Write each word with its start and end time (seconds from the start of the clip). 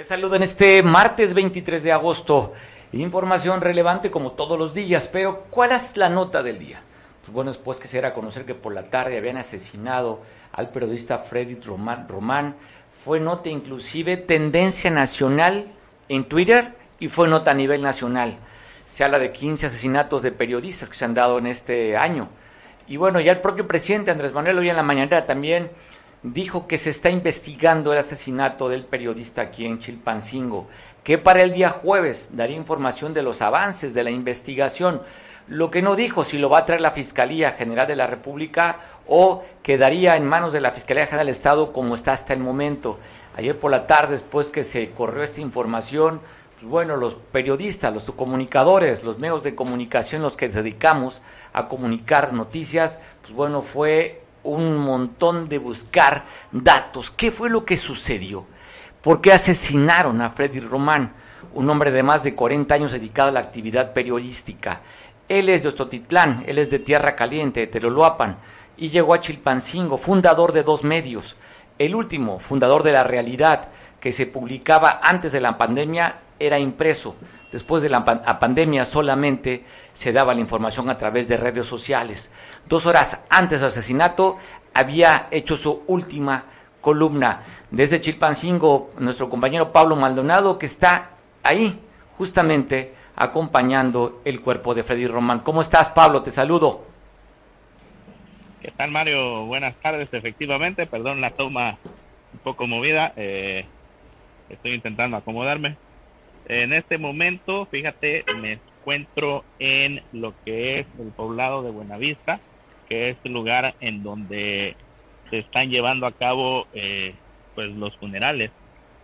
Te 0.00 0.04
saludo 0.04 0.36
en 0.36 0.42
este 0.42 0.82
martes 0.82 1.34
23 1.34 1.82
de 1.82 1.92
agosto. 1.92 2.54
Información 2.94 3.60
relevante 3.60 4.10
como 4.10 4.32
todos 4.32 4.58
los 4.58 4.72
días, 4.72 5.08
pero 5.08 5.44
¿cuál 5.50 5.72
es 5.72 5.98
la 5.98 6.08
nota 6.08 6.42
del 6.42 6.58
día? 6.58 6.80
Pues 7.20 7.34
bueno, 7.34 7.50
después 7.50 7.78
que 7.78 7.86
se 7.86 7.98
era 7.98 8.14
conocer 8.14 8.46
que 8.46 8.54
por 8.54 8.72
la 8.72 8.88
tarde 8.88 9.18
habían 9.18 9.36
asesinado 9.36 10.22
al 10.52 10.70
periodista 10.70 11.18
Freddy 11.18 11.56
Román, 11.56 12.08
Román, 12.08 12.56
fue 13.04 13.20
nota 13.20 13.50
inclusive 13.50 14.16
tendencia 14.16 14.90
nacional 14.90 15.66
en 16.08 16.24
Twitter 16.24 16.74
y 16.98 17.08
fue 17.08 17.28
nota 17.28 17.50
a 17.50 17.54
nivel 17.54 17.82
nacional. 17.82 18.38
Se 18.86 19.04
habla 19.04 19.18
de 19.18 19.32
15 19.32 19.66
asesinatos 19.66 20.22
de 20.22 20.32
periodistas 20.32 20.88
que 20.88 20.96
se 20.96 21.04
han 21.04 21.12
dado 21.12 21.36
en 21.36 21.46
este 21.46 21.98
año. 21.98 22.30
Y 22.88 22.96
bueno, 22.96 23.20
ya 23.20 23.32
el 23.32 23.42
propio 23.42 23.68
presidente 23.68 24.10
Andrés 24.10 24.32
Manuel 24.32 24.60
hoy 24.60 24.70
en 24.70 24.76
la 24.76 24.82
mañana 24.82 25.26
también 25.26 25.70
dijo 26.22 26.66
que 26.66 26.78
se 26.78 26.90
está 26.90 27.10
investigando 27.10 27.92
el 27.92 27.98
asesinato 27.98 28.68
del 28.68 28.84
periodista 28.84 29.42
aquí 29.42 29.64
en 29.64 29.78
Chilpancingo, 29.78 30.66
que 31.02 31.18
para 31.18 31.42
el 31.42 31.52
día 31.52 31.70
jueves 31.70 32.30
daría 32.32 32.56
información 32.56 33.14
de 33.14 33.22
los 33.22 33.40
avances 33.40 33.94
de 33.94 34.04
la 34.04 34.10
investigación. 34.10 35.02
Lo 35.48 35.70
que 35.70 35.82
no 35.82 35.96
dijo 35.96 36.24
si 36.24 36.38
lo 36.38 36.50
va 36.50 36.58
a 36.58 36.64
traer 36.64 36.80
la 36.80 36.92
Fiscalía 36.92 37.52
General 37.52 37.86
de 37.86 37.96
la 37.96 38.06
República 38.06 38.80
o 39.08 39.42
quedaría 39.62 40.16
en 40.16 40.26
manos 40.26 40.52
de 40.52 40.60
la 40.60 40.70
Fiscalía 40.70 41.06
General 41.06 41.26
del 41.26 41.34
Estado 41.34 41.72
como 41.72 41.94
está 41.94 42.12
hasta 42.12 42.34
el 42.34 42.40
momento. 42.40 42.98
Ayer 43.36 43.58
por 43.58 43.70
la 43.70 43.86
tarde, 43.86 44.12
después 44.12 44.50
que 44.50 44.62
se 44.62 44.90
corrió 44.90 45.24
esta 45.24 45.40
información, 45.40 46.20
pues 46.54 46.70
bueno, 46.70 46.96
los 46.96 47.14
periodistas, 47.14 47.92
los 47.92 48.04
comunicadores, 48.04 49.02
los 49.02 49.18
medios 49.18 49.42
de 49.42 49.54
comunicación, 49.54 50.20
los 50.20 50.36
que 50.36 50.48
dedicamos 50.48 51.22
a 51.54 51.66
comunicar 51.66 52.34
noticias, 52.34 52.98
pues 53.22 53.32
bueno, 53.32 53.62
fue 53.62 54.20
un 54.42 54.76
montón 54.78 55.48
de 55.48 55.58
buscar 55.58 56.24
datos. 56.50 57.10
¿Qué 57.10 57.30
fue 57.30 57.50
lo 57.50 57.64
que 57.64 57.76
sucedió? 57.76 58.46
¿Por 59.00 59.20
qué 59.20 59.32
asesinaron 59.32 60.20
a 60.20 60.30
Freddy 60.30 60.60
Román, 60.60 61.12
un 61.54 61.70
hombre 61.70 61.90
de 61.90 62.02
más 62.02 62.22
de 62.22 62.34
40 62.34 62.74
años 62.74 62.92
dedicado 62.92 63.30
a 63.30 63.32
la 63.32 63.40
actividad 63.40 63.92
periodística? 63.92 64.82
Él 65.28 65.48
es 65.48 65.62
de 65.62 65.68
Ostotitlán, 65.68 66.44
él 66.46 66.58
es 66.58 66.70
de 66.70 66.80
Tierra 66.80 67.16
Caliente, 67.16 67.60
de 67.60 67.66
Teloloapan, 67.68 68.36
y 68.76 68.88
llegó 68.88 69.14
a 69.14 69.20
Chilpancingo, 69.20 69.96
fundador 69.96 70.52
de 70.52 70.62
dos 70.62 70.84
medios. 70.84 71.36
El 71.78 71.94
último, 71.94 72.40
fundador 72.40 72.82
de 72.82 72.92
La 72.92 73.04
Realidad, 73.04 73.68
que 74.00 74.12
se 74.12 74.26
publicaba 74.26 75.00
antes 75.02 75.32
de 75.32 75.40
la 75.40 75.56
pandemia, 75.56 76.20
era 76.38 76.58
impreso. 76.58 77.14
Después 77.52 77.82
de 77.82 77.88
la 77.88 78.04
pandemia 78.38 78.84
solamente 78.84 79.64
se 79.92 80.12
daba 80.12 80.34
la 80.34 80.40
información 80.40 80.88
a 80.88 80.96
través 80.96 81.26
de 81.26 81.36
redes 81.36 81.66
sociales. 81.66 82.30
Dos 82.68 82.86
horas 82.86 83.22
antes 83.28 83.60
del 83.60 83.68
asesinato 83.68 84.38
había 84.72 85.26
hecho 85.30 85.56
su 85.56 85.82
última 85.88 86.44
columna. 86.80 87.42
Desde 87.70 88.00
Chilpancingo, 88.00 88.92
nuestro 88.98 89.28
compañero 89.28 89.72
Pablo 89.72 89.96
Maldonado, 89.96 90.58
que 90.58 90.66
está 90.66 91.10
ahí 91.42 91.80
justamente 92.16 92.94
acompañando 93.16 94.22
el 94.24 94.40
cuerpo 94.40 94.72
de 94.72 94.82
Freddy 94.82 95.06
Román. 95.06 95.40
¿Cómo 95.40 95.60
estás, 95.60 95.88
Pablo? 95.88 96.22
Te 96.22 96.30
saludo. 96.30 96.86
¿Qué 98.62 98.70
tal, 98.70 98.90
Mario? 98.90 99.46
Buenas 99.46 99.74
tardes, 99.76 100.08
efectivamente. 100.12 100.86
Perdón 100.86 101.20
la 101.20 101.32
toma 101.32 101.78
un 102.32 102.38
poco 102.40 102.66
movida. 102.66 103.12
Eh, 103.16 103.66
estoy 104.48 104.74
intentando 104.74 105.16
acomodarme. 105.16 105.76
En 106.46 106.72
este 106.72 106.98
momento, 106.98 107.66
fíjate, 107.66 108.24
me 108.40 108.58
encuentro 108.80 109.44
en 109.58 110.02
lo 110.12 110.34
que 110.44 110.74
es 110.74 110.86
el 110.98 111.08
poblado 111.08 111.62
de 111.62 111.70
Buenavista, 111.70 112.40
que 112.88 113.10
es 113.10 113.16
el 113.24 113.32
lugar 113.32 113.74
en 113.80 114.02
donde 114.02 114.74
se 115.30 115.38
están 115.38 115.70
llevando 115.70 116.06
a 116.06 116.12
cabo 116.12 116.66
eh, 116.74 117.14
pues 117.54 117.68
los 117.70 117.96
funerales 117.96 118.50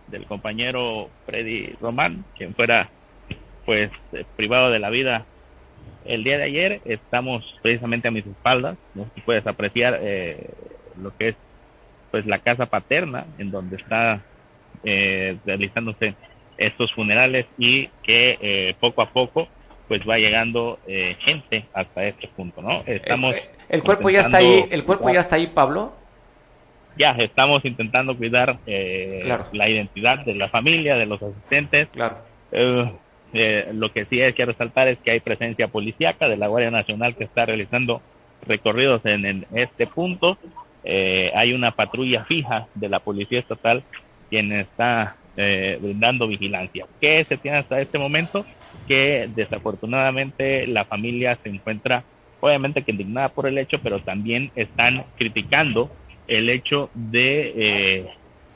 del 0.07 0.25
compañero 0.25 1.09
Freddy 1.25 1.75
Román, 1.79 2.25
quien 2.37 2.53
fuera 2.53 2.89
pues 3.65 3.89
eh, 4.11 4.25
privado 4.35 4.69
de 4.69 4.79
la 4.79 4.89
vida 4.89 5.25
el 6.05 6.23
día 6.23 6.37
de 6.37 6.43
ayer. 6.43 6.81
Estamos 6.85 7.45
precisamente 7.61 8.09
a 8.09 8.11
mis 8.11 8.25
espaldas, 8.25 8.77
no 8.93 9.09
puedes 9.25 9.47
apreciar 9.47 9.99
eh, 10.01 10.49
lo 11.01 11.15
que 11.15 11.29
es 11.29 11.35
pues 12.11 12.25
la 12.25 12.39
casa 12.39 12.65
paterna 12.65 13.25
en 13.37 13.51
donde 13.51 13.77
está 13.77 14.21
realizándose 14.83 16.15
estos 16.57 16.91
funerales 16.93 17.45
y 17.57 17.87
que 18.03 18.37
eh, 18.41 18.75
poco 18.79 19.01
a 19.01 19.09
poco 19.09 19.47
pues 19.87 20.01
va 20.07 20.17
llegando 20.17 20.79
eh, 20.85 21.15
gente 21.19 21.65
hasta 21.73 22.05
este 22.05 22.27
punto, 22.27 22.61
¿no? 22.61 22.79
Estamos 22.85 23.35
el, 23.69 23.83
cuerpo 23.83 24.09
ya 24.09 24.19
está 24.19 24.37
ahí, 24.37 24.65
el 24.69 24.83
cuerpo 24.83 25.09
ya 25.09 25.21
está 25.21 25.37
ahí, 25.37 25.47
Pablo. 25.47 25.93
Ya 26.97 27.11
estamos 27.11 27.63
intentando 27.63 28.17
cuidar 28.17 28.57
eh, 28.65 29.31
la 29.53 29.69
identidad 29.69 30.25
de 30.25 30.33
la 30.33 30.49
familia, 30.49 30.97
de 30.97 31.05
los 31.05 31.21
asistentes. 31.21 31.87
Claro. 31.93 32.17
lo 32.51 33.93
que 33.93 34.05
sí 34.09 34.21
hay 34.21 34.33
que 34.33 34.45
resaltar 34.45 34.87
es 34.87 34.97
que 34.97 35.11
hay 35.11 35.19
presencia 35.19 35.67
policíaca 35.67 36.27
de 36.27 36.37
la 36.37 36.47
Guardia 36.47 36.71
Nacional 36.71 37.15
que 37.15 37.23
está 37.23 37.45
realizando 37.45 38.01
recorridos 38.45 39.05
en, 39.05 39.25
en 39.25 39.45
este 39.53 39.87
punto. 39.87 40.37
hay 40.83 41.53
una 41.53 41.71
patrulla 41.71 42.25
fija 42.25 42.67
de 42.73 42.89
la 42.89 42.99
Policía 42.99 43.39
Estatal 43.39 43.83
quien 44.29 44.51
está 44.51 45.15
eh, 45.37 45.77
brindando 45.81 46.27
vigilancia. 46.27 46.85
¿Qué 46.99 47.25
se 47.27 47.37
tiene 47.37 47.57
hasta 47.57 47.79
este 47.79 47.97
momento? 47.97 48.45
Que 48.87 49.29
desafortunadamente 49.33 50.67
la 50.67 50.85
familia 50.85 51.37
se 51.43 51.49
encuentra 51.49 52.03
obviamente 52.39 52.83
que 52.83 52.91
indignada 52.91 53.29
por 53.29 53.47
el 53.47 53.57
hecho, 53.57 53.79
pero 53.81 54.01
también 54.01 54.51
están 54.55 55.05
criticando 55.17 55.91
el 56.27 56.49
hecho 56.49 56.89
de 56.93 57.53
eh, 57.55 58.07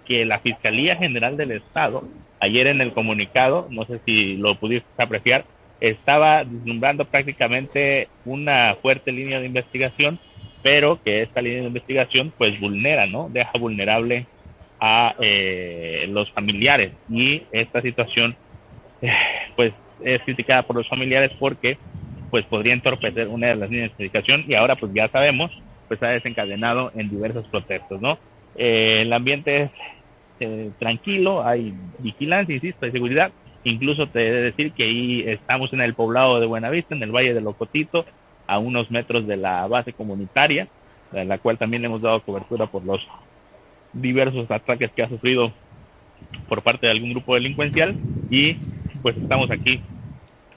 que 0.06 0.26
la 0.26 0.40
Fiscalía 0.40 0.96
General 0.96 1.38
del 1.38 1.52
Estado, 1.52 2.04
ayer 2.40 2.68
en 2.68 2.82
el 2.82 2.94
comunicado, 2.94 3.68
no 3.70 3.86
sé 3.86 4.00
si 4.06 4.36
lo 4.38 4.56
pudiste 4.56 4.88
apreciar, 4.98 5.46
estaba 5.80 6.44
deslumbrando 6.44 7.06
prácticamente 7.06 8.08
una 8.26 8.76
fuerte 8.82 9.12
línea 9.12 9.40
de 9.40 9.48
investigación, 9.48 10.20
pero 10.62 11.02
que 11.02 11.24
esta 11.24 11.42
línea 11.42 11.62
de 11.62 11.68
investigación 11.68 12.32
pues 12.38 12.60
vulnera, 12.60 13.08
¿no? 13.08 13.30
Deja 13.32 13.52
vulnerable 13.58 14.28
a 14.82 15.16
eh, 15.20 16.08
los 16.10 16.30
familiares. 16.32 16.92
Y 17.08 17.44
esta 17.52 17.82
situación 17.84 18.36
eh, 19.02 19.14
pues 19.56 19.72
es 20.04 20.20
criticada 20.24 20.64
por 20.64 20.76
los 20.76 20.90
familiares 20.90 21.30
porque 21.40 21.78
pues 22.32 22.44
podría 22.46 22.74
entorpecer 22.74 23.28
una 23.28 23.48
de 23.48 23.56
las 23.56 23.70
líneas 23.70 23.92
de 23.98 24.06
educación 24.06 24.44
y 24.48 24.56
ahora 24.56 24.76
pues 24.76 24.92
ya 24.94 25.08
sabemos 25.10 25.52
pues 25.88 26.02
ha 26.02 26.08
desencadenado 26.08 26.92
en 26.96 27.10
diversos 27.10 27.46
protestos 27.48 28.02
no 28.02 28.18
eh, 28.56 29.02
el 29.02 29.14
ambiente 29.14 29.70
es 30.40 30.78
tranquilo 30.80 31.46
hay 31.46 31.74
vigilancia 32.00 32.56
insisto 32.56 32.86
hay 32.86 32.92
seguridad. 32.92 33.32
Incluso 33.64 34.08
te 34.08 34.28
he 34.28 34.32
de 34.32 34.42
decir 34.42 34.72
que 34.72 34.86
ahí 34.86 35.24
estamos 35.28 35.72
en 35.72 35.82
el 35.82 35.94
poblado 35.94 36.40
de 36.40 36.48
Buenavista 36.48 36.96
en 36.96 37.04
el 37.04 37.12
valle 37.12 37.36
de 37.36 37.42
Locotito 37.42 38.08
a 38.48 38.58
unos 38.58 38.90
metros 38.90 39.28
de 39.28 39.38
la 39.38 39.68
base 39.68 39.94
comunitaria 39.94 40.68
a 41.14 41.24
la 41.24 41.38
cual 41.38 41.60
también 41.60 41.86
hemos 41.86 42.02
dado 42.02 42.24
cobertura 42.24 42.66
por 42.66 42.84
los 42.84 43.06
diversos 43.94 44.50
ataques 44.50 44.92
que 44.92 45.04
ha 45.04 45.10
sufrido 45.10 45.54
por 46.48 46.62
parte 46.62 46.86
de 46.86 46.92
algún 46.92 47.12
grupo 47.12 47.36
delincuencial 47.36 47.96
y 48.30 48.54
pues 49.02 49.18
estamos 49.18 49.50
aquí 49.52 49.82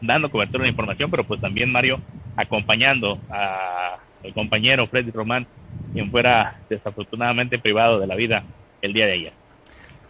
dando 0.00 0.30
cobertura 0.30 0.64
de 0.64 0.70
información, 0.70 1.10
pero 1.10 1.24
pues 1.24 1.40
también 1.40 1.72
Mario 1.72 2.00
acompañando 2.36 3.18
a 3.30 3.98
el 4.22 4.32
compañero 4.32 4.86
Freddy 4.86 5.10
Román, 5.10 5.46
quien 5.92 6.10
fuera 6.10 6.58
desafortunadamente 6.68 7.58
privado 7.58 8.00
de 8.00 8.06
la 8.06 8.14
vida 8.14 8.42
el 8.82 8.92
día 8.92 9.06
de 9.06 9.12
ayer. 9.12 9.32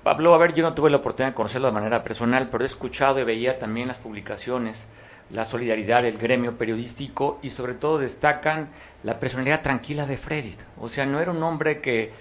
Pablo, 0.02 0.34
a 0.34 0.38
ver, 0.38 0.54
yo 0.54 0.62
no 0.62 0.74
tuve 0.74 0.90
la 0.90 0.98
oportunidad 0.98 1.30
de 1.30 1.34
conocerlo 1.34 1.68
de 1.68 1.72
manera 1.72 2.04
personal, 2.04 2.48
pero 2.50 2.62
he 2.62 2.66
escuchado 2.66 3.18
y 3.20 3.24
veía 3.24 3.58
también 3.58 3.88
las 3.88 3.96
publicaciones, 3.96 4.86
la 5.30 5.44
solidaridad 5.44 6.02
del 6.02 6.18
gremio 6.18 6.58
periodístico 6.58 7.40
y 7.42 7.50
sobre 7.50 7.74
todo 7.74 7.98
destacan 7.98 8.68
la 9.02 9.18
personalidad 9.18 9.62
tranquila 9.62 10.06
de 10.06 10.18
Freddy. 10.18 10.54
O 10.78 10.88
sea, 10.88 11.06
no 11.06 11.20
era 11.20 11.30
un 11.30 11.42
hombre 11.42 11.80
que 11.80 12.12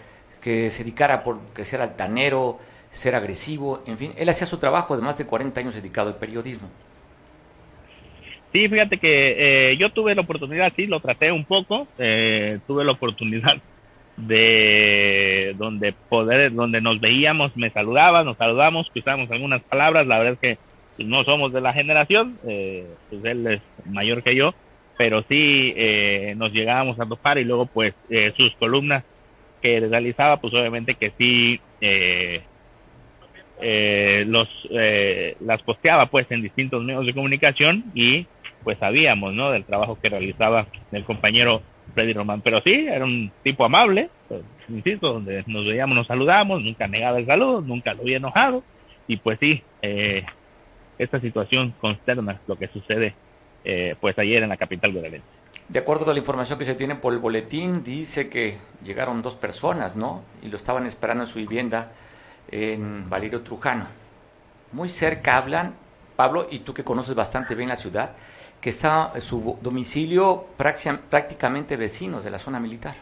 que 0.44 0.70
se 0.70 0.84
dedicara 0.84 1.24
por 1.24 1.40
que 1.56 1.64
ser 1.64 1.82
altanero, 1.82 2.60
ser 2.90 3.16
agresivo, 3.16 3.82
en 3.88 3.98
fin, 3.98 4.14
él 4.18 4.28
hacía 4.28 4.46
su 4.46 4.58
trabajo 4.58 4.96
de 4.98 5.02
más 5.02 5.18
de 5.18 5.26
40 5.26 5.62
años 5.62 5.74
dedicado 5.74 6.10
al 6.10 6.18
periodismo. 6.18 6.70
Sí, 8.52 8.68
fíjate 8.68 8.98
que 9.00 9.72
eh, 9.72 9.78
yo 9.78 9.92
tuve 9.92 10.14
la 10.14 10.22
oportunidad, 10.22 10.72
sí, 10.76 10.86
lo 10.86 11.00
traté 11.00 11.32
un 11.32 11.46
poco, 11.46 11.88
eh, 11.98 12.60
tuve 12.68 12.84
la 12.84 12.92
oportunidad 12.92 13.56
de 14.18 15.56
donde 15.58 15.94
poder, 15.94 16.54
donde 16.54 16.82
nos 16.82 17.00
veíamos, 17.00 17.56
me 17.56 17.72
saludaba, 17.72 18.24
nos 18.24 18.38
saludamos, 18.38 18.90
cruzamos 18.92 19.32
algunas 19.32 19.64
palabras, 19.64 20.06
la 20.06 20.20
verdad 20.20 20.38
es 20.40 20.58
que 20.98 21.04
no 21.04 21.24
somos 21.24 21.54
de 21.54 21.62
la 21.62 21.74
generación, 21.74 22.38
eh, 22.46 22.86
pues 23.10 23.24
él 23.26 23.48
es 23.48 23.62
mayor 23.86 24.22
que 24.22 24.36
yo, 24.36 24.54
pero 24.98 25.24
sí 25.28 25.74
eh, 25.76 26.36
nos 26.38 26.52
llegábamos 26.52 27.00
a 27.00 27.08
topar 27.08 27.40
y 27.40 27.46
luego 27.46 27.66
pues 27.66 27.96
sus 28.38 28.54
columnas 28.58 29.04
que 29.64 29.80
realizaba, 29.80 30.38
pues 30.40 30.54
obviamente 30.54 30.94
que 30.94 31.12
sí 31.18 31.60
los 34.28 34.48
las 34.70 35.64
posteaba 35.64 36.06
pues 36.08 36.28
en 36.30 36.42
distintos 36.42 36.84
medios 36.84 37.06
de 37.06 37.14
comunicación 37.14 37.86
y 37.96 38.28
pues 38.64 38.78
sabíamos, 38.80 39.34
¿no? 39.34 39.52
Del 39.52 39.66
trabajo 39.66 39.98
que 40.02 40.10
realizaba 40.10 40.68
el 40.92 41.04
compañero 41.04 41.62
Freddy 41.94 42.14
Román. 42.14 42.42
Pero 42.42 42.62
sí, 42.66 42.88
era 42.90 43.06
un 43.06 43.32
tipo 43.44 43.66
amable, 43.66 44.10
pues, 44.28 44.42
insisto, 44.70 45.14
donde 45.14 45.44
nos 45.48 45.68
veíamos, 45.68 45.96
nos 45.96 46.08
saludamos, 46.08 46.62
nunca 46.64 46.88
negaba 46.88 47.20
el 47.20 47.26
saludo, 47.26 47.62
nunca 47.62 47.94
lo 47.94 48.02
había 48.02 48.18
enojado. 48.18 48.64
Y 49.08 49.18
pues 49.18 49.38
sí, 49.42 49.62
eh, 49.82 50.26
esta 50.98 51.20
situación 51.20 51.74
consterna 51.80 52.40
lo 52.48 52.56
que 52.56 52.68
sucede 52.70 53.14
eh, 53.66 53.96
pues 54.00 54.18
ayer 54.18 54.44
en 54.44 54.50
la 54.50 54.58
capital 54.58 54.94
guerrerense. 54.94 55.28
De 55.70 55.80
acuerdo 55.80 56.10
a 56.10 56.14
la 56.14 56.20
información 56.20 56.60
que 56.60 56.66
se 56.66 56.76
tiene 56.76 56.96
por 56.96 57.14
el 57.14 57.20
boletín, 57.20 57.84
dice 57.84 58.30
que 58.30 58.58
llegaron 58.84 59.22
dos 59.22 59.36
personas, 59.36 59.96
¿no? 59.96 60.24
Y 60.42 60.50
lo 60.50 60.58
estaban 60.58 60.86
esperando 60.86 61.24
en 61.24 61.28
su 61.28 61.40
vivienda 61.40 61.92
en 62.52 63.10
Valerio 63.10 63.42
Trujano. 63.42 63.88
Muy 64.74 64.90
cerca 64.90 65.38
hablan, 65.38 65.74
Pablo, 66.16 66.48
y 66.52 66.60
tú 66.60 66.74
que 66.74 66.84
conoces 66.84 67.16
bastante 67.16 67.56
bien 67.56 67.70
la 67.70 67.76
ciudad, 67.76 68.12
que 68.60 68.70
está 68.70 69.20
su 69.20 69.58
domicilio 69.62 70.48
prácticamente 70.58 71.78
vecinos 71.78 72.24
de 72.24 72.32
la 72.32 72.40
zona 72.40 72.60
militar. 72.60 72.96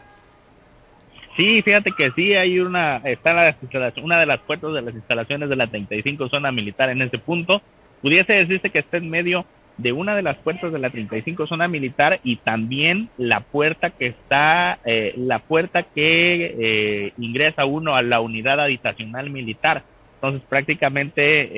Sí, 1.36 1.62
fíjate 1.62 1.92
que 1.96 2.10
sí, 2.12 2.34
hay 2.34 2.58
una, 2.58 2.98
está 2.98 3.56
una 4.02 4.20
de 4.20 4.26
las 4.26 4.38
puertas 4.40 4.72
de 4.74 4.82
las 4.82 4.94
instalaciones 4.94 5.48
de 5.48 5.56
la 5.56 5.66
35 5.66 6.28
zona 6.28 6.52
militar 6.52 6.90
en 6.90 7.00
ese 7.00 7.18
punto. 7.18 7.62
Pudiese 8.02 8.34
decirse 8.34 8.70
que 8.70 8.80
está 8.80 8.98
en 8.98 9.08
medio 9.08 9.46
de 9.78 9.92
una 9.92 10.14
de 10.14 10.22
las 10.22 10.36
puertas 10.38 10.72
de 10.72 10.78
la 10.78 10.90
35 10.90 11.46
zona 11.46 11.68
militar 11.68 12.20
y 12.22 12.36
también 12.36 13.08
la 13.16 13.40
puerta 13.40 13.90
que 13.90 14.06
está, 14.06 14.78
eh, 14.84 15.14
la 15.16 15.40
puerta 15.40 15.82
que 15.82 16.56
eh, 16.58 17.12
ingresa 17.18 17.64
uno 17.64 17.94
a 17.94 18.02
la 18.02 18.20
unidad 18.20 18.60
habitacional 18.60 19.30
militar. 19.30 19.84
Entonces 20.16 20.42
prácticamente 20.48 21.50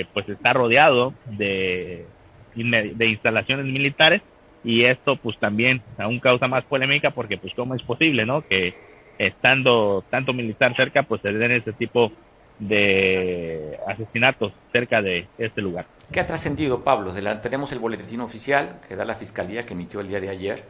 eh, 0.00 0.06
pues 0.12 0.28
está 0.28 0.52
rodeado 0.52 1.14
de 1.26 2.06
de 2.54 3.06
instalaciones 3.08 3.64
militares 3.64 4.20
y 4.62 4.84
esto 4.84 5.16
pues 5.16 5.38
también 5.38 5.82
aún 5.98 6.20
causa 6.20 6.48
más 6.48 6.64
polémica 6.64 7.10
porque 7.10 7.38
pues 7.38 7.54
cómo 7.54 7.74
es 7.74 7.82
posible, 7.82 8.26
¿no? 8.26 8.46
Que 8.46 8.74
estando 9.18 10.04
tanto 10.10 10.32
militar 10.32 10.76
cerca 10.76 11.02
pues 11.02 11.22
se 11.22 11.32
den 11.32 11.52
ese 11.52 11.72
tipo 11.72 12.12
de 12.58 13.78
asesinatos 13.86 14.52
cerca 14.72 15.02
de 15.02 15.26
este 15.38 15.62
lugar. 15.62 15.86
¿Qué 16.12 16.20
ha 16.20 16.26
trascendido, 16.26 16.84
Pablo? 16.84 17.14
Tenemos 17.40 17.72
el 17.72 17.78
boletín 17.78 18.20
oficial 18.20 18.80
que 18.86 18.96
da 18.96 19.04
la 19.06 19.14
Fiscalía 19.14 19.64
que 19.64 19.72
emitió 19.72 20.00
el 20.00 20.08
día 20.08 20.20
de 20.20 20.28
ayer, 20.28 20.62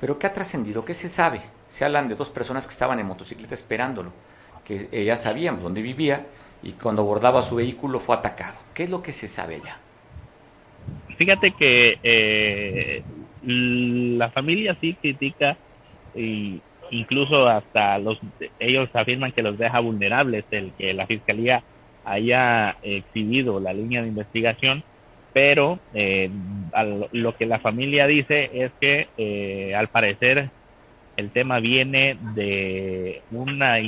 pero 0.00 0.18
¿qué 0.18 0.26
ha 0.26 0.32
trascendido? 0.32 0.82
¿Qué 0.82 0.94
se 0.94 1.10
sabe? 1.10 1.42
Se 1.66 1.84
hablan 1.84 2.08
de 2.08 2.14
dos 2.14 2.30
personas 2.30 2.66
que 2.66 2.72
estaban 2.72 2.98
en 2.98 3.06
motocicleta 3.06 3.54
esperándolo, 3.54 4.12
que 4.64 5.04
ya 5.04 5.16
sabíamos 5.16 5.62
dónde 5.62 5.82
vivía 5.82 6.26
y 6.62 6.72
cuando 6.72 7.02
abordaba 7.02 7.42
su 7.42 7.56
vehículo 7.56 8.00
fue 8.00 8.16
atacado. 8.16 8.56
¿Qué 8.72 8.84
es 8.84 8.90
lo 8.90 9.02
que 9.02 9.12
se 9.12 9.28
sabe 9.28 9.60
ya? 9.62 9.78
Fíjate 11.18 11.50
que 11.50 11.98
eh, 12.02 13.02
la 13.42 14.30
familia 14.30 14.74
sí 14.80 14.94
critica 14.94 15.58
y 16.14 16.62
incluso 16.90 17.46
hasta 17.46 17.98
los 17.98 18.18
ellos 18.58 18.88
afirman 18.94 19.32
que 19.32 19.42
los 19.42 19.58
deja 19.58 19.80
vulnerables 19.80 20.46
el 20.50 20.72
que 20.78 20.94
la 20.94 21.06
fiscalía 21.06 21.62
haya 22.12 22.76
exhibido 22.82 23.60
la 23.60 23.72
línea 23.72 24.02
de 24.02 24.08
investigación, 24.08 24.82
pero 25.32 25.78
eh, 25.94 26.30
lo 27.12 27.36
que 27.36 27.46
la 27.46 27.60
familia 27.60 28.06
dice 28.06 28.50
es 28.52 28.72
que 28.80 29.08
eh, 29.16 29.74
al 29.74 29.88
parecer 29.88 30.50
el 31.16 31.30
tema 31.30 31.60
viene 31.60 32.16
de 32.34 33.22
una 33.30 33.78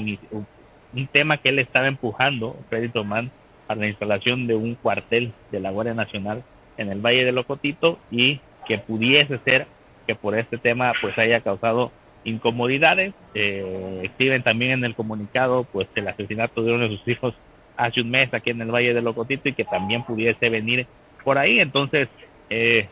un 0.93 1.07
tema 1.07 1.37
que 1.37 1.51
él 1.51 1.59
estaba 1.59 1.87
empujando, 1.87 2.57
Freddy 2.69 2.89
Tomán, 2.89 3.31
a 3.69 3.75
la 3.77 3.87
instalación 3.87 4.47
de 4.49 4.57
un 4.57 4.75
cuartel 4.75 5.33
de 5.53 5.61
la 5.61 5.71
Guardia 5.71 5.95
Nacional 5.95 6.43
en 6.77 6.91
el 6.91 7.01
Valle 7.01 7.25
de 7.25 7.33
Locotito 7.33 7.99
y 8.11 8.41
que 8.67 8.79
pudiese 8.79 9.39
ser 9.45 9.67
que 10.07 10.15
por 10.17 10.37
este 10.37 10.59
tema 10.59 10.93
pues 11.01 11.17
haya 11.19 11.41
causado 11.41 11.93
incomodidades. 12.25 13.15
Eh, 13.35 14.01
escriben 14.03 14.43
también 14.43 14.73
en 14.73 14.85
el 14.85 14.95
comunicado 14.95 15.65
pues 15.65 15.87
el 15.95 16.09
asesinato 16.09 16.63
de 16.63 16.73
uno 16.73 16.89
de 16.89 16.97
sus 16.97 17.09
hijos 17.09 17.35
hace 17.81 18.01
un 18.01 18.11
mes 18.11 18.33
aquí 18.33 18.51
en 18.51 18.61
el 18.61 18.71
Valle 18.71 18.95
de 18.95 19.03
Locotito 19.03 19.49
y 19.49 19.53
que 19.53 19.65
también 19.65 20.05
pudiese 20.05 20.51
venir 20.51 20.87
por 21.25 21.39
ahí. 21.39 21.61
Entonces, 21.61 22.09
eh, 22.49 22.89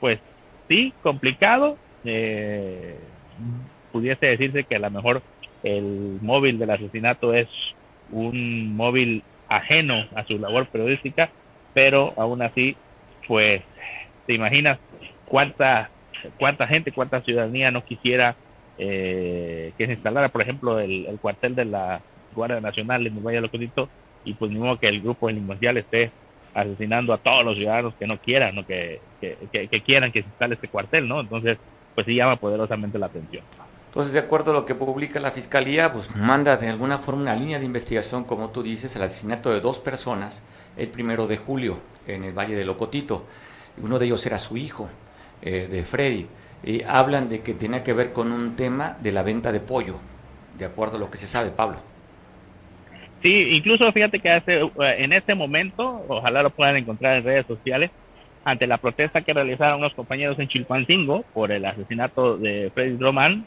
pues 0.00 0.18
sí, 0.68 0.92
complicado. 1.02 1.76
Eh, 2.04 2.96
pudiese 3.92 4.26
decirse 4.26 4.64
que 4.64 4.76
a 4.76 4.80
lo 4.80 4.90
mejor 4.90 5.22
el 5.62 6.18
móvil 6.20 6.58
del 6.58 6.70
asesinato 6.70 7.32
es 7.32 7.48
un 8.10 8.74
móvil 8.76 9.22
ajeno 9.48 10.06
a 10.14 10.24
su 10.24 10.38
labor 10.38 10.66
periodística, 10.68 11.30
pero 11.74 12.12
aún 12.16 12.42
así 12.42 12.76
pues 13.26 13.60
te 14.26 14.34
imaginas 14.34 14.78
cuánta 15.26 15.90
cuánta 16.38 16.66
gente, 16.66 16.92
cuánta 16.92 17.22
ciudadanía 17.22 17.70
no 17.70 17.84
quisiera 17.84 18.36
eh, 18.78 19.72
que 19.76 19.86
se 19.86 19.92
instalara, 19.92 20.28
por 20.28 20.42
ejemplo, 20.42 20.78
el, 20.78 21.18
cuartel 21.20 21.54
de 21.54 21.64
la 21.64 22.00
Guardia 22.34 22.60
Nacional 22.60 23.06
en 23.06 23.16
el 23.16 23.22
Valle 23.22 23.36
de 23.38 23.42
Locodito 23.42 23.88
y 24.24 24.34
pues 24.34 24.50
ni 24.50 24.58
modo 24.58 24.78
que 24.78 24.88
el 24.88 25.00
grupo 25.00 25.26
delincuencial 25.26 25.76
esté 25.76 26.10
asesinando 26.54 27.12
a 27.12 27.18
todos 27.18 27.44
los 27.44 27.56
ciudadanos 27.56 27.94
que 27.98 28.06
no 28.06 28.18
quieran, 28.18 28.54
¿no? 28.54 28.66
Que, 28.66 29.00
que, 29.20 29.82
quieran 29.84 30.10
que 30.12 30.22
se 30.22 30.28
instale 30.28 30.54
este 30.54 30.68
cuartel, 30.68 31.06
¿no? 31.06 31.20
Entonces, 31.20 31.58
pues 31.94 32.06
sí 32.06 32.14
llama 32.14 32.36
poderosamente 32.36 32.98
la 32.98 33.06
atención. 33.06 33.44
Entonces, 33.86 34.12
de 34.12 34.18
acuerdo 34.18 34.50
a 34.50 34.54
lo 34.54 34.66
que 34.66 34.74
publica 34.74 35.18
la 35.18 35.30
Fiscalía, 35.30 35.92
pues 35.92 36.14
manda 36.14 36.56
de 36.56 36.68
alguna 36.68 36.98
forma 36.98 37.22
una 37.22 37.34
línea 37.34 37.58
de 37.58 37.64
investigación, 37.64 38.24
como 38.24 38.50
tú 38.50 38.62
dices, 38.62 38.94
el 38.96 39.02
asesinato 39.02 39.50
de 39.50 39.60
dos 39.60 39.78
personas 39.78 40.42
el 40.76 40.88
primero 40.88 41.26
de 41.26 41.36
julio 41.36 41.78
en 42.06 42.24
el 42.24 42.32
Valle 42.32 42.54
de 42.54 42.64
Locotito. 42.64 43.24
Uno 43.82 43.98
de 43.98 44.06
ellos 44.06 44.24
era 44.26 44.38
su 44.38 44.56
hijo, 44.56 44.88
eh, 45.42 45.68
de 45.70 45.84
Freddy. 45.84 46.28
Y 46.62 46.82
hablan 46.82 47.28
de 47.28 47.40
que 47.40 47.54
tiene 47.54 47.82
que 47.82 47.92
ver 47.92 48.12
con 48.12 48.32
un 48.32 48.56
tema 48.56 48.96
de 49.00 49.12
la 49.12 49.22
venta 49.22 49.52
de 49.52 49.60
pollo, 49.60 49.96
de 50.58 50.64
acuerdo 50.64 50.96
a 50.96 51.00
lo 51.00 51.10
que 51.10 51.18
se 51.18 51.26
sabe, 51.26 51.50
Pablo. 51.50 51.78
Sí, 53.22 53.48
incluso 53.52 53.92
fíjate 53.92 54.20
que 54.20 54.30
hace, 54.30 54.60
eh, 54.60 54.70
en 54.98 55.12
este 55.12 55.34
momento, 55.34 56.04
ojalá 56.08 56.42
lo 56.42 56.50
puedan 56.50 56.76
encontrar 56.76 57.16
en 57.16 57.24
redes 57.24 57.46
sociales, 57.46 57.90
ante 58.44 58.66
la 58.66 58.78
protesta 58.78 59.20
que 59.20 59.34
realizaron 59.34 59.80
los 59.80 59.92
compañeros 59.92 60.38
en 60.38 60.48
Chilpancingo 60.48 61.22
por 61.34 61.52
el 61.52 61.64
asesinato 61.66 62.38
de 62.38 62.70
Freddy 62.72 62.96
Román, 62.96 63.44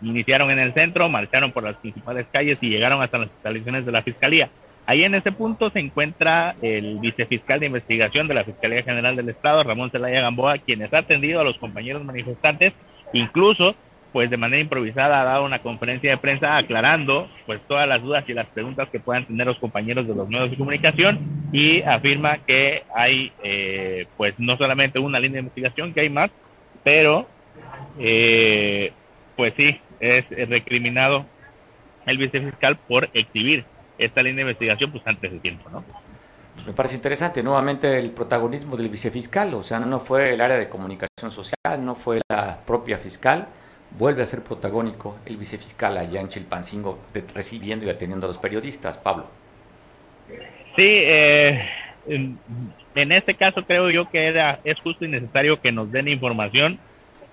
iniciaron 0.00 0.50
en 0.50 0.58
el 0.58 0.72
centro, 0.72 1.08
marcharon 1.10 1.52
por 1.52 1.64
las 1.64 1.76
principales 1.76 2.26
calles 2.32 2.58
y 2.62 2.70
llegaron 2.70 3.02
hasta 3.02 3.18
las 3.18 3.28
instalaciones 3.28 3.84
de 3.84 3.92
la 3.92 4.02
Fiscalía. 4.02 4.48
Ahí 4.86 5.04
en 5.04 5.16
ese 5.16 5.32
punto 5.32 5.68
se 5.68 5.80
encuentra 5.80 6.54
el 6.62 6.98
vicefiscal 7.00 7.60
de 7.60 7.66
investigación 7.66 8.28
de 8.28 8.34
la 8.34 8.44
Fiscalía 8.44 8.84
General 8.84 9.16
del 9.16 9.28
Estado, 9.28 9.64
Ramón 9.64 9.90
Zelaya 9.90 10.22
Gamboa, 10.22 10.58
quien 10.58 10.82
ha 10.82 10.96
atendido 10.96 11.40
a 11.40 11.44
los 11.44 11.58
compañeros 11.58 12.04
manifestantes, 12.04 12.72
incluso 13.12 13.74
pues 14.16 14.30
de 14.30 14.38
manera 14.38 14.62
improvisada 14.62 15.20
ha 15.20 15.24
dado 15.24 15.44
una 15.44 15.58
conferencia 15.58 16.08
de 16.10 16.16
prensa 16.16 16.56
aclarando 16.56 17.28
pues 17.44 17.60
todas 17.68 17.86
las 17.86 18.00
dudas 18.00 18.24
y 18.26 18.32
las 18.32 18.46
preguntas 18.46 18.88
que 18.88 18.98
puedan 18.98 19.26
tener 19.26 19.46
los 19.46 19.58
compañeros 19.58 20.08
de 20.08 20.14
los 20.14 20.26
medios 20.26 20.50
de 20.50 20.56
comunicación 20.56 21.20
y 21.52 21.82
afirma 21.82 22.38
que 22.38 22.84
hay 22.94 23.30
eh, 23.42 24.06
pues 24.16 24.32
no 24.38 24.56
solamente 24.56 25.00
una 25.00 25.20
línea 25.20 25.34
de 25.34 25.40
investigación, 25.40 25.92
que 25.92 26.00
hay 26.00 26.08
más, 26.08 26.30
pero 26.82 27.26
eh, 27.98 28.90
pues 29.36 29.52
sí, 29.54 29.78
es 30.00 30.24
recriminado 30.48 31.26
el 32.06 32.16
vicefiscal 32.16 32.78
por 32.88 33.10
exhibir 33.12 33.66
esta 33.98 34.22
línea 34.22 34.46
de 34.46 34.52
investigación 34.52 34.92
pues 34.92 35.06
antes 35.06 35.30
de 35.30 35.40
tiempo, 35.40 35.68
¿no? 35.68 35.84
Me 36.66 36.72
parece 36.72 36.94
interesante, 36.94 37.42
nuevamente 37.42 37.98
el 37.98 38.12
protagonismo 38.12 38.78
del 38.78 38.88
vicefiscal, 38.88 39.52
o 39.52 39.62
sea, 39.62 39.78
no 39.78 40.00
fue 40.00 40.32
el 40.32 40.40
área 40.40 40.56
de 40.56 40.70
comunicación 40.70 41.30
social, 41.30 41.84
no 41.84 41.94
fue 41.94 42.22
la 42.30 42.60
propia 42.64 42.96
fiscal, 42.96 43.48
vuelve 43.90 44.22
a 44.22 44.26
ser 44.26 44.42
protagónico 44.42 45.16
el 45.26 45.36
vicefiscal 45.36 45.96
allá 45.96 46.20
en 46.20 46.28
Chilpancingo, 46.28 46.98
recibiendo 47.34 47.86
y 47.86 47.90
atendiendo 47.90 48.26
a 48.26 48.28
los 48.28 48.38
periodistas, 48.38 48.98
Pablo. 48.98 49.26
Sí, 50.76 51.02
eh, 51.06 51.64
en, 52.06 52.38
este 53.12 53.34
caso 53.34 53.64
creo 53.64 53.90
yo 53.90 54.10
que 54.10 54.26
era 54.26 54.60
es 54.64 54.78
justo 54.80 55.04
y 55.04 55.08
necesario 55.08 55.60
que 55.60 55.72
nos 55.72 55.90
den 55.90 56.08
información. 56.08 56.78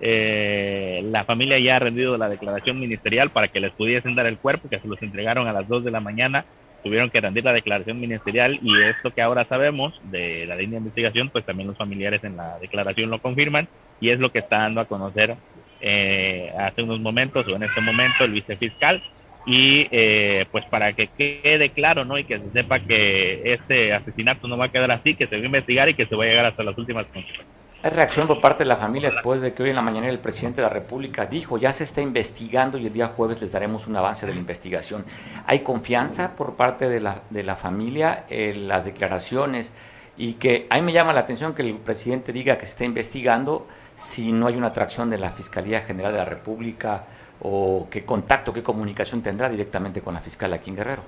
Eh, 0.00 1.02
la 1.04 1.24
familia 1.24 1.58
ya 1.58 1.76
ha 1.76 1.78
rendido 1.78 2.16
la 2.18 2.28
declaración 2.28 2.78
ministerial 2.80 3.30
para 3.30 3.48
que 3.48 3.60
les 3.60 3.72
pudiesen 3.72 4.14
dar 4.14 4.26
el 4.26 4.38
cuerpo, 4.38 4.68
que 4.68 4.80
se 4.80 4.88
los 4.88 5.00
entregaron 5.02 5.46
a 5.46 5.52
las 5.52 5.68
2 5.68 5.84
de 5.84 5.90
la 5.90 6.00
mañana. 6.00 6.44
Tuvieron 6.82 7.08
que 7.08 7.20
rendir 7.20 7.44
la 7.44 7.52
declaración 7.52 7.98
ministerial 7.98 8.58
y 8.62 8.82
esto 8.82 9.10
que 9.10 9.22
ahora 9.22 9.46
sabemos 9.46 9.98
de 10.04 10.44
la 10.46 10.56
línea 10.56 10.72
de 10.72 10.84
investigación, 10.84 11.30
pues 11.30 11.44
también 11.44 11.68
los 11.68 11.78
familiares 11.78 12.22
en 12.24 12.36
la 12.36 12.58
declaración 12.58 13.10
lo 13.10 13.22
confirman 13.22 13.68
y 14.00 14.10
es 14.10 14.18
lo 14.18 14.30
que 14.32 14.40
está 14.40 14.58
dando 14.58 14.80
a 14.82 14.84
conocer 14.86 15.36
eh, 15.86 16.50
hace 16.58 16.82
unos 16.82 16.98
momentos 16.98 17.46
o 17.46 17.56
en 17.56 17.64
este 17.64 17.82
momento 17.82 18.24
el 18.24 18.32
vicefiscal 18.32 19.02
y 19.44 19.86
eh, 19.90 20.46
pues 20.50 20.64
para 20.64 20.94
que 20.94 21.08
quede 21.08 21.68
claro 21.68 22.06
no 22.06 22.16
y 22.16 22.24
que 22.24 22.38
se 22.38 22.50
sepa 22.52 22.80
que 22.80 23.42
este 23.44 23.92
asesinato 23.92 24.48
no 24.48 24.56
va 24.56 24.64
a 24.66 24.72
quedar 24.72 24.90
así 24.90 25.14
que 25.14 25.26
se 25.26 25.36
va 25.36 25.42
a 25.42 25.46
investigar 25.46 25.88
y 25.90 25.94
que 25.94 26.06
se 26.06 26.16
va 26.16 26.24
a 26.24 26.26
llegar 26.26 26.46
hasta 26.46 26.62
las 26.62 26.78
últimas 26.78 27.04
consecuencias 27.04 27.46
hay 27.82 27.90
reacción 27.90 28.26
por 28.26 28.40
parte 28.40 28.64
de 28.64 28.68
la 28.68 28.76
familia 28.76 29.10
después 29.10 29.42
de 29.42 29.52
que 29.52 29.62
hoy 29.62 29.68
en 29.68 29.76
la 29.76 29.82
mañana 29.82 30.08
el 30.08 30.18
presidente 30.18 30.62
de 30.62 30.68
la 30.68 30.72
República 30.72 31.26
dijo, 31.26 31.58
ya 31.58 31.70
se 31.70 31.84
está 31.84 32.00
investigando 32.00 32.78
y 32.78 32.86
el 32.86 32.94
día 32.94 33.08
jueves 33.08 33.42
les 33.42 33.52
daremos 33.52 33.86
un 33.86 33.94
avance 33.94 34.24
de 34.24 34.32
la 34.32 34.38
investigación. 34.38 35.04
¿Hay 35.46 35.58
confianza 35.58 36.34
por 36.34 36.56
parte 36.56 36.88
de 36.88 37.00
la, 37.00 37.20
de 37.28 37.44
la 37.44 37.56
familia 37.56 38.24
en 38.30 38.68
las 38.68 38.86
declaraciones? 38.86 39.74
Y 40.16 40.34
que 40.34 40.66
a 40.70 40.76
mí 40.76 40.80
me 40.80 40.94
llama 40.94 41.12
la 41.12 41.20
atención 41.20 41.54
que 41.54 41.60
el 41.60 41.74
presidente 41.74 42.32
diga 42.32 42.56
que 42.56 42.64
se 42.64 42.70
está 42.70 42.84
investigando 42.86 43.68
si 43.96 44.32
no 44.32 44.46
hay 44.46 44.56
una 44.56 44.68
atracción 44.68 45.10
de 45.10 45.18
la 45.18 45.30
Fiscalía 45.30 45.80
General 45.80 46.12
de 46.12 46.18
la 46.18 46.24
República 46.24 47.04
o 47.40 47.88
qué 47.90 48.04
contacto, 48.04 48.52
qué 48.52 48.62
comunicación 48.62 49.22
tendrá 49.22 49.48
directamente 49.48 50.00
con 50.00 50.14
la 50.14 50.20
fiscal 50.20 50.52
aquí 50.52 50.70
en 50.70 50.76
Guerrero 50.76 51.02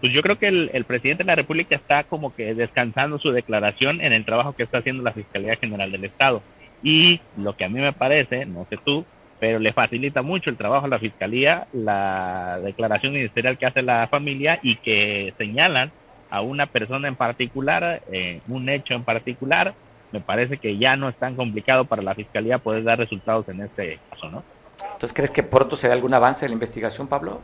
pues 0.00 0.12
yo 0.12 0.22
creo 0.22 0.38
que 0.38 0.48
el, 0.48 0.84
presidente 0.86 1.24
de 1.24 1.28
la 1.28 1.36
República 1.36 1.76
está 1.76 2.04
como 2.04 2.34
que 2.34 2.54
descansando 2.54 3.18
su 3.18 3.32
declaración 3.32 4.00
en 4.00 4.12
el 4.12 4.24
trabajo 4.24 4.54
que 4.54 4.62
está 4.62 4.78
haciendo 4.78 5.02
la 5.02 5.12
Fiscalía 5.12 5.56
General 5.56 5.92
del 5.92 6.04
Estado. 6.04 6.42
Y 6.82 7.20
lo 7.36 7.54
que 7.54 7.64
a 7.64 7.68
mí 7.68 7.80
me 7.80 7.92
parece, 7.92 8.46
no 8.46 8.66
sé 8.70 8.78
tú, 8.82 9.04
pero 9.38 9.58
le 9.58 9.74
facilita 9.74 10.22
mucho 10.22 10.48
el 10.48 10.56
trabajo 10.56 10.86
a 10.86 10.88
la 10.88 10.98
Fiscalía 10.98 11.66
la 11.74 12.60
declaración 12.64 13.12
ministerial 13.12 13.58
que 13.58 13.66
hace 13.66 13.82
la 13.82 14.08
familia 14.08 14.58
y 14.62 14.76
que 14.76 15.34
señalan 15.36 15.92
a 16.30 16.40
una 16.40 16.66
persona 16.66 17.06
en 17.06 17.16
particular, 17.16 18.02
eh, 18.10 18.40
un 18.48 18.70
hecho 18.70 18.94
en 18.94 19.04
particular, 19.04 19.74
me 20.12 20.20
parece 20.20 20.58
que 20.58 20.78
ya 20.78 20.96
no 20.96 21.08
es 21.08 21.16
tan 21.16 21.36
complicado 21.36 21.84
para 21.84 22.02
la 22.02 22.14
Fiscalía 22.14 22.58
poder 22.58 22.84
dar 22.84 22.98
resultados 22.98 23.48
en 23.48 23.62
este 23.62 23.98
caso, 24.10 24.30
¿no? 24.30 24.42
Entonces, 24.82 25.12
¿crees 25.12 25.30
que 25.30 25.42
pronto 25.42 25.76
se 25.76 25.88
dé 25.88 25.94
algún 25.94 26.14
avance 26.14 26.44
en 26.44 26.50
la 26.50 26.54
investigación, 26.54 27.06
Pablo? 27.06 27.40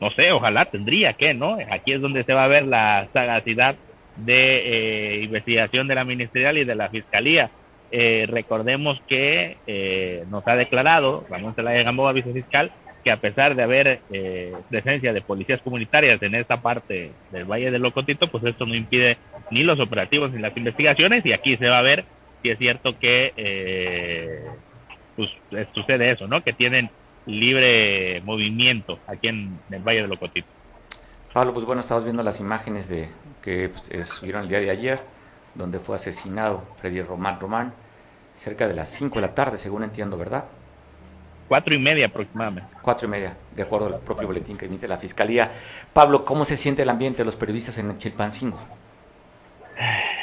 no 0.00 0.10
sé, 0.12 0.32
ojalá 0.32 0.64
tendría 0.64 1.12
que, 1.12 1.34
¿no? 1.34 1.58
Aquí 1.70 1.92
es 1.92 2.00
donde 2.00 2.24
se 2.24 2.32
va 2.32 2.44
a 2.44 2.48
ver 2.48 2.66
la 2.66 3.08
sagacidad 3.12 3.76
de 4.16 5.18
eh, 5.18 5.22
investigación 5.22 5.86
de 5.88 5.94
la 5.94 6.04
ministerial 6.04 6.56
y 6.58 6.64
de 6.64 6.74
la 6.74 6.88
fiscalía. 6.88 7.50
Eh, 7.92 8.26
recordemos 8.28 9.00
que 9.06 9.58
eh, 9.66 10.24
nos 10.30 10.46
ha 10.46 10.56
declarado 10.56 11.26
Ramón 11.28 11.54
Zelaya 11.54 11.82
Gamboa, 11.82 12.12
vicefiscal, 12.12 12.72
que 13.04 13.10
a 13.10 13.20
pesar 13.20 13.54
de 13.54 13.62
haber 13.62 14.00
presencia 14.68 15.12
de 15.12 15.22
policías 15.22 15.60
comunitarias 15.62 16.22
en 16.22 16.34
esta 16.34 16.60
parte 16.60 17.12
del 17.32 17.44
Valle 17.44 17.70
del 17.70 17.82
Locotito, 17.82 18.30
pues 18.30 18.44
esto 18.44 18.66
no 18.66 18.74
impide 18.74 19.16
ni 19.50 19.62
los 19.62 19.80
operativos 19.80 20.32
ni 20.32 20.40
las 20.40 20.56
investigaciones 20.56 21.24
y 21.24 21.32
aquí 21.32 21.56
se 21.56 21.68
va 21.68 21.78
a 21.78 21.82
ver 21.82 22.04
si 22.42 22.50
es 22.50 22.58
cierto 22.58 22.98
que 22.98 24.44
pues 25.16 25.30
sucede 25.74 26.10
eso, 26.10 26.26
¿no? 26.26 26.42
Que 26.42 26.52
tienen 26.52 26.90
libre 27.26 28.22
movimiento 28.24 28.98
aquí 29.06 29.28
en, 29.28 29.58
el 29.70 29.82
Valle 29.82 30.02
de 30.02 30.08
Locotito. 30.08 30.48
Pablo, 31.32 31.52
pues 31.52 31.64
bueno, 31.64 31.80
estabas 31.80 32.04
viendo 32.04 32.22
las 32.22 32.40
imágenes 32.40 32.88
de 32.88 33.08
que 33.42 33.68
pues, 33.68 34.08
subieron 34.08 34.42
el 34.42 34.48
día 34.48 34.60
de 34.60 34.70
ayer, 34.70 35.00
donde 35.54 35.78
fue 35.78 35.96
asesinado 35.96 36.64
Freddy 36.76 37.02
Román 37.02 37.40
Román, 37.40 37.72
cerca 38.34 38.66
de 38.66 38.74
las 38.74 38.88
5 38.88 39.16
de 39.16 39.20
la 39.20 39.34
tarde, 39.34 39.58
según 39.58 39.84
entiendo, 39.84 40.16
¿verdad? 40.18 40.44
Cuatro 41.50 41.74
y 41.74 41.80
media 41.80 42.06
aproximadamente. 42.06 42.72
Cuatro 42.80 43.08
y 43.08 43.10
media, 43.10 43.36
de 43.56 43.62
acuerdo 43.62 43.88
al 43.88 43.98
propio 43.98 44.28
boletín 44.28 44.56
que 44.56 44.66
emite 44.66 44.86
la 44.86 44.98
Fiscalía. 44.98 45.50
Pablo, 45.92 46.24
¿cómo 46.24 46.44
se 46.44 46.56
siente 46.56 46.82
el 46.82 46.88
ambiente 46.88 47.18
de 47.18 47.24
los 47.24 47.34
periodistas 47.34 47.76
en 47.78 47.98
Chilpancingo? 47.98 48.56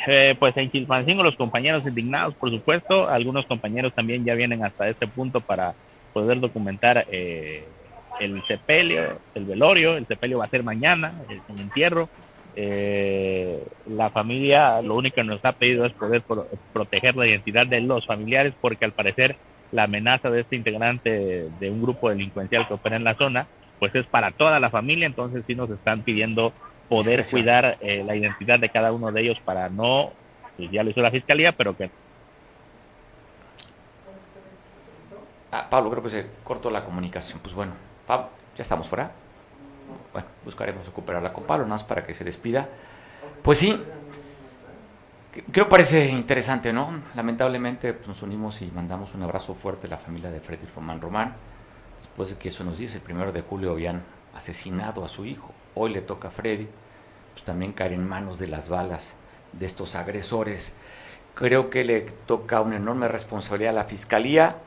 Eh, 0.08 0.38
pues 0.40 0.56
en 0.56 0.72
Chilpancingo 0.72 1.24
los 1.24 1.36
compañeros 1.36 1.86
indignados, 1.86 2.34
por 2.36 2.50
supuesto, 2.50 3.10
algunos 3.10 3.46
compañeros 3.46 3.94
también 3.94 4.24
ya 4.24 4.36
vienen 4.36 4.64
hasta 4.64 4.88
este 4.88 5.06
punto 5.06 5.42
para 5.42 5.74
poder 6.14 6.40
documentar 6.40 7.06
eh, 7.12 7.66
el 8.22 8.42
sepelio, 8.48 9.20
el 9.36 9.44
velorio, 9.44 9.98
el 9.98 10.08
sepelio 10.08 10.38
va 10.38 10.46
a 10.46 10.50
ser 10.50 10.64
mañana, 10.64 11.12
el, 11.28 11.60
entierro. 11.60 12.08
Eh, 12.56 13.62
la 13.86 14.12
familia 14.12 14.82
lo 14.82 14.96
único 14.96 15.16
que 15.16 15.26
nos 15.26 15.44
ha 15.44 15.52
pedido 15.52 15.86
es 15.86 15.92
poder 15.92 16.24
proteger 16.72 17.18
la 17.18 17.28
identidad 17.28 17.68
de 17.68 17.82
los 17.82 18.06
familiares 18.06 18.54
porque 18.62 18.86
al 18.86 18.94
parecer 18.94 19.36
la 19.72 19.84
amenaza 19.84 20.30
de 20.30 20.42
este 20.42 20.56
integrante 20.56 21.50
de 21.60 21.70
un 21.70 21.82
grupo 21.82 22.10
delincuencial 22.10 22.68
que 22.68 22.74
opera 22.74 22.96
en 22.96 23.04
la 23.04 23.16
zona 23.16 23.48
pues 23.80 23.94
es 23.94 24.06
para 24.08 24.32
toda 24.32 24.60
la 24.60 24.70
familia, 24.70 25.06
entonces 25.06 25.44
sí 25.46 25.54
nos 25.54 25.70
están 25.70 26.02
pidiendo 26.02 26.52
poder 26.90 27.26
cuidar 27.30 27.78
eh, 27.82 28.04
la 28.04 28.16
identidad 28.16 28.60
de 28.60 28.70
cada 28.70 28.92
uno 28.92 29.12
de 29.12 29.22
ellos 29.22 29.38
para 29.46 29.70
no, 29.70 30.14
pues 30.56 30.72
ya 30.72 30.84
lo 30.84 30.90
hizo 30.90 31.02
la 31.02 31.12
fiscalía, 31.12 31.52
pero 31.52 31.78
que 31.78 31.92
Ah, 35.52 35.68
Pablo, 35.70 35.90
creo 35.90 36.04
que 36.04 36.10
se 36.10 36.28
cortó 36.44 36.70
la 36.70 36.84
comunicación. 36.84 37.40
Pues 37.42 37.56
bueno, 37.56 37.74
Pablo, 38.06 38.30
ya 38.56 38.62
estamos 38.62 38.88
fuera. 38.88 39.12
Bueno, 40.12 40.28
buscaremos 40.44 40.86
recuperarla 40.86 41.32
con 41.32 41.46
Pablo, 41.46 41.64
nada 41.64 41.76
más 41.76 41.84
para 41.84 42.06
que 42.06 42.14
se 42.14 42.24
despida. 42.24 42.68
Pues 43.44 43.60
sí, 43.60 43.82
creo 45.52 45.66
que 45.66 45.70
parece 45.72 46.08
interesante, 46.10 46.74
¿no? 46.74 47.02
Lamentablemente 47.16 47.94
pues, 47.94 48.08
nos 48.08 48.22
unimos 48.22 48.62
y 48.62 48.72
mandamos 48.72 49.14
un 49.14 49.24
abrazo 49.24 49.56
fuerte 49.56 49.88
a 49.88 49.90
la 49.92 49.98
familia 49.98 50.32
de 50.32 50.40
Freddy 50.40 50.68
Román 50.74 51.02
Román. 51.02 51.36
Después 51.98 52.30
de 52.30 52.38
que 52.38 52.50
eso 52.50 52.64
nos 52.64 52.78
dice, 52.78 52.98
el 52.98 53.04
primero 53.04 53.32
de 53.32 53.42
julio 53.42 53.72
habían 53.72 54.04
asesinado 54.36 55.04
a 55.04 55.08
su 55.08 55.26
hijo. 55.26 55.52
Hoy 55.76 55.92
le 55.94 56.02
toca 56.02 56.28
a 56.28 56.32
Freddy, 56.32 56.68
pues 57.34 57.44
también 57.44 57.74
caer 57.74 57.94
en 57.94 58.08
manos 58.08 58.40
de 58.40 58.48
las 58.48 58.70
balas 58.70 59.16
de 59.54 59.66
estos 59.66 59.96
agresores. 59.96 60.74
Creo 61.36 61.70
que 61.70 61.84
le 61.84 62.02
toca 62.02 62.62
una 62.62 62.78
enorme 62.78 63.08
responsabilidad 63.08 63.72
a 63.72 63.82
la 63.82 63.84
fiscalía 63.86 64.58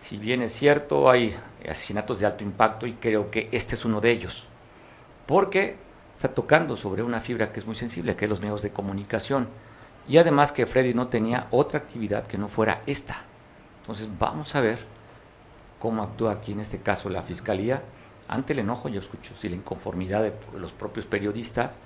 si 0.00 0.16
bien 0.16 0.40
es 0.40 0.52
cierto, 0.52 1.10
hay 1.10 1.36
asesinatos 1.68 2.20
de 2.20 2.26
alto 2.26 2.42
impacto 2.42 2.86
y 2.86 2.94
creo 2.94 3.30
que 3.30 3.50
este 3.52 3.74
es 3.74 3.84
uno 3.84 4.00
de 4.00 4.10
ellos, 4.10 4.48
porque 5.26 5.76
está 6.16 6.28
tocando 6.28 6.76
sobre 6.76 7.02
una 7.02 7.20
fibra 7.20 7.52
que 7.52 7.60
es 7.60 7.66
muy 7.66 7.74
sensible, 7.74 8.16
que 8.16 8.24
es 8.24 8.28
los 8.30 8.40
medios 8.40 8.62
de 8.62 8.70
comunicación. 8.70 9.48
Y 10.08 10.18
además 10.18 10.52
que 10.52 10.66
Freddy 10.66 10.94
no 10.94 11.08
tenía 11.08 11.46
otra 11.50 11.78
actividad 11.78 12.26
que 12.26 12.38
no 12.38 12.48
fuera 12.48 12.82
esta. 12.86 13.22
Entonces 13.80 14.08
vamos 14.18 14.54
a 14.54 14.60
ver 14.60 14.78
cómo 15.78 16.02
actúa 16.02 16.32
aquí 16.32 16.52
en 16.52 16.60
este 16.60 16.78
caso 16.78 17.08
la 17.08 17.22
Fiscalía 17.22 17.82
ante 18.28 18.52
el 18.52 18.60
enojo, 18.60 18.88
yo 18.88 19.00
escucho, 19.00 19.34
si 19.34 19.48
la 19.48 19.56
inconformidad 19.56 20.22
de 20.22 20.32
los 20.56 20.72
propios 20.72 21.04
periodistas 21.04 21.78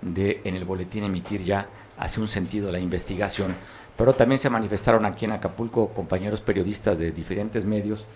de 0.00 0.40
en 0.42 0.56
el 0.56 0.64
boletín 0.64 1.04
emitir 1.04 1.42
ya 1.42 1.68
hace 1.96 2.20
un 2.20 2.26
sentido 2.26 2.72
la 2.72 2.80
investigación 2.80 3.54
pero 3.96 4.14
también 4.14 4.38
se 4.38 4.50
manifestaron 4.50 5.04
aquí 5.04 5.26
en 5.26 5.32
Acapulco 5.32 5.90
compañeros 5.90 6.40
periodistas 6.40 6.98
de 6.98 7.12
diferentes 7.12 7.64
medios 7.64 8.06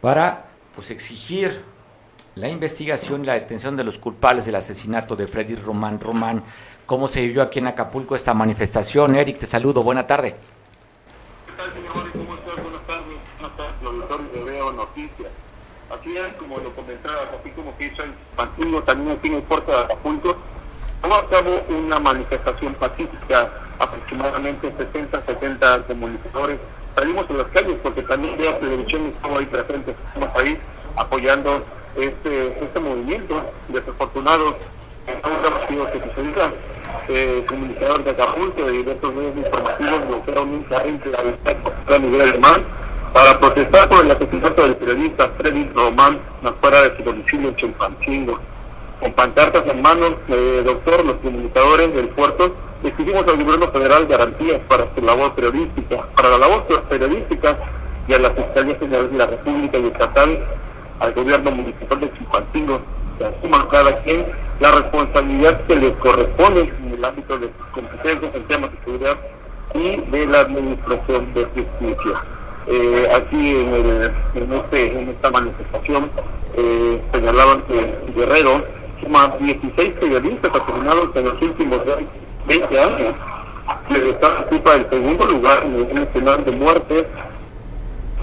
para 0.00 0.46
pues 0.74 0.90
exigir 0.90 1.62
la 2.38 2.48
investigación 2.48 3.22
y 3.22 3.26
la 3.26 3.34
detención 3.34 3.76
de 3.76 3.82
los 3.82 3.98
culpables 3.98 4.46
del 4.46 4.54
asesinato 4.54 5.16
de 5.16 5.26
Freddy 5.26 5.56
Román 5.56 5.98
Román. 5.98 6.44
¿Cómo 6.86 7.08
se 7.08 7.20
vivió 7.20 7.42
aquí 7.42 7.58
en 7.58 7.66
Acapulco 7.66 8.14
esta 8.14 8.32
manifestación? 8.32 9.16
Eric, 9.16 9.40
te 9.40 9.46
saludo, 9.46 9.82
buena 9.82 10.06
tarde. 10.06 10.36
¿Qué 11.46 11.52
tal, 11.56 11.72
señor 11.74 12.12
¿Cómo 12.12 12.34
estás? 12.34 12.62
Buenas 12.62 12.86
tardes. 12.86 13.16
Buenas 13.40 13.56
tardes, 13.56 13.74
auditorio 13.84 14.44
de 14.44 14.50
Veo 14.52 14.72
Noticias. 14.72 15.30
Así 15.90 16.16
es, 16.16 16.28
como 16.38 16.58
lo 16.58 16.72
comentabas, 16.74 17.28
así 17.40 17.50
como 17.50 17.76
que 17.76 17.86
hizo 17.86 18.04
en 18.04 18.84
también 18.84 19.16
aquí 19.16 19.28
en 19.28 19.34
el 19.34 19.42
puerto 19.42 19.72
de 19.72 19.78
Acapulco, 19.78 20.36
vamos 21.02 21.18
a 21.18 21.26
cabo 21.28 21.60
una 21.70 21.98
manifestación 21.98 22.74
pacífica 22.74 23.50
aproximadamente 23.80 24.72
60, 24.78 25.26
70 25.26 25.86
comunicadores. 25.88 26.58
Salimos 26.94 27.28
a 27.30 27.32
las 27.32 27.46
calles 27.48 27.76
porque 27.82 28.02
también 28.02 28.38
veo 28.38 28.54
televisión 28.58 29.06
estamos 29.06 29.40
ahí 29.40 29.46
presentes, 29.46 29.96
estamos 30.14 30.30
apoyando 30.96 31.64
este, 31.98 32.64
este 32.64 32.80
movimiento. 32.80 33.42
Desafortunado, 33.68 34.56
sucediera. 36.04 36.52
Eh, 37.08 37.44
comunicadores 37.48 38.04
de 38.04 38.10
Acapulco, 38.10 38.64
de 38.64 38.72
diversos 38.72 39.14
medios 39.14 39.36
informativos, 39.36 40.08
bloquearon 40.08 40.48
un 40.50 40.62
carril 40.64 41.00
de 41.00 41.10
la 41.10 41.94
a 41.94 41.98
nivel 41.98 42.20
alemán 42.20 42.64
para 43.12 43.40
protestar 43.40 43.88
por 43.88 44.04
el 44.04 44.10
asesinato 44.10 44.62
del 44.62 44.76
periodista 44.76 45.30
Freddy 45.38 45.70
Román 45.74 46.20
afuera 46.44 46.82
de 46.82 46.96
su 46.96 47.02
domicilio 47.02 47.48
en 47.48 47.56
Chilpancingo. 47.56 48.38
Con 49.00 49.12
pancartas 49.12 49.64
en 49.66 49.80
manos, 49.80 50.14
eh, 50.28 50.62
doctor, 50.64 51.04
los 51.04 51.14
comunicadores 51.16 51.94
del 51.94 52.08
puerto 52.10 52.54
exigimos 52.82 53.24
al 53.26 53.42
gobierno 53.42 53.70
federal 53.70 54.06
garantías 54.06 54.60
para 54.68 54.86
su 54.94 55.02
labor 55.02 55.34
periodística, 55.34 56.06
para 56.14 56.30
la 56.30 56.38
labor 56.38 56.66
periodística 56.88 57.58
y 58.06 58.12
a 58.14 58.18
la 58.18 58.30
Fiscalía 58.30 58.76
General 58.78 59.10
de 59.10 59.18
la 59.18 59.26
República 59.26 59.78
y 59.78 59.86
Estatal, 59.86 60.46
al 61.00 61.12
gobierno 61.12 61.50
municipal 61.50 62.00
de 62.00 62.12
Chilpancingo, 62.14 62.80
que 63.18 63.24
asuman 63.24 63.66
cada 63.68 64.02
quien 64.02 64.26
la 64.60 64.72
responsabilidad 64.72 65.60
que 65.66 65.76
les 65.76 65.92
corresponde 65.92 66.60
en 66.62 66.94
el 66.94 67.04
ámbito 67.04 67.38
de 67.38 67.46
sus 67.46 67.66
competencias 67.72 68.34
en 68.34 68.42
temas 68.44 68.70
de 68.72 68.78
seguridad 68.84 69.18
y 69.74 69.96
de 70.10 70.26
la 70.26 70.40
administración 70.40 71.32
de 71.34 71.44
justicia. 71.44 72.24
Eh, 72.66 73.08
aquí 73.14 73.56
en, 73.56 73.74
el, 73.74 74.12
en, 74.34 74.52
este, 74.52 75.00
en 75.00 75.08
esta 75.08 75.30
manifestación 75.30 76.10
eh, 76.56 77.02
señalaban 77.12 77.62
que 77.62 78.12
Guerrero 78.14 78.64
suma 79.02 79.34
16 79.40 79.92
periodistas 79.94 80.50
asesinados 80.54 81.08
en 81.14 81.24
los 81.24 81.42
últimos 81.42 81.80
años 81.80 82.08
20 82.48 82.80
años. 82.80 83.14
está 83.90 84.40
ocupa 84.40 84.74
el 84.74 84.88
segundo 84.90 85.26
lugar 85.26 85.62
en 85.64 85.74
el 85.76 85.94
nacional 85.94 86.44
de 86.44 86.52
muerte 86.52 87.06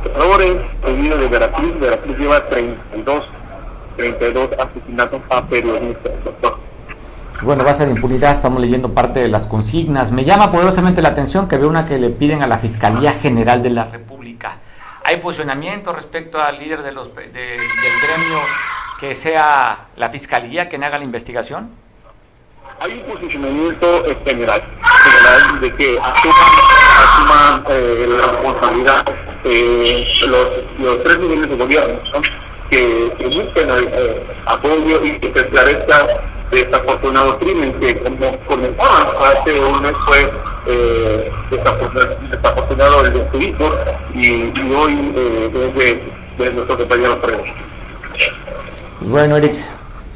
secuestradores, 0.05 0.57
viene 0.83 1.17
de 1.17 1.27
Veracruz, 1.27 1.79
Veracruz 1.79 2.17
lleva 2.17 2.49
32, 2.49 3.23
32 3.97 4.49
asesinatos 4.59 5.21
a 5.29 5.45
periodistas, 5.47 6.11
doctor. 6.23 6.59
Pues 7.31 7.43
bueno, 7.43 7.63
base 7.63 7.85
de 7.85 7.91
impunidad, 7.91 8.31
estamos 8.31 8.61
leyendo 8.61 8.93
parte 8.93 9.19
de 9.19 9.27
las 9.27 9.47
consignas. 9.47 10.11
Me 10.11 10.23
llama 10.23 10.49
poderosamente 10.51 11.01
la 11.01 11.09
atención 11.09 11.47
que 11.47 11.57
veo 11.57 11.67
una 11.67 11.85
que 11.85 11.99
le 11.99 12.09
piden 12.09 12.41
a 12.41 12.47
la 12.47 12.59
Fiscalía 12.59 13.11
General 13.11 13.61
de 13.61 13.71
la 13.71 13.85
República. 13.85 14.59
¿Hay 15.03 15.17
posicionamiento 15.17 15.91
respecto 15.91 16.41
al 16.41 16.57
líder 16.57 16.81
de 16.81 16.91
los, 16.93 17.13
del 17.13 17.31
gremio 17.33 18.39
que 18.99 19.15
sea 19.15 19.87
la 19.95 20.09
Fiscalía 20.09 20.69
quien 20.69 20.83
haga 20.83 20.97
la 20.97 21.03
investigación? 21.03 21.71
Hay 22.79 22.93
un 22.93 23.13
posicionamiento 23.13 24.03
general, 24.25 24.63
general 25.03 25.61
de 25.61 25.75
que 25.75 25.99
asuman, 25.99 26.33
asuman 27.03 27.63
eh, 27.69 28.05
la 28.09 28.27
responsabilidad 28.27 29.05
eh, 29.45 30.07
los, 30.27 30.47
los, 30.79 31.03
tres 31.03 31.19
niveles 31.19 31.49
de 31.49 31.55
gobierno, 31.55 31.99
que, 32.69 33.13
que, 33.17 33.25
busquen 33.25 33.69
eh, 33.69 34.23
apoyo 34.45 35.03
y 35.05 35.19
que 35.19 35.31
se 35.33 35.39
esclarezca 35.39 36.07
desafortunado 36.51 37.39
crimen 37.39 37.73
que 37.79 37.99
como 37.99 38.37
comentaban 38.45 39.07
hace 39.19 39.59
un 39.59 39.81
mes 39.81 39.93
fue 40.05 40.31
eh, 40.67 41.31
desafortunado, 41.51 43.05
el 43.05 43.13
de 43.13 43.31
su 43.31 43.41
hijo 43.41 43.75
y, 44.13 44.27
y 44.27 44.73
hoy 44.73 45.13
eh, 45.15 45.51
es 45.53 45.75
de, 45.75 46.43
de 46.43 46.53
nuestro 46.53 46.77
compañero 46.77 47.17
Fredo. 47.21 47.43
Pues 48.99 49.09
bueno, 49.09 49.37
Eric, 49.37 49.55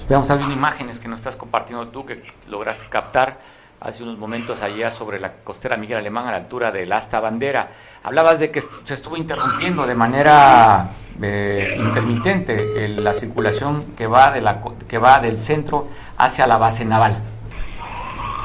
veamos 0.08 0.30
algunas 0.30 0.54
imágenes 0.54 1.00
que 1.00 1.08
nos 1.08 1.20
estás 1.20 1.36
compartiendo 1.36 1.88
tú, 1.90 2.06
que 2.06 2.24
lograste 2.48 2.88
captar 2.90 3.40
hace 3.82 4.04
unos 4.04 4.18
momentos 4.18 4.62
allá 4.62 4.92
sobre 4.92 5.20
la 5.20 5.34
costera 5.44 5.78
Miguel 5.78 6.00
Alemán 6.00 6.28
a 6.28 6.32
la 6.32 6.38
altura 6.38 6.72
del 6.72 6.92
asta 6.92 7.20
bandera. 7.20 7.70
Hablabas 8.04 8.40
de 8.40 8.52
que 8.52 8.62
se 8.62 8.94
estuvo 8.94 9.16
interrumpiendo 9.16 9.88
de 9.88 9.96
manera 9.96 10.92
eh, 11.22 11.78
intermitente 11.80 12.90
la 12.90 13.14
circulación 13.14 13.96
que 13.96 14.08
va, 14.08 14.32
de 14.32 14.42
la, 14.42 14.62
que 14.88 14.98
va 14.98 15.20
del 15.20 15.38
centro 15.38 15.88
hacia 16.18 16.48
la 16.48 16.58
base 16.58 16.86
naval. 16.86 17.22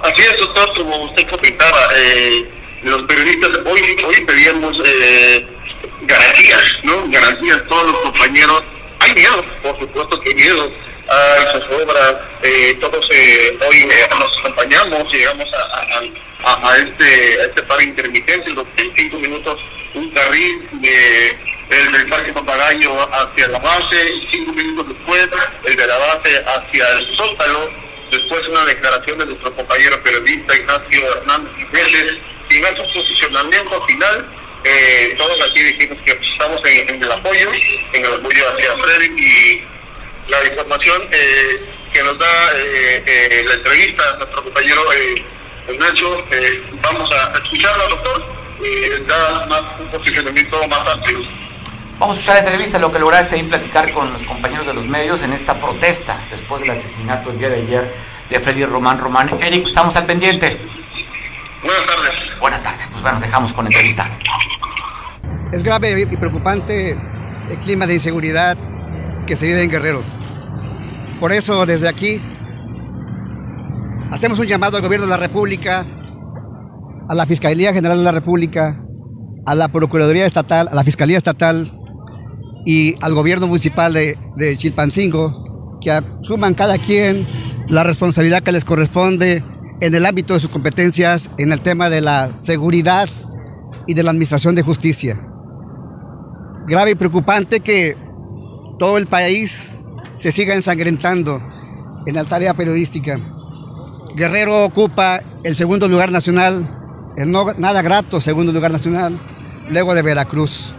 Así 0.03 0.23
es, 0.23 0.39
doctor, 0.39 0.69
como 0.77 1.05
usted 1.05 1.29
comentaba, 1.29 1.79
eh, 1.97 2.81
los 2.83 3.03
periodistas 3.03 3.51
hoy, 3.67 3.81
hoy 4.07 4.25
pedíamos 4.27 4.81
eh, 4.85 5.49
garantías, 6.03 6.63
¿no? 6.85 6.93
Garantías 7.09 7.67
todos 7.69 7.93
los 7.93 8.01
compañeros. 8.03 8.63
Hay 9.01 9.15
miedo, 9.15 9.43
por 9.63 9.79
supuesto 9.81 10.21
que 10.21 10.29
hay 10.31 10.35
miedo 10.37 10.71
a 11.09 11.51
sus 11.51 11.65
obras. 11.83 12.17
Eh, 12.43 12.77
todos 12.81 13.09
eh, 13.11 13.59
hoy 13.69 13.79
eh, 13.79 14.09
nos 14.19 14.39
acompañamos, 14.39 15.13
llegamos 15.13 15.51
a, 15.53 16.71
a, 16.71 16.77
este, 16.77 17.41
a 17.41 17.45
este 17.45 17.63
par 17.63 17.83
intermitente, 17.83 18.51
en 18.51 18.55
los 18.57 18.67
cinco 18.97 19.19
minutos 19.19 19.61
un 19.95 20.11
carril 20.11 20.69
de, 20.73 21.29
el 21.71 21.93
del 21.93 22.07
Parque 22.09 22.33
Papagayo 22.33 23.09
hacia 23.13 23.49
la 23.49 23.59
base, 23.59 23.97
y 24.15 24.29
cinco 24.31 24.53
minutos 24.53 24.89
después 24.89 25.29
el 25.65 25.77
de 25.77 25.87
la 25.87 25.99
base 25.99 26.45
hacia 26.45 26.89
el 26.99 27.17
sótano, 27.17 27.69
después 28.11 28.47
una 28.49 28.65
declaración 28.67 29.19
de 29.19 29.27
nuestro 29.27 29.55
compañero 29.57 30.03
periodista 30.03 30.57
Ignacio 30.57 31.17
Hernández 31.17 31.53
Jiménez, 31.57 32.19
y 32.51 32.55
su 32.77 32.93
posicionamiento 32.93 33.83
final, 33.87 34.29
eh, 34.65 35.15
todos 35.17 35.41
aquí 35.43 35.63
dijimos 35.63 35.99
que 36.05 36.13
estamos 36.13 36.61
en, 36.65 36.89
en, 36.89 37.03
el 37.03 37.13
apoyo, 37.13 37.51
en 37.93 38.05
el 38.05 38.15
apoyo 38.15 38.49
hacia 38.49 38.77
Freddy 38.77 39.23
y 39.23 39.74
la 40.29 40.45
información 40.45 41.03
eh, 41.11 41.75
que 41.93 42.03
nos 42.03 42.19
da 42.19 42.27
eh, 42.57 43.05
eh, 43.07 43.45
la 43.47 43.55
entrevista 43.55 44.03
nuestro 44.19 44.45
compañero 44.45 44.81
Nacho. 45.79 46.25
vamos 46.83 47.11
a 47.11 47.33
escucharla, 47.33 47.85
doctor, 47.89 48.37
y 48.61 49.03
da 49.09 49.47
más, 49.47 49.63
un 49.81 49.91
posicionamiento 49.91 50.57
más 50.69 50.87
amplio. 50.93 51.21
Vamos 51.99 52.17
a 52.17 52.21
escuchar 52.21 52.35
la 52.37 52.41
entrevista, 52.41 52.79
lo 52.79 52.93
que 52.93 52.99
lograste 52.99 53.37
ahí 53.37 53.43
platicar 53.45 53.93
con 53.93 54.13
los 54.13 54.25
compañeros 54.25 54.67
de 54.67 54.75
los 54.75 54.87
medios 54.87 55.23
en 55.23 55.33
esta 55.33 55.59
protesta 55.59 56.27
después 56.31 56.61
del 56.63 56.73
asesinato 56.73 57.31
el 57.31 57.39
día 57.39 57.49
de 57.49 57.63
ayer 57.63 57.95
de 58.29 58.41
Freddy 58.41 58.65
Román 58.65 58.99
Román. 58.99 59.43
Eric, 59.43 59.67
estamos 59.67 59.97
al 59.97 60.05
pendiente. 60.05 60.61
Buenas 61.63 61.87
tardes. 61.87 62.39
Buenas 62.41 62.63
tardes, 62.63 62.87
pues 62.91 63.03
bueno, 63.03 63.21
dejamos 63.21 63.53
con 63.53 63.65
la 63.65 63.71
entrevista. 63.71 64.11
Es 65.51 65.63
grave 65.63 65.99
y 66.11 66.17
preocupante 66.17 66.91
el 67.49 67.59
clima 67.59 67.87
de 67.87 67.95
inseguridad 67.95 68.59
que 69.27 69.37
se 69.37 69.47
vive 69.47 69.63
en 69.63 69.71
Guerrero. 69.71 70.03
Por 71.21 71.33
eso 71.33 71.67
desde 71.67 71.89
aquí 71.89 72.21
hacemos 74.11 74.39
un 74.39 74.47
llamado 74.47 74.77
al 74.77 74.83
gobierno 74.83 75.07
de 75.07 75.11
la 75.11 75.17
República, 75.17 75.87
a 77.09 77.15
la 77.15 77.27
Fiscalía 77.27 77.73
General 77.73 77.99
de 77.99 78.05
la 78.05 78.13
República, 78.13 78.81
a 79.47 79.55
la 79.55 79.69
Procuraduría 79.69 80.27
Estatal, 80.27 80.69
a 80.71 80.75
la 80.75 80.85
Fiscalía 80.85 81.17
Estatal 81.17 81.71
y 82.65 82.95
al 83.03 83.15
gobierno 83.15 83.47
municipal 83.47 83.93
de, 83.93 84.19
de 84.37 84.57
Chilpancingo, 84.57 85.79
que 85.81 85.91
asuman 85.91 86.55
cada 86.55 86.79
quien 86.79 87.27
la 87.69 87.85
responsabilidad 87.85 88.43
que 88.43 88.53
les 88.53 88.65
corresponde 88.65 89.43
en 89.81 89.95
el 89.95 90.07
ámbito 90.07 90.35
de 90.35 90.41
sus 90.41 90.51
competencias 90.51 91.31
en 91.39 91.53
el 91.53 91.61
tema 91.61 91.91
de 91.91 92.01
la 92.01 92.37
seguridad 92.37 93.09
y 93.87 93.95
de 93.95 94.03
la 94.03 94.11
administración 94.11 94.55
de 94.55 94.63
justicia. 94.63 95.21
Grave 96.67 96.93
y 96.93 96.95
preocupante 96.95 97.61
que 97.61 97.97
todo 98.79 98.99
el 98.99 99.07
país 99.07 99.77
se 100.15 100.33
siga 100.33 100.55
ensangrentando 100.55 101.43
en 102.07 102.15
la 102.15 102.25
tarea 102.25 102.55
periodística. 102.55 103.19
Guerrero 104.15 104.65
ocupa 104.65 105.23
el 105.43 105.57
segundo 105.57 105.89
lugar 105.89 106.11
nacional, 106.11 107.13
el 107.17 107.31
no 107.31 107.53
nada 107.55 107.83
grato 107.83 108.21
segundo 108.21 108.53
lugar 108.53 108.71
nacional, 108.71 109.19
luego 109.69 109.95
de 109.95 110.03
Veracruz. 110.03 110.73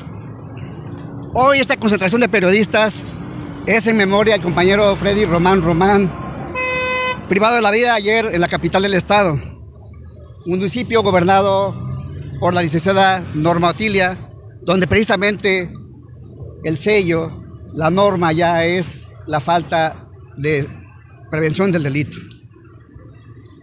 Hoy 1.34 1.60
esta 1.60 1.78
concentración 1.78 2.22
de 2.22 2.30
periodistas 2.30 3.04
es 3.66 3.88
en 3.88 3.98
memoria 3.98 4.34
del 4.34 4.44
compañero 4.44 4.96
Freddy 4.96 5.26
Román 5.26 5.62
Román, 5.62 6.12
privado 7.28 7.56
de 7.56 7.62
la 7.62 7.72
vida 7.72 7.94
ayer 7.94 8.30
en 8.32 8.40
la 8.40 8.48
capital 8.48 8.84
del 8.84 8.94
estado, 8.94 9.34
un 9.34 10.58
municipio 10.58 11.02
gobernado 11.02 11.76
por 12.40 12.54
la 12.54 12.62
licenciada 12.62 13.24
Norma 13.34 13.70
Otilia, 13.70 14.18
donde 14.62 14.88
precisamente 14.88 15.74
el 16.64 16.78
sello 16.78 17.45
la 17.76 17.90
norma 17.90 18.32
ya 18.32 18.66
es 18.66 19.08
la 19.28 19.40
falta 19.40 20.08
de 20.38 20.68
prevención 21.30 21.72
del 21.72 21.84
delito. 21.84 22.18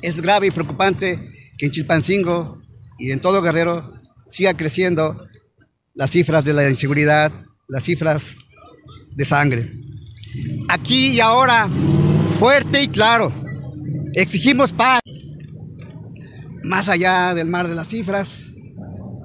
Es 0.02 0.20
grave 0.20 0.48
y 0.48 0.50
preocupante 0.50 1.52
que 1.56 1.66
en 1.66 1.72
Chilpancingo 1.72 2.60
y 2.98 3.10
en 3.10 3.20
todo 3.20 3.40
Guerrero 3.40 3.94
siga 4.28 4.54
creciendo 4.54 5.26
las 5.94 6.10
cifras 6.10 6.44
de 6.44 6.52
la 6.52 6.68
inseguridad, 6.68 7.32
las 7.68 7.84
cifras 7.84 8.36
de 9.10 9.24
sangre. 9.24 9.72
Aquí 10.68 11.10
y 11.10 11.20
ahora, 11.20 11.68
fuerte 12.38 12.82
y 12.82 12.88
claro, 12.88 13.32
exigimos 14.14 14.72
paz. 14.72 15.00
Más 16.64 16.88
allá 16.88 17.34
del 17.34 17.48
mar 17.48 17.66
de 17.66 17.74
las 17.74 17.88
cifras, 17.88 18.50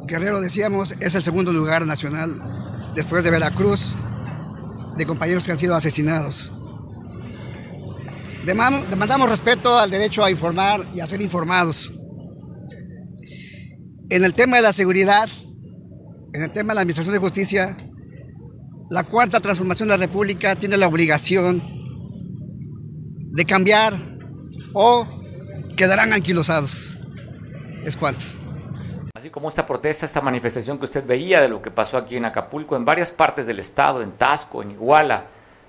Guerrero, 0.08 0.39
decíamos, 0.41 0.95
es 1.00 1.13
el 1.15 1.23
segundo 1.23 1.52
lugar 1.52 1.86
nacional 1.86 2.93
después 2.95 3.23
de 3.23 3.32
Veracruz 3.32 3.93
de 4.98 5.06
compañeros 5.06 5.46
que 5.46 5.52
han 5.52 5.58
sido 5.58 5.76
asesinados. 5.76 6.52
Demandamos 8.46 9.30
respeto 9.30 9.78
al 9.78 9.92
derecho 9.92 10.24
a 10.24 10.32
informar 10.32 10.88
y 10.94 11.02
a 11.02 11.08
ser 11.08 11.22
informados. 11.22 11.92
En 14.10 14.24
el 14.24 14.34
tema 14.34 14.56
de 14.58 14.64
la 14.64 14.72
seguridad, 14.72 15.30
en 16.34 16.44
el 16.44 16.52
tema 16.52 16.72
de 16.72 16.76
la 16.76 16.82
administración 16.82 17.14
de 17.14 17.20
justicia, 17.20 17.76
la 18.90 19.04
cuarta 19.04 19.42
transformación 19.42 19.90
de 19.90 19.98
la 19.98 20.06
República 20.06 20.56
tiene 20.56 20.78
la 20.78 20.88
obligación 20.88 21.62
de 23.34 23.46
cambiar 23.46 24.00
o 24.74 25.06
quedarán 25.76 26.14
anquilosados. 26.14 26.98
Es 27.84 27.98
cuanto. 27.98 28.37
Así 29.17 29.32
como 29.32 29.49
esta 29.49 29.65
protesta, 29.65 30.06
esta 30.06 30.21
manifestación 30.21 30.77
que 30.77 30.86
usted 30.86 31.03
veía 31.03 31.41
de 31.41 31.49
lo 31.49 31.60
que 31.60 31.71
pasó 31.71 31.97
aquí 31.97 32.17
en 32.17 32.25
Acapulco, 32.25 32.75
en 32.75 32.86
varias 32.86 33.12
partes 33.12 33.47
del 33.47 33.58
estado, 33.58 34.03
en 34.03 34.12
Tasco, 34.12 34.62
en 34.62 34.69
Iguala, 34.69 35.23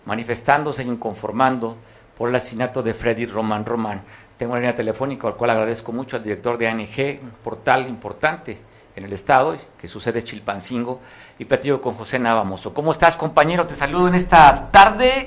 manifestándose 0.05 0.83
e 0.83 0.85
inconformando 0.85 1.75
por 2.15 2.29
el 2.29 2.35
asesinato 2.35 2.83
de 2.83 2.93
Freddy 2.93 3.25
Román 3.25 3.65
Román. 3.65 4.03
Tengo 4.37 4.53
una 4.53 4.61
línea 4.61 4.75
telefónica 4.75 5.29
al 5.29 5.37
cual 5.37 5.49
agradezco 5.49 5.93
mucho 5.93 6.17
al 6.17 6.25
director 6.25 6.59
de 6.59 6.69
ANG, 6.69 7.21
un 7.23 7.31
portal 7.43 7.89
importante 7.89 8.59
en 8.95 9.07
el 9.07 9.15
estado, 9.15 9.57
que 9.81 9.89
sucede 9.89 10.23
Chilpancingo, 10.23 11.01
y 11.39 11.47
platico 11.47 11.81
con 11.81 11.95
José 11.95 12.19
Navamoso. 12.19 12.75
¿Cómo 12.75 12.93
estás, 12.93 13.17
compañero? 13.17 13.67
Te 13.67 13.75
saludo 13.75 14.09
en 14.09 14.15
esta 14.15 14.71
tarde, 14.71 15.27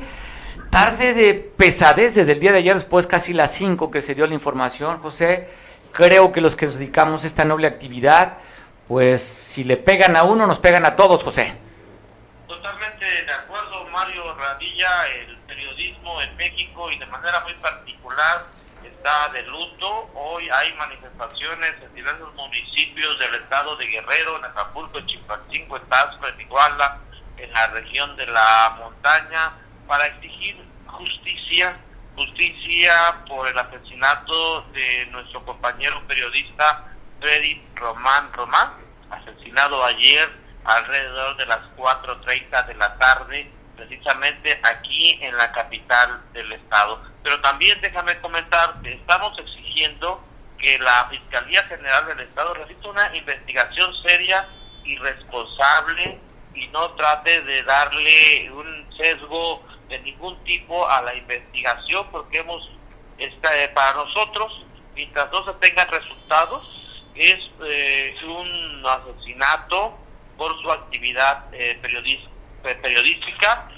tarde 0.69 1.15
de 1.15 1.33
pesadez 1.33 2.13
desde 2.13 2.33
el 2.33 2.39
día 2.39 2.51
de 2.51 2.59
ayer, 2.59 2.75
después 2.75 3.07
casi 3.07 3.33
las 3.33 3.51
5 3.53 3.89
que 3.89 4.03
se 4.03 4.13
dio 4.13 4.27
la 4.27 4.35
información, 4.35 4.99
José 4.99 5.70
creo 5.91 6.31
que 6.31 6.41
los 6.41 6.55
que 6.55 6.67
dedicamos 6.67 7.23
esta 7.23 7.45
noble 7.45 7.67
actividad, 7.67 8.37
pues 8.87 9.23
si 9.23 9.63
le 9.63 9.77
pegan 9.77 10.15
a 10.15 10.23
uno, 10.23 10.47
nos 10.47 10.59
pegan 10.59 10.85
a 10.85 10.95
todos, 10.95 11.23
José. 11.23 11.55
Totalmente 12.47 13.05
de 13.05 13.33
acuerdo, 13.33 13.85
Mario 13.85 14.35
Radilla, 14.35 15.07
el 15.07 15.37
periodismo 15.39 16.21
en 16.21 16.35
México 16.37 16.91
y 16.91 16.99
de 16.99 17.05
manera 17.05 17.41
muy 17.41 17.53
particular 17.55 18.45
está 18.83 19.29
de 19.29 19.43
luto. 19.43 20.09
Hoy 20.13 20.49
hay 20.49 20.73
manifestaciones 20.73 21.73
en 21.81 21.93
diversos 21.95 22.33
municipios 22.35 23.17
del 23.19 23.35
estado 23.35 23.75
de 23.77 23.87
Guerrero, 23.87 24.37
en 24.37 24.45
Acapulco, 24.45 24.97
en 24.99 25.05
Chimpancingo, 25.07 25.77
en 25.77 25.83
Tasco, 25.83 26.27
en 26.27 26.41
Iguala, 26.41 26.99
en 27.37 27.51
la 27.51 27.67
región 27.67 28.15
de 28.15 28.27
la 28.27 28.75
montaña, 28.77 29.53
para 29.87 30.07
exigir 30.07 30.57
justicia, 30.87 31.75
justicia 32.15 33.23
por 33.27 33.47
el 33.47 33.57
asesinato 33.57 34.61
de 34.73 35.05
nuestro 35.07 35.43
compañero 35.45 36.01
periodista 36.07 36.85
Freddy 37.19 37.61
Román 37.75 38.31
Román, 38.33 38.73
asesinado 39.09 39.83
ayer 39.85 40.29
alrededor 40.63 41.37
de 41.37 41.45
las 41.45 41.59
4.30 41.75 42.67
de 42.67 42.75
la 42.75 42.97
tarde, 42.97 43.51
precisamente 43.75 44.59
aquí 44.63 45.17
en 45.21 45.35
la 45.37 45.51
capital 45.51 46.21
del 46.33 46.51
estado. 46.51 47.01
Pero 47.23 47.39
también 47.41 47.79
déjame 47.81 48.19
comentar 48.19 48.75
estamos 48.83 49.37
exigiendo 49.39 50.23
que 50.57 50.77
la 50.79 51.07
Fiscalía 51.09 51.63
General 51.63 52.05
del 52.07 52.19
Estado 52.19 52.53
realice 52.53 52.87
una 52.87 53.15
investigación 53.15 53.91
seria 54.03 54.47
y 54.83 54.95
responsable 54.97 56.19
y 56.53 56.67
no 56.67 56.91
trate 56.91 57.41
de 57.41 57.63
darle 57.63 58.51
un 58.51 58.87
sesgo 58.97 59.63
de 59.87 59.99
ningún 59.99 60.41
tipo 60.43 60.87
a 60.87 61.01
la 61.01 61.15
investigación 61.15 62.07
porque 62.11 62.39
hemos 62.39 62.69
este, 63.17 63.67
para 63.69 63.93
nosotros 63.93 64.65
mientras 64.95 65.31
no 65.31 65.45
se 65.45 65.53
tengan 65.59 65.87
resultados 65.89 66.63
es 67.15 67.39
eh, 67.65 68.15
un 68.25 68.85
asesinato 68.85 69.97
por 70.37 70.59
su 70.61 70.71
actividad 70.71 71.45
eh, 71.53 71.77
periodística 71.81 73.69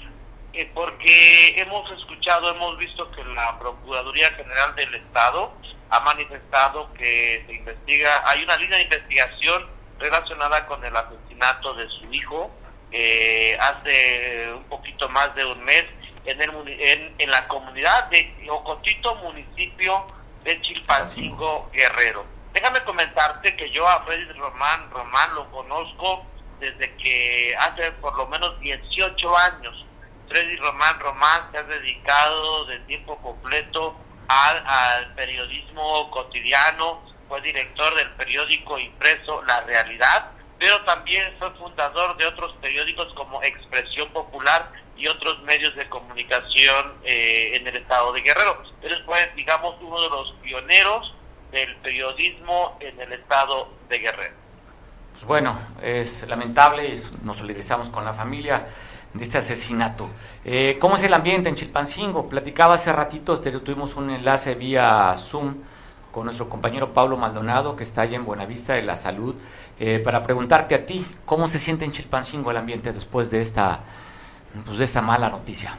eh, 0.52 0.70
porque 0.72 1.60
hemos 1.60 1.90
escuchado, 1.90 2.48
hemos 2.48 2.78
visto 2.78 3.10
que 3.10 3.24
la 3.24 3.58
Procuraduría 3.58 4.30
General 4.34 4.72
del 4.76 4.94
Estado 4.94 5.52
ha 5.90 5.98
manifestado 6.00 6.92
que 6.94 7.42
se 7.44 7.54
investiga, 7.54 8.22
hay 8.24 8.44
una 8.44 8.56
línea 8.56 8.78
de 8.78 8.84
investigación 8.84 9.66
relacionada 9.98 10.64
con 10.66 10.84
el 10.84 10.96
asesinato 10.96 11.74
de 11.74 11.88
su 11.88 12.12
hijo 12.12 12.52
eh, 12.94 13.58
hace 13.60 14.52
un 14.54 14.64
poquito 14.64 15.08
más 15.08 15.34
de 15.34 15.44
un 15.44 15.62
mes 15.64 15.84
en, 16.24 16.40
el, 16.40 16.50
en, 16.68 17.14
en 17.18 17.30
la 17.30 17.48
comunidad 17.48 18.04
de 18.10 18.32
Ocotito, 18.48 19.16
municipio 19.16 20.06
de 20.44 20.60
Chilpancingo, 20.62 21.70
Guerrero. 21.72 22.24
Déjame 22.52 22.84
comentarte 22.84 23.56
que 23.56 23.70
yo 23.70 23.88
a 23.88 24.04
Freddy 24.04 24.32
Román, 24.32 24.90
Román 24.90 25.34
lo 25.34 25.50
conozco 25.50 26.24
desde 26.60 26.94
que 26.96 27.54
hace 27.58 27.90
por 27.92 28.16
lo 28.16 28.28
menos 28.28 28.58
18 28.60 29.36
años 29.36 29.84
Freddy 30.28 30.56
Román 30.56 30.98
Román 31.00 31.48
se 31.52 31.58
ha 31.58 31.62
dedicado 31.62 32.64
de 32.66 32.78
tiempo 32.80 33.16
completo 33.18 33.96
al, 34.28 35.14
periodismo 35.14 36.10
cotidiano, 36.10 37.02
fue 37.28 37.40
director 37.42 37.94
del 37.94 38.10
periódico 38.12 38.78
impreso 38.78 39.42
La 39.42 39.60
Realidad, 39.62 40.30
pero 40.64 40.80
también 40.86 41.24
fue 41.38 41.50
fundador 41.56 42.16
de 42.16 42.24
otros 42.24 42.56
periódicos 42.62 43.12
como 43.12 43.42
Expresión 43.42 44.08
Popular 44.14 44.72
y 44.96 45.06
otros 45.08 45.42
medios 45.42 45.76
de 45.76 45.86
comunicación 45.90 46.94
eh, 47.04 47.50
en 47.52 47.66
el 47.66 47.76
estado 47.76 48.14
de 48.14 48.22
Guerrero. 48.22 48.62
Él 48.80 49.02
fue, 49.04 49.30
digamos, 49.36 49.76
uno 49.82 50.00
de 50.00 50.08
los 50.08 50.34
pioneros 50.42 51.14
del 51.52 51.76
periodismo 51.82 52.78
en 52.80 52.98
el 52.98 53.12
estado 53.12 53.68
de 53.90 53.98
Guerrero. 53.98 54.34
Pues 55.12 55.26
bueno, 55.26 55.58
es 55.82 56.26
lamentable, 56.26 56.94
nos 57.22 57.36
solidarizamos 57.36 57.90
con 57.90 58.06
la 58.06 58.14
familia 58.14 58.66
de 59.12 59.22
este 59.22 59.36
asesinato. 59.36 60.08
Eh, 60.46 60.78
¿Cómo 60.80 60.96
es 60.96 61.02
el 61.02 61.12
ambiente 61.12 61.50
en 61.50 61.56
Chilpancingo? 61.56 62.26
Platicaba 62.26 62.76
hace 62.76 62.90
ratito, 62.90 63.38
tuvimos 63.38 63.96
un 63.96 64.08
enlace 64.08 64.54
vía 64.54 65.14
Zoom 65.18 65.56
con 66.14 66.26
nuestro 66.26 66.48
compañero 66.48 66.94
Pablo 66.94 67.16
Maldonado, 67.16 67.74
que 67.74 67.82
está 67.82 68.02
allá 68.02 68.14
en 68.14 68.24
Buenavista 68.24 68.74
de 68.74 68.82
la 68.82 68.96
Salud, 68.96 69.34
eh, 69.78 69.98
para 69.98 70.22
preguntarte 70.22 70.74
a 70.74 70.86
ti, 70.86 71.04
¿cómo 71.24 71.48
se 71.48 71.58
siente 71.58 71.84
en 71.84 71.92
Chilpancingo 71.92 72.50
el 72.50 72.56
ambiente 72.56 72.92
después 72.92 73.30
de 73.30 73.40
esta, 73.40 73.80
pues 74.64 74.78
de 74.78 74.84
esta 74.84 75.02
mala 75.02 75.28
noticia? 75.28 75.76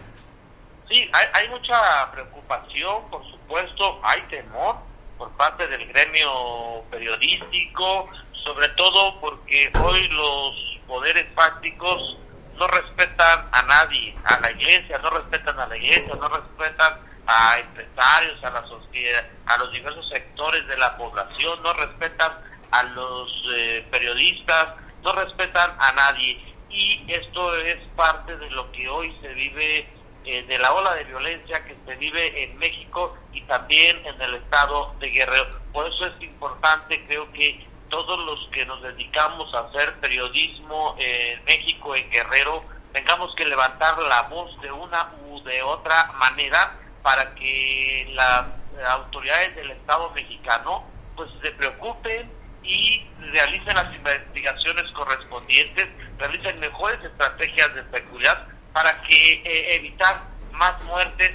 Sí, 0.90 1.10
hay, 1.14 1.26
hay 1.34 1.50
mucha 1.50 2.12
preocupación, 2.12 3.10
por 3.10 3.26
supuesto, 3.30 4.00
hay 4.04 4.22
temor 4.24 4.78
por 5.18 5.32
parte 5.32 5.68
del 5.68 5.88
gremio 5.88 6.84
periodístico, 6.92 8.10
sobre 8.44 8.70
todo 8.70 9.20
porque 9.20 9.72
hoy 9.82 10.08
los 10.10 10.80
poderes 10.88 11.26
fácticos 11.34 12.18
no 12.58 12.68
respetan 12.68 13.48
a 13.52 13.62
nadie, 13.64 14.16
a 14.24 14.40
la 14.40 14.52
iglesia, 14.52 14.98
no 15.00 15.10
respetan 15.10 15.60
a 15.60 15.68
la 15.68 15.78
iglesia, 15.78 16.16
no 16.16 16.30
respetan 16.30 17.00
a 17.28 17.60
empresarios, 17.60 18.44
a 18.44 18.50
la 18.50 18.64
sociedad, 18.68 19.26
a 19.46 19.58
los 19.58 19.72
diversos 19.72 20.08
sectores 20.10 20.66
de 20.68 20.78
la 20.78 20.96
población, 20.98 21.62
no 21.64 21.74
respetan 21.74 22.32
a 22.72 22.84
los 22.84 23.32
eh, 23.54 23.86
periodistas, 23.92 24.76
no 25.04 25.14
respetan 25.14 25.76
a 25.80 25.92
nadie. 25.94 26.40
Y 26.70 27.06
esto 27.08 27.56
es 27.56 27.78
parte 27.96 28.36
de 28.38 28.50
lo 28.52 28.72
que 28.72 28.90
hoy 28.90 29.16
se 29.22 29.34
vive, 29.34 29.88
eh, 30.26 30.44
de 30.44 30.60
la 30.60 30.74
ola 30.74 30.94
de 30.96 31.06
violencia 31.06 31.64
que 31.64 31.76
se 31.86 31.96
vive 31.96 32.44
en 32.44 32.58
México 32.58 33.16
y 33.32 33.42
también 33.44 34.06
en 34.06 34.20
el 34.22 34.36
estado 34.36 34.94
de 35.00 35.10
Guerrero. 35.10 35.46
Por 35.72 35.88
eso 35.88 36.08
es 36.08 36.22
importante, 36.22 37.06
creo 37.06 37.32
que 37.32 37.66
todos 37.90 38.20
los 38.26 38.50
que 38.52 38.66
nos 38.66 38.82
dedicamos 38.82 39.54
a 39.54 39.60
hacer 39.60 39.94
periodismo 40.00 40.96
en 41.00 41.44
México, 41.46 41.96
en 41.96 42.10
Guerrero, 42.10 42.64
tengamos 42.92 43.34
que 43.36 43.46
levantar 43.46 43.98
la 44.00 44.24
voz 44.24 44.60
de 44.62 44.72
una 44.72 45.12
u 45.28 45.42
de 45.44 45.62
otra 45.62 46.12
manera 46.14 46.80
para 47.04 47.36
que 47.36 48.08
las 48.14 48.46
autoridades 48.88 49.56
del 49.56 49.72
Estado 49.72 50.10
mexicano 50.12 50.84
pues 51.16 51.30
se 51.42 51.52
preocupen 51.52 52.30
y 52.66 53.08
realicen 53.32 53.76
las 53.76 53.94
investigaciones 53.94 54.92
correspondientes, 54.92 55.88
realicen 56.18 56.60
mejores 56.60 57.04
estrategias 57.04 57.74
de 57.76 57.84
seguridad 57.92 58.48
para 58.74 59.02
que 59.04 59.34
eh, 59.34 59.76
evitar 59.76 60.24
más 60.52 60.82
muertes, 60.84 61.32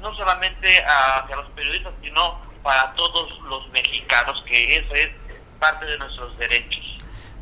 no 0.00 0.14
solamente 0.16 0.82
hacia 0.84 1.36
los 1.36 1.50
periodistas, 1.50 1.92
sino 2.02 2.40
para 2.62 2.92
todos 2.92 3.40
los 3.40 3.68
mexicanos, 3.70 4.42
que 4.46 4.78
ese 4.78 5.02
es 5.02 5.10
parte 5.58 5.84
de 5.84 5.98
nuestros 5.98 6.36
derechos. 6.38 6.92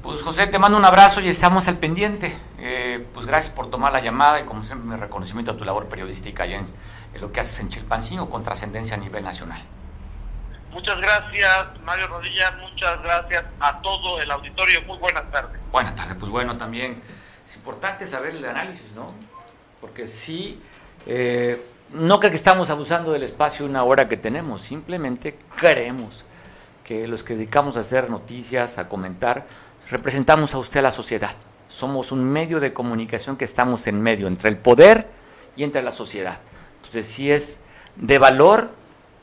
Pues 0.02 0.22
José, 0.22 0.46
te 0.46 0.58
mando 0.58 0.78
un 0.78 0.84
abrazo 0.84 1.20
y 1.20 1.28
estamos 1.28 1.68
al 1.68 1.78
pendiente. 1.78 2.36
Eh, 2.58 3.06
pues 3.12 3.26
gracias 3.26 3.54
por 3.54 3.70
tomar 3.70 3.92
la 3.92 4.00
llamada 4.00 4.40
y 4.40 4.44
como 4.44 4.62
siempre 4.62 4.88
mi 4.88 4.96
reconocimiento 4.96 5.52
a 5.52 5.56
tu 5.56 5.64
labor 5.64 5.88
periodística 5.88 6.46
y 6.46 6.54
en, 6.54 6.68
lo 7.20 7.32
que 7.32 7.40
haces 7.40 7.60
en 7.60 7.68
Chilpancingo 7.68 8.30
con 8.30 8.42
trascendencia 8.42 8.96
a 8.96 9.00
nivel 9.00 9.22
nacional. 9.22 9.60
Muchas 10.72 11.00
gracias, 11.00 11.80
Mario 11.84 12.06
Rodilla, 12.06 12.52
muchas 12.52 13.02
gracias 13.02 13.44
a 13.58 13.80
todo 13.82 14.20
el 14.20 14.30
auditorio. 14.30 14.82
Muy 14.82 14.98
buenas 14.98 15.28
tardes. 15.30 15.60
Buenas 15.72 15.96
tardes, 15.96 16.16
pues 16.18 16.30
bueno, 16.30 16.56
también 16.56 17.02
es 17.44 17.56
importante 17.56 18.06
saber 18.06 18.36
el 18.36 18.44
análisis, 18.44 18.94
¿no? 18.94 19.12
Porque 19.80 20.06
sí, 20.06 20.62
eh, 21.06 21.60
no 21.92 22.20
creo 22.20 22.30
que 22.30 22.36
estamos 22.36 22.70
abusando 22.70 23.10
del 23.10 23.24
espacio 23.24 23.66
una 23.66 23.82
hora 23.82 24.08
que 24.08 24.16
tenemos, 24.16 24.62
simplemente 24.62 25.36
creemos 25.56 26.24
que 26.84 27.08
los 27.08 27.24
que 27.24 27.34
dedicamos 27.34 27.76
a 27.76 27.80
hacer 27.80 28.08
noticias, 28.08 28.78
a 28.78 28.88
comentar, 28.88 29.46
representamos 29.90 30.54
a 30.54 30.58
usted 30.58 30.80
a 30.80 30.84
la 30.84 30.90
sociedad. 30.92 31.34
Somos 31.68 32.12
un 32.12 32.24
medio 32.24 32.60
de 32.60 32.72
comunicación 32.72 33.36
que 33.36 33.44
estamos 33.44 33.88
en 33.88 34.00
medio 34.00 34.28
entre 34.28 34.48
el 34.48 34.56
poder 34.56 35.08
y 35.56 35.64
entre 35.64 35.82
la 35.82 35.90
sociedad. 35.90 36.40
Entonces 36.76 37.06
sí 37.06 37.30
es 37.30 37.60
de 37.96 38.18
valor 38.18 38.70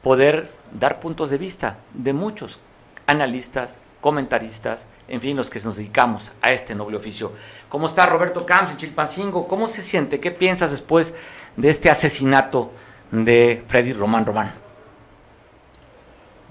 poder 0.02 0.57
dar 0.72 1.00
puntos 1.00 1.30
de 1.30 1.38
vista 1.38 1.80
de 1.94 2.14
muchos 2.14 2.60
analistas, 3.06 3.80
comentaristas, 4.02 4.88
en 5.08 5.22
fin, 5.22 5.36
los 5.36 5.50
que 5.50 5.60
nos 5.60 5.78
dedicamos 5.78 6.32
a 6.42 6.52
este 6.52 6.76
noble 6.76 6.98
oficio. 6.98 7.32
¿Cómo 7.70 7.88
está 7.88 8.06
Roberto 8.06 8.46
Camps 8.46 8.72
en 8.72 8.78
Chilpancingo? 8.78 9.48
¿Cómo 9.48 9.68
se 9.68 9.82
siente? 9.82 10.20
¿Qué 10.20 10.32
piensas 10.32 10.72
después 10.72 11.14
de 11.56 11.70
este 11.70 11.90
asesinato 11.90 12.72
de 13.12 13.64
Freddy 13.68 13.94
Román 13.94 14.26
Román? 14.26 14.54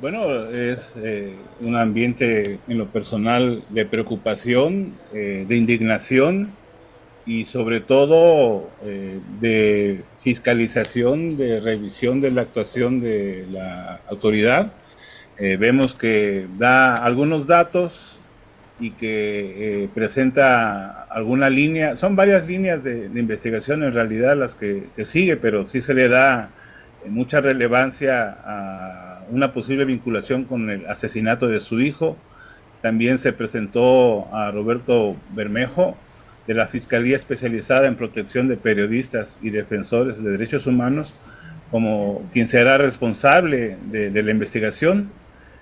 Bueno, 0.01 0.51
es 0.51 0.93
eh, 0.97 1.37
un 1.61 1.77
ambiente 1.77 2.59
en 2.69 2.79
lo 2.79 2.87
personal 2.89 3.65
de 3.71 3.87
preocupación, 3.87 4.95
eh, 5.15 5.47
de 5.49 5.57
indignación 5.57 6.53
y 7.27 7.45
sobre 7.45 7.81
todo 7.81 8.71
eh, 8.85 9.21
de 9.41 10.03
fiscalización, 10.21 11.37
de 11.37 11.61
revisión 11.61 12.21
de 12.21 12.31
la 12.31 12.43
actuación 12.43 13.01
de 13.01 13.47
la 13.51 14.01
autoridad. 14.09 14.73
vemos 15.39 15.95
que 15.95 16.47
da 16.57 16.95
algunos 16.95 17.47
datos 17.47 18.19
y 18.81 18.93
que 18.93 19.89
presenta 19.95 21.03
alguna 21.11 21.51
línea, 21.51 21.97
son 21.97 22.17
varias 22.17 22.47
líneas 22.47 22.83
de, 22.83 23.11
investigación 23.15 23.83
en 23.83 23.93
realidad 23.93 24.35
las 24.37 24.55
que, 24.55 24.85
que 24.97 25.05
sigue, 25.05 25.37
pero 25.37 25.67
sí 25.67 25.83
se 25.83 25.93
le 25.93 26.09
da 26.09 26.51
mucha 27.09 27.41
relevancia 27.41 28.37
a 28.45 29.25
una 29.31 29.53
posible 29.53 29.85
vinculación 29.85 30.45
con 30.45 30.71
el 30.71 30.87
asesinato 30.87 31.49
de 31.49 31.61
su 31.61 31.81
hijo. 31.81 32.17
También 32.83 33.19
se 33.19 33.33
presentó 33.33 34.29
a 34.35 34.51
Roberto 34.51 35.17
Bermejo 35.35 35.97
de 36.47 36.55
la 36.55 36.67
Fiscalía 36.67 37.17
Especializada 37.17 37.87
en 37.87 37.97
Protección 37.97 38.49
de 38.49 38.57
Periodistas 38.57 39.39
y 39.43 39.51
Defensores 39.51 40.23
de 40.23 40.31
Derechos 40.31 40.67
Humanos 40.67 41.15
como 41.71 42.29
quien 42.33 42.49
será 42.49 42.79
responsable 42.79 43.77
de, 43.91 44.23
la 44.23 44.31
investigación. 44.31 45.11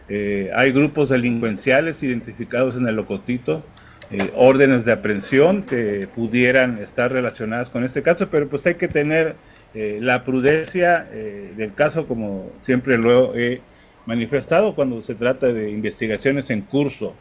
Eh, 0.08 0.50
hay 0.54 0.72
grupos 0.72 1.08
delincuenciales 1.08 2.02
identificados 2.02 2.76
en 2.76 2.86
el 2.86 2.96
Locotito, 2.96 3.64
eh, 4.10 4.30
órdenes 4.34 4.84
de 4.84 4.92
aprehensión 4.92 5.62
que 5.62 6.06
pudieran 6.14 6.78
estar 6.78 7.10
relacionadas 7.10 7.70
con 7.70 7.84
este 7.84 8.02
caso, 8.02 8.28
pero 8.30 8.48
pues 8.48 8.66
hay 8.66 8.74
que 8.74 8.88
tener 8.88 9.36
eh, 9.74 9.98
la 10.00 10.24
prudencia 10.24 11.08
del 11.56 11.74
caso 11.74 12.06
como 12.06 12.52
siempre 12.58 12.98
lo 12.98 13.34
he 13.34 13.60
manifestado 14.06 14.74
cuando 14.74 15.00
se 15.00 15.14
trata 15.14 15.52
de 15.52 15.70
investigaciones 15.70 16.50
en 16.50 16.60
curso. 16.60 17.14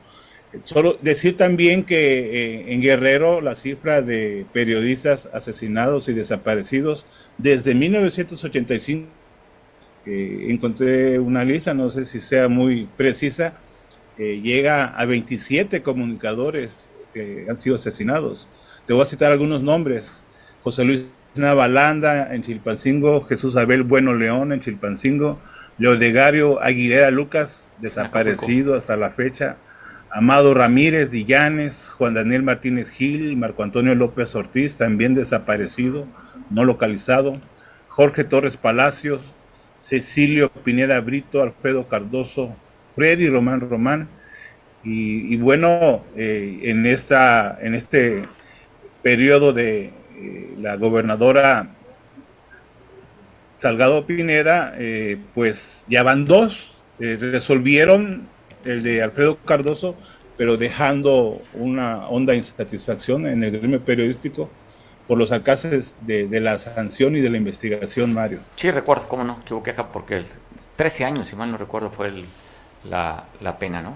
Solo 0.61 0.97
decir 1.01 1.35
también 1.35 1.83
que 1.83 1.95
eh, 1.97 2.73
en 2.73 2.81
Guerrero 2.81 3.41
la 3.41 3.55
cifra 3.55 4.01
de 4.01 4.45
periodistas 4.53 5.27
asesinados 5.33 6.07
y 6.09 6.13
desaparecidos 6.13 7.07
desde 7.39 7.73
1985, 7.73 9.07
eh, 10.05 10.47
encontré 10.49 11.17
una 11.17 11.43
lista, 11.43 11.73
no 11.73 11.89
sé 11.89 12.05
si 12.05 12.19
sea 12.19 12.49
muy 12.49 12.87
precisa, 12.97 13.53
eh, 14.17 14.41
llega 14.43 14.85
a 14.85 15.05
27 15.05 15.81
comunicadores 15.81 16.91
que 17.13 17.45
han 17.49 17.57
sido 17.57 17.75
asesinados. 17.75 18.47
Te 18.85 18.93
voy 18.93 19.01
a 19.01 19.05
citar 19.05 19.31
algunos 19.31 19.63
nombres. 19.63 20.23
José 20.61 20.83
Luis 20.83 21.05
Navalanda 21.35 22.33
en 22.33 22.43
Chilpancingo, 22.43 23.23
Jesús 23.23 23.55
Abel 23.55 23.83
Bueno 23.83 24.13
León 24.13 24.53
en 24.53 24.61
Chilpancingo, 24.61 25.39
Leodegario 25.79 26.61
Aguilera 26.61 27.09
Lucas, 27.09 27.73
desaparecido 27.79 28.75
hasta 28.75 28.95
la 28.95 29.11
fecha, 29.11 29.57
Amado 30.15 30.53
Ramírez 30.53 31.09
Dillanes, 31.09 31.89
Juan 31.89 32.13
Daniel 32.13 32.43
Martínez 32.43 32.91
Gil, 32.91 33.35
Marco 33.35 33.63
Antonio 33.63 33.95
López 33.95 34.35
Ortiz, 34.35 34.75
también 34.75 35.15
desaparecido, 35.15 36.05
no 36.51 36.65
localizado, 36.65 37.33
Jorge 37.89 38.23
Torres 38.23 38.55
Palacios, 38.55 39.21
Cecilio 39.75 40.51
Pineda 40.51 40.99
Brito, 40.99 41.41
Alfredo 41.41 41.87
Cardoso, 41.87 42.55
Freddy 42.95 43.27
Román 43.27 43.61
Román, 43.61 44.07
y, 44.83 45.35
bueno, 45.37 46.03
eh, 46.15 46.59
en, 46.63 46.85
esta, 46.85 47.57
en 47.59 47.73
este 47.73 48.23
periodo 49.01 49.51
de 49.51 49.93
eh, 50.15 50.53
la 50.59 50.75
gobernadora 50.75 51.69
Salgado 53.57 54.05
Pineda, 54.05 54.75
eh, 54.77 55.17
pues 55.33 55.85
ya 55.87 56.03
van 56.03 56.25
dos, 56.25 56.69
resolvieron 56.99 58.27
el 58.65 58.83
de 58.83 59.03
Alfredo 59.03 59.37
Cardoso, 59.37 59.95
pero 60.37 60.57
dejando 60.57 61.41
una 61.53 62.07
honda 62.07 62.35
insatisfacción 62.35 63.27
en 63.27 63.43
el 63.43 63.51
gremio 63.51 63.81
periodístico 63.81 64.49
por 65.07 65.17
los 65.17 65.31
alcances 65.31 65.99
de, 66.01 66.27
la 66.39 66.57
sanción 66.57 67.15
y 67.15 67.21
de 67.21 67.29
la 67.29 67.37
investigación, 67.37 68.13
Mario. 68.13 68.39
Sí, 68.55 68.71
recuerdo, 68.71 69.03
cómo 69.07 69.23
no, 69.23 69.43
que 69.43 69.53
hubo 69.53 69.63
queja 69.63 69.89
porque 69.91 70.23
13 70.75 71.05
años, 71.05 71.27
si 71.27 71.35
mal 71.35 71.51
no 71.51 71.57
recuerdo, 71.57 71.89
fue 71.89 72.11
la, 72.85 73.25
pena, 73.59 73.81
¿no? 73.81 73.95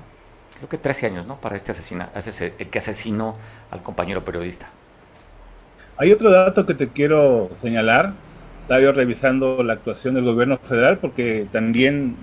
Creo 0.57 0.69
que 0.69 0.77
13 0.77 1.07
años, 1.07 1.27
¿no? 1.27 1.39
Para 1.39 1.55
este 1.55 1.71
asesina, 1.71 2.09
el 2.13 2.67
que 2.67 2.77
asesinó 2.79 3.35
al 3.71 3.83
compañero 3.83 4.25
periodista. 4.25 4.69
Hay 5.97 6.11
otro 6.11 6.29
dato 6.29 6.65
que 6.65 6.73
te 6.73 6.89
quiero 6.89 7.49
señalar. 7.59 8.13
Estaba 8.59 8.81
yo 8.81 8.91
revisando 8.91 9.63
la 9.63 9.73
actuación 9.73 10.13
del 10.13 10.25
gobierno 10.25 10.57
federal 10.57 10.97
porque 10.99 11.47
también 11.51 12.17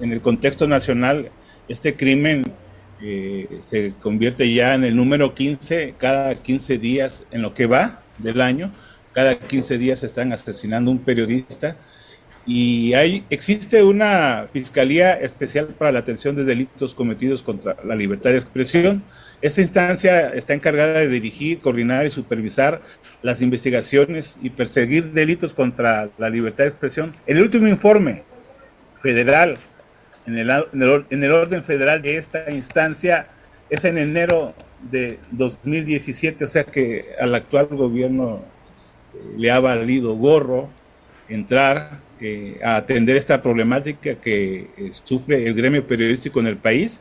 en 0.00 0.12
el 0.12 0.20
contexto 0.20 0.68
nacional 0.68 1.30
este 1.70 1.94
crimen 1.94 2.52
eh, 3.00 3.48
se 3.60 3.94
convierte 4.02 4.52
ya 4.52 4.74
en 4.74 4.84
el 4.84 4.96
número 4.96 5.34
15 5.34 5.94
cada 5.96 6.34
15 6.34 6.78
días 6.78 7.24
en 7.30 7.42
lo 7.42 7.54
que 7.54 7.66
va 7.66 8.02
del 8.18 8.40
año. 8.40 8.72
Cada 9.12 9.38
15 9.38 9.78
días 9.78 10.02
están 10.02 10.32
asesinando 10.32 10.90
un 10.90 10.98
periodista 10.98 11.76
y 12.44 12.94
hay, 12.94 13.24
existe 13.30 13.84
una 13.84 14.48
Fiscalía 14.52 15.12
Especial 15.12 15.66
para 15.66 15.92
la 15.92 16.00
Atención 16.00 16.34
de 16.34 16.44
Delitos 16.44 16.94
Cometidos 16.94 17.42
contra 17.44 17.76
la 17.84 17.94
Libertad 17.94 18.30
de 18.30 18.36
Expresión. 18.36 19.04
Esta 19.40 19.60
instancia 19.60 20.30
está 20.30 20.54
encargada 20.54 20.98
de 20.98 21.08
dirigir, 21.08 21.60
coordinar 21.60 22.04
y 22.06 22.10
supervisar 22.10 22.82
las 23.22 23.42
investigaciones 23.42 24.38
y 24.42 24.50
perseguir 24.50 25.12
delitos 25.12 25.54
contra 25.54 26.10
la 26.18 26.28
libertad 26.28 26.64
de 26.64 26.70
expresión. 26.70 27.12
El 27.26 27.40
último 27.40 27.68
informe 27.68 28.24
federal 29.02 29.56
en 30.26 30.38
el, 30.38 30.50
en 31.10 31.24
el, 31.24 31.32
orden 31.32 31.62
federal 31.62 32.02
de 32.02 32.16
esta 32.16 32.50
instancia 32.50 33.24
es 33.68 33.84
en 33.84 33.98
enero 33.98 34.54
de 34.90 35.18
2017, 35.30 36.44
o 36.44 36.48
sea 36.48 36.64
que 36.64 37.06
al 37.20 37.34
actual 37.34 37.66
gobierno 37.66 38.44
eh, 39.14 39.18
le 39.36 39.50
ha 39.50 39.60
valido 39.60 40.14
gorro 40.14 40.68
entrar 41.28 42.00
eh, 42.20 42.58
a 42.62 42.76
atender 42.76 43.16
esta 43.16 43.40
problemática 43.40 44.16
que 44.16 44.68
eh, 44.76 44.90
sufre 44.90 45.46
el 45.46 45.54
gremio 45.54 45.86
periodístico 45.86 46.40
en 46.40 46.48
el 46.48 46.56
país. 46.56 47.00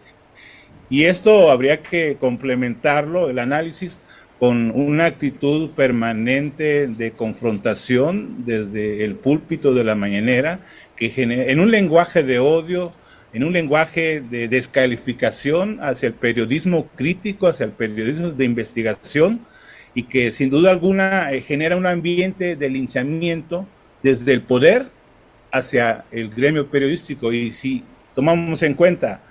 Y 0.89 1.05
esto 1.05 1.51
habría 1.51 1.81
que 1.81 2.17
complementarlo, 2.19 3.29
el 3.29 3.39
análisis, 3.39 3.99
con 4.39 4.71
una 4.71 5.05
actitud 5.05 5.71
permanente 5.71 6.87
de 6.87 7.11
confrontación 7.11 8.45
desde 8.45 9.03
el 9.03 9.15
púlpito 9.15 9.73
de 9.73 9.83
la 9.83 9.95
mañanera, 9.95 10.61
que 10.95 11.11
en 11.17 11.59
un 11.59 11.69
lenguaje 11.69 12.23
de 12.23 12.39
odio, 12.39 12.93
en 13.33 13.43
un 13.43 13.53
lenguaje 13.53 14.21
de 14.21 14.47
descalificación 14.47 15.79
hacia 15.81 16.07
el 16.07 16.13
periodismo 16.13 16.87
crítico, 16.95 17.47
hacia 17.47 17.65
el 17.65 17.71
periodismo 17.71 18.31
de 18.31 18.45
investigación, 18.45 19.41
y 19.93 20.03
que 20.03 20.31
sin 20.31 20.49
duda 20.49 20.71
alguna 20.71 21.31
eh, 21.31 21.41
genera 21.41 21.75
un 21.75 21.85
ambiente 21.85 22.55
de 22.55 22.69
linchamiento 22.69 23.67
desde 24.03 24.33
el 24.33 24.41
poder 24.41 24.87
hacia 25.51 26.05
el 26.11 26.29
gremio 26.29 26.69
periodístico. 26.69 27.33
Y 27.33 27.51
si 27.51 27.83
tomamos 28.15 28.63
en 28.63 28.75
cuenta 28.75 29.21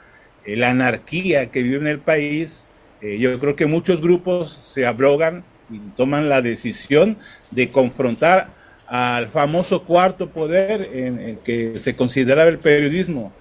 eh, 0.45 0.57
la 0.57 0.71
anarquía 0.71 1.51
que 1.51 1.63
vive 1.63 1.77
en 1.77 1.87
el 1.87 2.01
país, 2.01 2.67
eh, 3.01 3.19
yo 3.19 3.39
creo 3.39 3.57
que 3.57 3.67
muchos 3.67 4.01
grupos 4.01 4.59
se 4.63 4.87
abrogan 4.87 5.45
y 5.71 5.79
toman 5.97 6.29
la 6.29 6.43
decisión 6.43 7.19
de 7.51 7.71
confrontar 7.71 8.51
al 8.87 9.29
famoso 9.29 9.85
cuarto 9.85 10.31
poder 10.31 10.89
en 10.95 11.19
el 11.19 11.39
que 11.39 11.79
se 11.79 11.95
consideraba 11.95 12.49
el 12.49 12.59
periodismo 12.59 13.33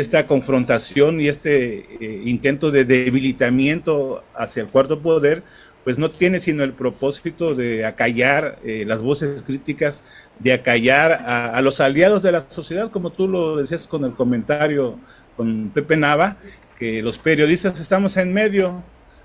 esta 0.00 0.26
confrontación 0.26 1.22
y 1.22 1.28
este 1.28 1.86
eh, 2.00 2.22
intento 2.26 2.70
de 2.70 2.84
debilitamiento 2.84 4.22
hacia 4.34 4.62
el 4.62 4.68
cuarto 4.68 5.00
poder, 5.00 5.42
pues 5.84 5.98
no 5.98 6.10
tiene 6.10 6.38
sino 6.38 6.64
el 6.64 6.74
propósito 6.74 7.54
de 7.54 7.86
acallar 7.86 8.58
eh, 8.62 8.84
las 8.86 9.00
voces 9.00 9.42
críticas, 9.42 10.04
de 10.38 10.52
acallar 10.52 11.12
a, 11.12 11.58
los 11.62 11.80
aliados 11.80 12.22
de 12.22 12.32
la 12.32 12.42
sociedad, 12.50 12.90
como 12.90 13.10
tú 13.10 13.26
lo 13.26 13.56
decías 13.56 13.86
con 13.86 14.04
el 14.04 14.12
comentario 14.12 14.98
con 15.34 15.70
Pepe 15.70 15.96
Nava, 15.96 16.36
que 16.78 17.00
los 17.02 17.16
periodistas 17.16 17.80
estamos 17.80 18.18
en 18.18 18.34
medio, 18.34 18.82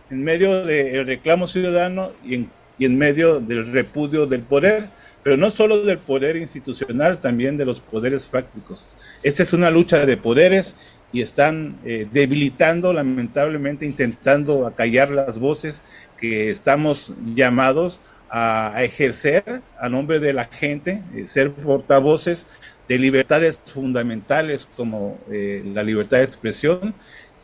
en 0.10 0.24
medio 0.24 0.66
del 0.66 1.06
reclamo 1.06 1.48
ciudadano 1.48 2.12
y 2.26 2.36
en, 2.36 2.50
y 2.80 2.86
en 2.86 2.98
medio 2.98 3.42
del 3.42 3.74
repudio 3.74 4.26
del 4.26 4.42
poder 4.42 4.86
pero 5.24 5.38
no 5.38 5.50
solo 5.50 5.84
del 5.84 5.98
poder 5.98 6.36
institucional, 6.36 7.20
también 7.20 7.58
de 7.58 7.66
los 7.66 7.80
poderes 7.80 8.26
fácticos. 8.28 8.86
Esta 9.24 9.44
es 9.44 9.54
una 9.54 9.70
lucha 9.70 10.06
de 10.06 10.18
poderes 10.18 10.76
y 11.14 11.22
están 11.22 11.78
eh, 11.86 12.08
debilitando, 12.12 12.94
lamentablemente, 12.94 13.86
intentando 13.86 14.66
acallar 14.66 15.10
las 15.10 15.40
voces 15.40 15.84
que 16.18 16.50
estamos 16.50 17.14
llamados 17.36 18.00
a, 18.30 18.82
ejercer 18.84 19.62
a 19.78 19.90
nombre 19.90 20.20
de 20.20 20.34
la 20.34 20.46
gente, 20.46 21.04
eh, 21.14 21.28
ser 21.28 21.52
portavoces 21.52 22.48
de 22.88 22.98
libertades 22.98 23.60
fundamentales 23.74 24.68
como 24.78 25.20
eh, 25.30 25.64
la 25.74 25.84
libertad 25.84 26.18
de 26.20 26.24
expresión 26.24 26.94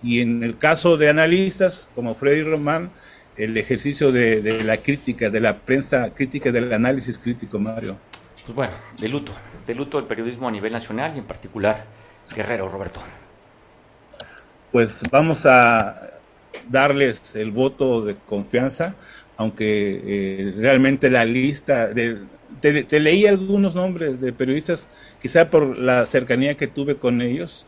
y 0.02 0.22
en 0.22 0.44
el 0.44 0.58
caso 0.58 0.98
de 0.98 1.10
analistas 1.10 1.90
como 1.96 2.16
Freddy 2.16 2.44
Román, 2.44 2.92
el 3.38 3.56
ejercicio 3.58 4.12
de, 4.12 4.64
la 4.64 4.78
crítica, 4.78 5.30
de 5.30 5.40
la 5.40 5.58
prensa 5.58 6.14
crítica, 6.14 6.52
del 6.52 6.74
análisis 6.74 7.18
crítico, 7.20 7.60
Mario. 7.60 7.98
Pues 8.44 8.56
bueno, 8.56 8.74
de 9.00 9.10
luto, 9.10 9.32
de 9.66 9.76
luto 9.76 10.00
el 10.00 10.06
periodismo 10.06 10.48
a 10.48 10.52
nivel 10.52 10.74
nacional 10.74 11.14
y 11.16 11.20
en 11.20 11.26
particular 11.26 11.86
Guerrero, 12.36 12.68
Roberto. 12.70 13.02
Pues 14.72 15.02
vamos 15.12 15.46
a 15.46 16.20
darles 16.68 17.36
el 17.36 17.52
voto 17.52 18.02
de 18.02 18.16
confianza, 18.16 18.96
aunque 19.38 20.02
eh, 20.04 20.54
realmente 20.58 21.10
la 21.10 21.26
lista 21.26 21.88
de... 21.88 22.20
te, 22.60 23.00
leí 23.00 23.28
algunos 23.28 23.76
nombres 23.76 24.20
de 24.20 24.34
periodistas, 24.34 24.88
quizá 25.22 25.50
por 25.50 25.78
la 25.78 26.06
cercanía 26.06 26.58
que 26.58 26.68
tuve 26.68 26.96
con 26.96 27.22
ellos, 27.22 27.66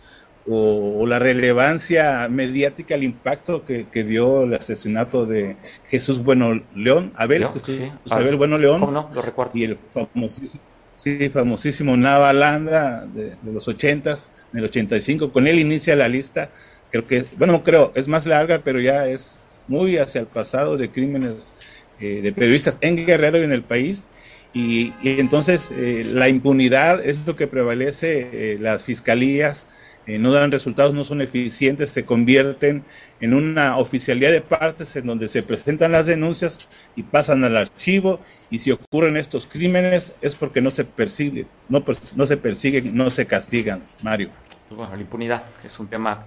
o, 0.52 1.06
la 1.06 1.20
relevancia 1.20 2.28
mediática, 2.30 2.96
el 2.96 3.04
impacto 3.04 3.64
que, 3.66 3.86
dio 4.04 4.44
el 4.44 4.56
asesinato 4.56 5.26
de 5.26 5.58
Jesús 5.86 6.24
Bueno 6.24 6.62
León, 6.76 7.12
Abel, 7.16 7.48
Jesús, 7.54 7.84
Abel 8.10 8.36
Bueno 8.36 8.58
León, 8.58 8.82
no? 8.92 9.10
Lo 9.14 9.22
recuerdo. 9.22 9.52
y 9.56 9.66
el 9.66 9.78
famosísimo, 9.94 10.62
sí, 10.96 11.30
famosísimo 11.30 11.96
Nava 11.96 12.34
Landa 12.34 13.06
de, 13.06 13.36
los 13.44 13.68
ochentas, 13.68 14.32
en 14.52 14.60
el 14.60 14.66
85, 14.66 15.32
con 15.32 15.46
él 15.48 15.60
inicia 15.60 15.96
la 15.96 16.08
lista, 16.08 16.50
creo 16.90 17.06
que, 17.06 17.26
bueno, 17.38 17.54
no 17.54 17.64
creo, 17.64 17.92
es 17.96 18.08
más 18.08 18.26
larga, 18.26 18.62
pero 18.64 18.80
ya 18.80 19.08
es 19.08 19.38
muy 19.68 19.98
hacia 19.98 20.22
el 20.22 20.28
pasado 20.28 20.78
de 20.78 20.90
crímenes 20.90 21.54
eh, 22.00 22.22
de 22.24 22.34
periodistas 22.34 22.80
en 22.82 23.06
Guerrero 23.06 23.40
y 23.40 23.44
en 23.44 23.52
el 23.52 23.64
país, 23.64 24.08
Y, 24.52 24.94
entonces 25.04 25.70
eh, 25.78 26.10
la 26.12 26.28
impunidad 26.28 27.06
es 27.06 27.18
lo 27.28 27.36
que 27.36 27.46
prevalece, 27.46 28.58
las 28.60 28.82
fiscalías 28.82 29.68
no 30.18 30.32
dan 30.32 30.52
resultados, 30.52 30.94
no 30.94 31.04
son 31.04 31.22
eficientes, 31.22 31.90
se 31.90 32.06
convierten 32.06 32.84
en 33.20 33.34
una 33.34 33.78
oficialidad 33.78 34.32
de 34.32 34.42
partes 34.42 34.96
en 34.96 35.06
donde 35.06 35.28
se 35.28 35.44
presentan 35.44 35.92
las 35.92 36.08
denuncias 36.08 36.60
y 36.96 37.04
pasan 37.04 37.44
al 37.44 37.58
archivo 37.58 38.20
y 38.50 38.60
si 38.60 38.72
ocurren 38.72 39.18
estos 39.18 39.46
crímenes 39.46 40.14
es 40.22 40.36
porque 40.36 40.62
no 40.62 40.72
se 40.72 40.86
persigue, 40.86 41.46
no, 41.68 41.84
no 42.16 42.26
se 42.26 42.38
persiguen, 42.38 42.96
no 42.96 43.12
se 43.12 43.26
castigan, 43.26 43.84
Mario. 44.02 44.30
Bueno, 44.70 44.96
la 44.96 45.02
impunidad 45.02 45.46
es 45.64 45.80
un 45.80 45.88
tema 45.88 46.26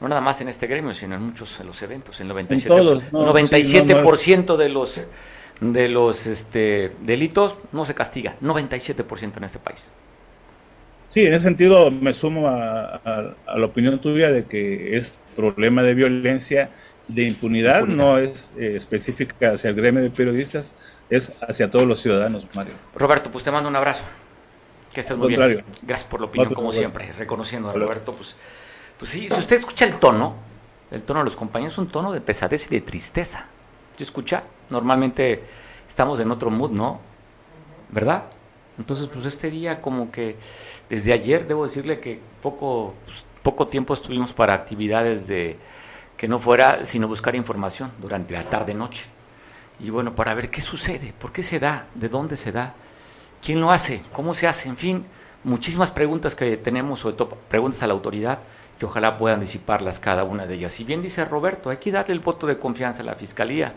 no 0.00 0.08
nada 0.08 0.20
más 0.20 0.40
en 0.40 0.48
este 0.48 0.66
gremio, 0.66 0.92
sino 0.92 1.14
en 1.14 1.22
muchos 1.22 1.56
de 1.58 1.64
los 1.64 1.80
eventos. 1.82 2.20
El 2.20 2.28
97%, 2.28 3.10
97 3.10 4.56
de 4.56 4.68
los 4.68 5.08
de 5.60 5.88
los 5.88 6.26
este, 6.26 6.92
delitos 7.02 7.56
no 7.72 7.84
se 7.84 7.94
castiga, 7.94 8.36
97% 8.42 9.36
en 9.36 9.44
este 9.44 9.58
país. 9.58 9.90
Sí, 11.14 11.24
en 11.24 11.32
ese 11.32 11.44
sentido 11.44 11.92
me 11.92 12.12
sumo 12.12 12.48
a, 12.48 13.00
la 13.46 13.64
opinión 13.64 14.00
tuya 14.00 14.32
de 14.32 14.46
que 14.46 14.96
es 14.96 15.14
problema 15.36 15.84
de 15.84 15.94
violencia, 15.94 16.70
de 17.06 17.22
impunidad, 17.22 17.84
no 17.84 18.18
es 18.18 18.50
eh, 18.58 18.72
específica 18.74 19.52
hacia 19.52 19.70
el 19.70 19.76
gremio 19.76 20.02
de 20.02 20.10
periodistas, 20.10 20.74
es 21.08 21.30
hacia 21.40 21.70
todos 21.70 21.86
los 21.86 22.00
ciudadanos, 22.02 22.48
Mario. 22.56 22.72
Roberto, 22.96 23.30
pues 23.30 23.44
te 23.44 23.52
mando 23.52 23.68
un 23.68 23.76
abrazo. 23.76 24.06
Que 24.92 25.02
estés 25.02 25.16
muy 25.16 25.28
bien. 25.28 25.64
Gracias 25.82 26.10
por 26.10 26.18
la 26.18 26.26
opinión, 26.26 26.52
como 26.52 26.72
siempre, 26.72 27.12
reconociendo 27.12 27.70
a 27.70 27.74
Roberto. 27.74 28.10
Pues, 28.10 28.34
pues 28.98 29.12
sí, 29.12 29.28
si 29.30 29.38
usted 29.38 29.58
escucha 29.58 29.84
el 29.84 30.00
tono, 30.00 30.34
el 30.90 31.04
tono 31.04 31.20
de 31.20 31.26
los 31.26 31.36
compañeros 31.36 31.74
es 31.74 31.78
un 31.78 31.92
tono 31.92 32.10
de 32.10 32.22
pesadez 32.22 32.66
y 32.66 32.70
de 32.70 32.80
tristeza. 32.80 33.46
¿Se 33.96 34.02
escucha? 34.02 34.42
Normalmente 34.68 35.44
estamos 35.86 36.18
en 36.18 36.32
otro 36.32 36.50
mood, 36.50 36.72
¿no? 36.72 37.00
¿Verdad? 37.90 38.24
Entonces, 38.78 39.08
pues 39.08 39.24
este 39.26 39.50
día 39.50 39.80
como 39.80 40.10
que 40.10 40.36
desde 40.88 41.12
ayer 41.12 41.46
debo 41.46 41.64
decirle 41.64 42.00
que 42.00 42.20
poco, 42.42 42.94
pues, 43.04 43.24
poco 43.42 43.68
tiempo 43.68 43.94
estuvimos 43.94 44.32
para 44.32 44.54
actividades 44.54 45.26
de 45.26 45.56
que 46.16 46.28
no 46.28 46.38
fuera 46.38 46.84
sino 46.84 47.08
buscar 47.08 47.34
información 47.36 47.92
durante 48.00 48.34
la 48.34 48.48
tarde-noche. 48.48 49.06
Y 49.80 49.90
bueno, 49.90 50.14
para 50.14 50.34
ver 50.34 50.50
qué 50.50 50.60
sucede, 50.60 51.12
por 51.18 51.32
qué 51.32 51.42
se 51.42 51.58
da, 51.58 51.86
de 51.94 52.08
dónde 52.08 52.36
se 52.36 52.52
da, 52.52 52.74
¿Quién 53.44 53.60
lo 53.60 53.70
hace? 53.70 54.02
¿Cómo 54.14 54.32
se 54.32 54.46
hace? 54.46 54.70
En 54.70 54.76
fin, 54.78 55.04
muchísimas 55.44 55.90
preguntas 55.90 56.34
que 56.34 56.56
tenemos, 56.56 57.00
sobre 57.00 57.16
todo 57.16 57.36
preguntas 57.46 57.82
a 57.82 57.86
la 57.86 57.92
autoridad, 57.92 58.38
que 58.78 58.86
ojalá 58.86 59.18
puedan 59.18 59.40
disiparlas 59.40 59.98
cada 59.98 60.24
una 60.24 60.46
de 60.46 60.54
ellas. 60.54 60.72
Si 60.72 60.82
bien 60.82 61.02
dice 61.02 61.26
Roberto, 61.26 61.68
hay 61.68 61.76
que 61.76 61.92
darle 61.92 62.14
el 62.14 62.20
voto 62.20 62.46
de 62.46 62.58
confianza 62.58 63.02
a 63.02 63.04
la 63.04 63.16
Fiscalía, 63.16 63.74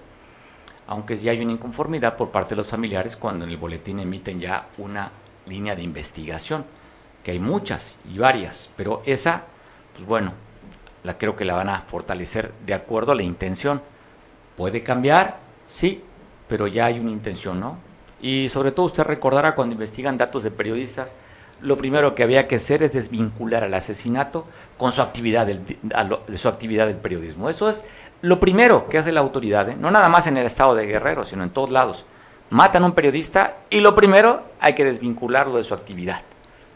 aunque 0.87 1.15
ya 1.15 1.31
hay 1.31 1.41
una 1.41 1.51
inconformidad 1.51 2.15
por 2.15 2.31
parte 2.31 2.55
de 2.55 2.57
los 2.57 2.67
familiares 2.67 3.17
cuando 3.17 3.45
en 3.45 3.51
el 3.51 3.57
boletín 3.57 3.99
emiten 3.99 4.39
ya 4.39 4.69
una 4.77 5.11
línea 5.45 5.75
de 5.75 5.83
investigación, 5.83 6.65
que 7.23 7.31
hay 7.31 7.39
muchas 7.39 7.97
y 8.09 8.17
varias, 8.17 8.69
pero 8.75 9.01
esa, 9.05 9.43
pues 9.93 10.05
bueno, 10.05 10.33
la 11.03 11.17
creo 11.17 11.35
que 11.35 11.45
la 11.45 11.55
van 11.55 11.69
a 11.69 11.81
fortalecer 11.81 12.53
de 12.65 12.73
acuerdo 12.73 13.11
a 13.11 13.15
la 13.15 13.23
intención. 13.23 13.81
¿Puede 14.55 14.83
cambiar? 14.83 15.39
Sí, 15.65 16.03
pero 16.47 16.67
ya 16.67 16.85
hay 16.85 16.99
una 16.99 17.11
intención, 17.11 17.59
¿no? 17.59 17.77
Y 18.21 18.49
sobre 18.49 18.71
todo 18.71 18.85
usted 18.87 19.03
recordará 19.03 19.55
cuando 19.55 19.73
investigan 19.73 20.17
datos 20.17 20.43
de 20.43 20.51
periodistas, 20.51 21.13
lo 21.61 21.77
primero 21.77 22.13
que 22.13 22.23
había 22.23 22.47
que 22.47 22.55
hacer 22.55 22.83
es 22.83 22.93
desvincular 22.93 23.63
al 23.63 23.73
asesinato 23.73 24.45
con 24.77 24.91
su 24.91 25.01
actividad 25.01 25.47
del, 25.47 25.63
de 25.65 26.37
su 26.37 26.47
actividad 26.47 26.87
del 26.87 26.97
periodismo. 26.97 27.49
Eso 27.49 27.69
es 27.69 27.83
lo 28.21 28.39
primero 28.39 28.87
que 28.89 28.97
hace 28.97 29.11
la 29.11 29.19
autoridad, 29.19 29.69
¿eh? 29.69 29.77
no 29.79 29.91
nada 29.91 30.09
más 30.09 30.27
en 30.27 30.37
el 30.37 30.45
estado 30.45 30.75
de 30.75 30.85
Guerrero, 30.87 31.23
sino 31.23 31.43
en 31.43 31.49
todos 31.51 31.69
lados. 31.69 32.05
Matan 32.49 32.83
a 32.83 32.85
un 32.87 32.93
periodista 32.93 33.57
y 33.69 33.81
lo 33.81 33.93
primero 33.93 34.43
hay 34.59 34.73
que 34.73 34.85
desvincularlo 34.85 35.57
de 35.57 35.63
su 35.63 35.73
actividad. 35.73 36.21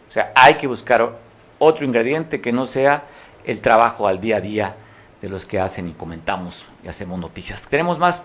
O 0.07 0.11
sea, 0.11 0.31
hay 0.35 0.55
que 0.55 0.67
buscar 0.67 1.17
otro 1.59 1.85
ingrediente 1.85 2.41
que 2.41 2.51
no 2.51 2.65
sea 2.65 3.05
el 3.45 3.61
trabajo 3.61 4.07
al 4.07 4.19
día 4.19 4.37
a 4.37 4.41
día 4.41 4.75
de 5.21 5.29
los 5.29 5.45
que 5.45 5.59
hacen 5.59 5.87
y 5.87 5.93
comentamos 5.93 6.65
y 6.83 6.87
hacemos 6.87 7.19
noticias. 7.19 7.67
¿Tenemos 7.67 7.97
más? 7.97 8.21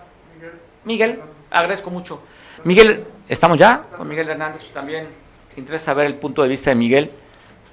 Miguel, 0.83 1.21
agradezco 1.49 1.89
mucho. 1.89 2.21
Miguel, 2.63 3.05
¿estamos 3.29 3.57
ya? 3.57 3.83
Con 3.95 4.07
Miguel 4.07 4.29
Hernández 4.29 4.61
pues, 4.61 4.73
también. 4.73 5.07
Interesa 5.55 5.85
saber 5.85 6.07
el 6.07 6.15
punto 6.15 6.43
de 6.43 6.49
vista 6.49 6.69
de 6.69 6.75
Miguel, 6.75 7.11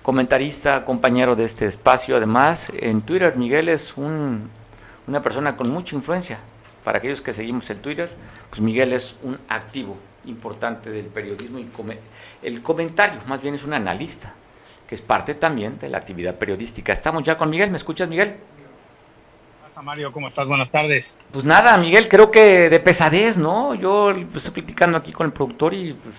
comentarista, 0.03 0.85
compañero 0.85 1.37
de 1.37 1.45
este 1.45 1.67
espacio. 1.67 2.17
Además, 2.17 2.71
en 2.77 3.03
Twitter, 3.03 3.37
Miguel 3.37 3.69
es 3.69 3.97
un, 3.97 4.51
una 5.07 5.23
persona 5.23 5.57
con 5.57 5.71
mucha 5.71 5.97
influencia. 5.97 6.38
Para 6.85 6.99
aquellos 6.99 7.23
que 7.23 7.33
seguimos 7.33 7.69
el 7.71 7.81
Twitter, 7.81 8.11
pues 8.51 8.61
Miguel 8.61 8.93
es 8.93 9.17
un 9.23 9.38
activo 9.49 9.97
importante 10.27 10.90
del 10.90 11.07
periodismo 11.07 11.59
y 11.59 11.69
el 12.43 12.62
comentario, 12.62 13.21
más 13.27 13.40
bien 13.40 13.55
es 13.55 13.64
un 13.64 13.73
analista, 13.73 14.35
que 14.87 14.95
es 14.95 15.03
parte 15.03 15.35
también 15.35 15.79
de 15.79 15.88
la 15.88 15.99
actividad 15.99 16.35
periodística. 16.37 16.93
Estamos 16.93 17.23
ya 17.23 17.37
con 17.37 17.49
Miguel, 17.51 17.71
¿me 17.71 17.77
escuchas 17.77 18.09
Miguel? 18.09 18.37
Mario? 19.83 20.12
¿Cómo 20.12 20.29
estás? 20.29 20.47
Buenas 20.47 20.71
tardes. 20.71 21.19
Pues 21.31 21.45
nada, 21.45 21.77
Miguel, 21.77 22.09
creo 22.09 22.31
que 22.31 22.71
de 22.71 22.81
pesadez, 22.81 23.37
¿no? 23.37 23.75
Yo 23.75 24.11
estoy 24.12 24.53
platicando 24.53 24.97
aquí 24.97 25.12
con 25.12 25.27
el 25.27 25.33
productor 25.33 25.75
y 25.75 25.93
pues 25.93 26.14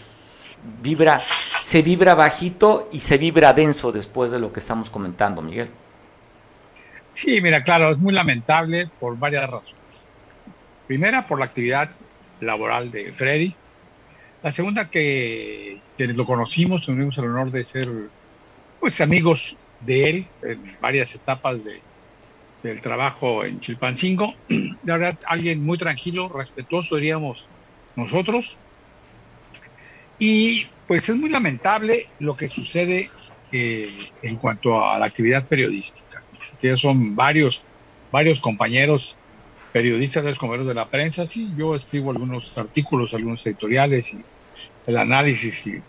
vibra, 0.82 1.20
se 1.20 1.82
vibra 1.82 2.16
bajito 2.16 2.90
y 2.92 3.00
se 3.00 3.18
vibra 3.18 3.54
denso 3.54 3.92
después 3.92 4.32
de 4.32 4.40
lo 4.40 4.52
que 4.52 4.60
estamos 4.60 4.90
comentando, 4.90 5.42
Miguel. 5.42 5.70
Sí, 7.16 7.40
mira, 7.42 7.64
claro, 7.64 7.92
es 7.92 7.98
muy 7.98 8.14
lamentable 8.14 8.90
por 9.00 9.18
varias 9.18 9.50
razones. 9.50 10.06
Primera, 10.86 11.26
por 11.26 11.40
la 11.40 11.46
actividad 11.46 11.90
laboral 12.42 12.92
de 12.92 13.14
Freddy. 13.14 13.56
La 14.44 14.52
segunda, 14.52 14.90
que 14.90 15.82
quienes 15.96 16.18
lo 16.18 16.26
conocimos, 16.26 16.86
tuvimos 16.86 17.18
el 17.18 17.26
honor 17.26 17.52
de 17.52 17.64
ser 17.64 17.88
pues 18.82 19.00
amigos 19.00 19.56
de 19.80 20.10
él 20.10 20.28
en 20.42 20.78
varias 20.82 21.16
etapas 21.16 21.64
de, 21.64 21.82
del 22.62 22.82
trabajo 22.82 23.46
en 23.46 23.62
Chilpancingo. 23.62 24.34
La 24.84 24.98
verdad, 24.98 25.18
alguien 25.26 25.64
muy 25.64 25.78
tranquilo, 25.78 26.28
respetuoso, 26.28 26.98
diríamos 26.98 27.50
nosotros. 27.96 28.60
Y 30.20 30.66
pues 30.86 31.08
es 31.08 31.16
muy 31.16 31.30
lamentable 31.30 32.08
lo 32.20 32.36
que 32.36 32.50
sucede 32.50 33.10
eh, 33.54 33.88
en 34.22 34.36
cuanto 34.36 34.86
a 34.86 35.00
la 35.00 35.06
actividad 35.06 35.48
periodística. 35.48 36.05
Que 36.66 36.78
son 36.78 37.16
varios, 37.16 37.64
varios 38.12 38.40
compañeros 38.40 39.16
periodistas, 39.72 40.24
los 40.24 40.40
compañeros 40.40 40.68
de 40.68 40.74
la 40.74 40.88
prensa. 40.88 41.28
Sí, 41.28 41.52
yo 41.56 41.76
escribo 41.76 42.10
algunos 42.10 42.58
artículos, 42.58 43.14
algunos 43.14 43.46
editoriales 43.46 44.12
y 44.14 44.18
el 44.88 44.98
análisis 44.98 45.68
y 45.68 45.80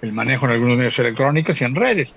el 0.00 0.12
manejo 0.12 0.46
en 0.46 0.52
algunos 0.52 0.76
medios 0.76 0.96
electrónicos 1.00 1.60
y 1.60 1.64
en 1.64 1.74
redes. 1.74 2.14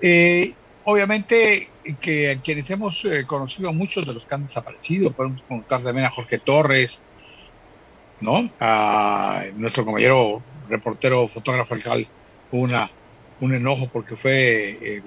Eh, 0.00 0.52
obviamente 0.82 1.68
que 2.00 2.40
quienes 2.42 2.68
hemos 2.70 3.04
eh, 3.04 3.24
conocido 3.24 3.68
a 3.68 3.72
muchos 3.72 4.04
de 4.04 4.14
los 4.14 4.24
que 4.24 4.34
han 4.34 4.42
desaparecido, 4.42 5.12
podemos 5.12 5.42
contar 5.42 5.84
también 5.84 6.06
a 6.06 6.10
Jorge 6.10 6.40
Torres, 6.40 7.00
¿no? 8.20 8.50
A 8.58 9.44
nuestro 9.54 9.84
compañero 9.84 10.42
reportero, 10.68 11.28
fotógrafo 11.28 11.74
alcal, 11.74 12.08
una, 12.50 12.90
un 13.40 13.54
enojo 13.54 13.88
porque 13.92 14.16
fue 14.16 15.02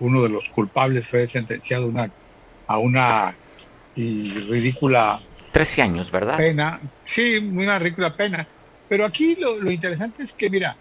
uno 0.00 0.22
de 0.22 0.28
los 0.28 0.48
culpables, 0.48 1.08
fue 1.08 1.26
sentenciado 1.26 1.86
una, 1.86 2.10
a 2.66 2.78
una 2.78 3.34
ridícula... 3.96 5.20
13 5.52 5.82
años, 5.82 6.10
¿verdad? 6.10 6.36
Pena, 6.36 6.80
sí, 7.04 7.36
una 7.36 7.78
ridícula 7.78 8.14
pena. 8.14 8.46
Pero 8.88 9.04
aquí 9.04 9.34
lo, 9.36 9.58
lo 9.58 9.70
interesante 9.70 10.22
es 10.22 10.32
que, 10.32 10.48
mira, 10.50 10.76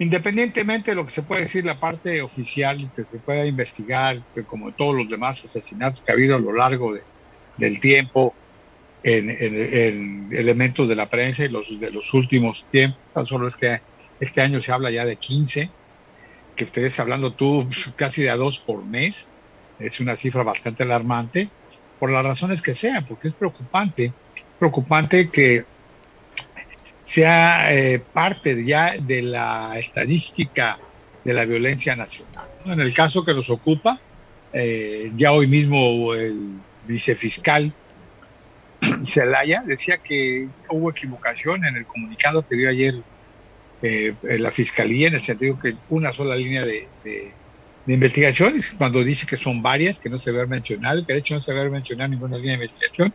Independientemente 0.00 0.92
de 0.92 0.94
lo 0.94 1.04
que 1.04 1.10
se 1.10 1.22
puede 1.22 1.42
decir 1.42 1.64
la 1.64 1.80
parte 1.80 2.22
oficial, 2.22 2.88
que 2.94 3.04
se 3.04 3.18
pueda 3.18 3.44
investigar, 3.44 4.22
que 4.32 4.44
como 4.44 4.70
todos 4.70 4.94
los 4.94 5.08
demás 5.08 5.44
asesinatos 5.44 6.00
que 6.02 6.12
ha 6.12 6.14
habido 6.14 6.36
a 6.36 6.38
lo 6.38 6.52
largo 6.52 6.96
del 7.56 7.80
tiempo 7.80 8.32
en, 9.02 10.28
elementos 10.30 10.88
de 10.88 10.94
la 10.94 11.06
prensa 11.06 11.44
y 11.44 11.48
los 11.48 11.80
de 11.80 11.90
los 11.90 12.14
últimos 12.14 12.64
tiempos, 12.70 13.00
tan 13.12 13.26
solo 13.26 13.48
es 13.48 13.56
que 13.56 13.80
este 14.20 14.40
año 14.40 14.60
se 14.60 14.70
habla 14.70 14.90
ya 14.92 15.04
de 15.04 15.16
15, 15.16 15.68
que 16.58 16.64
ustedes 16.64 16.98
hablando 16.98 17.32
tú 17.32 17.66
casi 17.96 18.22
de 18.22 18.30
a 18.30 18.36
dos 18.36 18.58
por 18.58 18.84
mes, 18.84 19.28
es 19.78 20.00
una 20.00 20.16
cifra 20.16 20.42
bastante 20.42 20.82
alarmante, 20.82 21.48
por 21.98 22.10
las 22.10 22.24
razones 22.24 22.60
que 22.60 22.74
sean, 22.74 23.06
porque 23.06 23.28
es 23.28 23.34
preocupante, 23.34 24.12
preocupante 24.58 25.28
que 25.30 25.64
sea 27.04 27.72
eh, 27.72 28.00
parte 28.00 28.64
ya 28.64 28.96
de 28.98 29.22
la 29.22 29.78
estadística 29.78 30.78
de 31.24 31.32
la 31.32 31.44
violencia 31.44 31.96
nacional. 31.96 32.48
En 32.64 32.80
el 32.80 32.92
caso 32.92 33.24
que 33.24 33.34
nos 33.34 33.50
ocupa, 33.50 34.00
eh, 34.52 35.12
ya 35.16 35.32
hoy 35.32 35.46
mismo 35.46 36.12
el 36.12 36.58
vicefiscal 36.86 37.72
Celaya 39.04 39.62
decía 39.64 39.98
que 39.98 40.48
hubo 40.70 40.90
equivocación 40.90 41.64
en 41.64 41.76
el 41.76 41.86
comunicado 41.86 42.46
que 42.46 42.56
dio 42.56 42.68
ayer 42.68 42.94
eh, 43.82 44.14
la 44.22 44.50
fiscalía, 44.50 45.08
en 45.08 45.14
el 45.14 45.22
sentido 45.22 45.58
que 45.58 45.74
una 45.88 46.12
sola 46.12 46.34
línea 46.36 46.64
de, 46.64 46.88
de, 47.04 47.32
investigación, 47.86 48.60
cuando 48.76 49.02
dice 49.02 49.26
que 49.26 49.36
son 49.36 49.62
varias, 49.62 49.98
que 49.98 50.10
no 50.10 50.18
se 50.18 50.30
ve 50.30 50.46
mencionado, 50.46 51.06
que 51.06 51.14
de 51.14 51.20
hecho 51.20 51.34
no 51.34 51.40
se 51.40 51.54
ve 51.54 51.70
mencionado 51.70 52.10
ninguna 52.10 52.36
línea 52.36 52.58
de 52.58 52.64
investigación, 52.64 53.14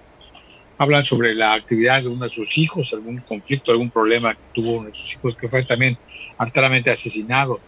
hablan 0.78 1.04
sobre 1.04 1.36
la 1.36 1.54
actividad 1.54 2.02
de 2.02 2.08
uno 2.08 2.24
de 2.24 2.30
sus 2.30 2.58
hijos, 2.58 2.92
algún 2.94 3.18
conflicto, 3.20 3.72
algún 3.72 3.92
problema 3.92 4.34
que 4.34 4.42
tuvo 4.54 4.80
uno 4.80 4.90
de 4.90 4.96
sus 4.96 5.14
hijos, 5.14 5.36
que 5.36 5.48
fue 5.48 5.62
también 5.64 5.98
altamente 6.38 6.90
asesinado 6.90 7.60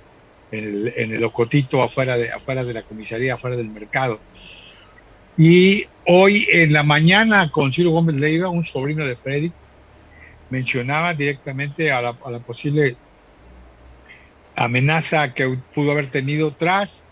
en 0.52 0.64
el, 0.64 0.93
en 0.96 1.12
el 1.14 1.24
Ocotito, 1.24 1.84
afuera 1.84 2.18
de, 2.18 2.32
afuera 2.32 2.64
de 2.64 2.74
la 2.74 2.82
comisaría, 2.82 3.36
afuera 3.36 3.56
del 3.56 3.70
mercado. 3.70 4.20
Y 5.38 5.86
hoy 6.06 6.48
en 6.52 6.74
la 6.74 6.84
mañana 6.84 7.52
con 7.52 7.72
Ciro 7.72 7.91
Gómez 7.91 8.16
Leiva, 8.16 8.50
un 8.50 8.64
sobrino 8.64 9.06
de 9.06 9.16
Freddy, 9.16 9.52
mencionaba 10.50 11.14
directamente 11.14 11.91
a 11.91 12.02
la, 12.02 12.14
posible 12.39 12.98
amenaza 14.56 15.34
que 15.34 15.58
pudo 15.74 15.91
haber 15.91 16.12
tenido 16.12 16.52
tras 16.54 17.04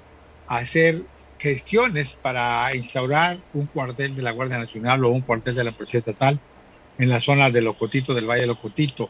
hacer 0.48 1.02
gestiones 1.40 2.14
para 2.14 2.74
instaurar 2.76 3.40
un 3.54 3.66
cuartel 3.66 4.16
de 4.16 4.22
la 4.22 4.32
Guardia 4.32 4.58
Nacional 4.58 5.04
o 5.04 5.10
un 5.10 5.22
cuartel 5.22 5.56
de 5.56 5.64
la 5.64 5.72
Policía 5.74 6.00
Estatal 6.00 6.40
en 6.98 7.10
la 7.10 7.20
zona 7.20 7.50
de 7.50 7.62
Locotito, 7.62 8.14
del 8.14 8.30
Valle 8.30 8.42
de 8.42 8.48
Locotito, 8.48 9.10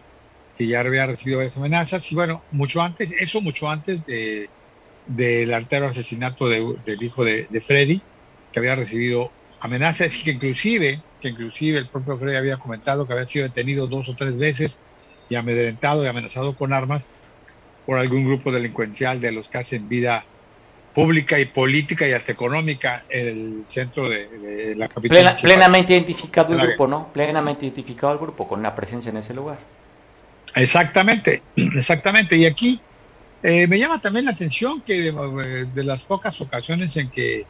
que 0.58 0.66
ya 0.66 0.80
había 0.80 1.06
recibido 1.06 1.38
varias 1.38 1.58
amenazas. 1.58 2.12
Y 2.12 2.16
bueno, 2.16 2.42
mucho 2.52 2.82
antes, 2.82 3.12
eso 3.12 3.42
mucho 3.42 3.70
antes 3.70 4.06
de 4.06 4.50
del 5.06 5.54
artero 5.54 5.88
asesinato 5.88 6.48
de, 6.48 6.76
del 6.86 7.04
hijo 7.04 7.24
de, 7.26 7.48
Freddy, 7.66 8.02
que 8.52 8.60
había 8.60 8.76
recibido 8.76 9.32
amenazas 9.64 10.18
que 10.18 10.32
inclusive, 10.32 11.01
que 11.22 11.30
inclusive 11.30 11.80
el 11.80 11.88
propio 11.88 12.18
Freddy 12.18 12.36
había 12.36 12.57
comentado 12.57 13.07
que 13.07 13.14
había 13.14 13.26
sido 13.26 13.45
detenido 13.45 13.88
dos 13.88 14.09
o 14.09 14.16
tres 14.16 14.38
veces 14.38 14.78
y 15.30 15.36
amedrentado 15.36 16.03
y 16.03 16.07
amenazado 16.07 16.53
con 16.53 16.74
armas 16.74 17.07
por 17.86 17.97
algún 17.97 18.26
grupo 18.26 18.51
delincuencial 18.51 19.22
de 19.22 19.32
los 19.32 19.47
que 19.47 19.59
hacen 19.59 19.88
vida 19.88 20.26
pública 20.93 21.39
y 21.39 21.45
política 21.45 22.05
y 22.05 22.11
hasta 22.11 22.34
económica 22.34 23.05
en 23.07 23.28
el 23.28 23.64
centro 23.66 24.09
de, 24.09 24.28
de 24.28 24.76
la 24.76 24.89
capital. 24.89 25.18
Plena, 25.18 25.36
plenamente 25.38 25.93
identificado 25.93 26.53
el 26.53 26.68
grupo, 26.68 26.86
¿no? 26.86 27.07
Plenamente 27.14 27.66
identificado 27.66 28.11
el 28.11 28.20
grupo 28.20 28.45
con 28.45 28.59
una 28.59 28.76
presencia 28.76 29.11
en 29.11 29.18
ese 29.18 29.34
lugar. 29.34 29.59
Exactamente, 30.55 31.41
exactamente. 31.55 32.36
Y 32.36 32.45
aquí 32.45 32.82
eh, 33.41 33.66
me 33.66 33.80
llama 33.80 34.01
también 34.01 34.26
la 34.26 34.32
atención 34.32 34.82
que 34.82 35.11
de, 35.11 35.66
de, 35.74 35.84
las 35.86 36.03
pocas 36.03 36.39
ocasiones 36.41 36.97
en 36.97 37.09
que, 37.09 37.45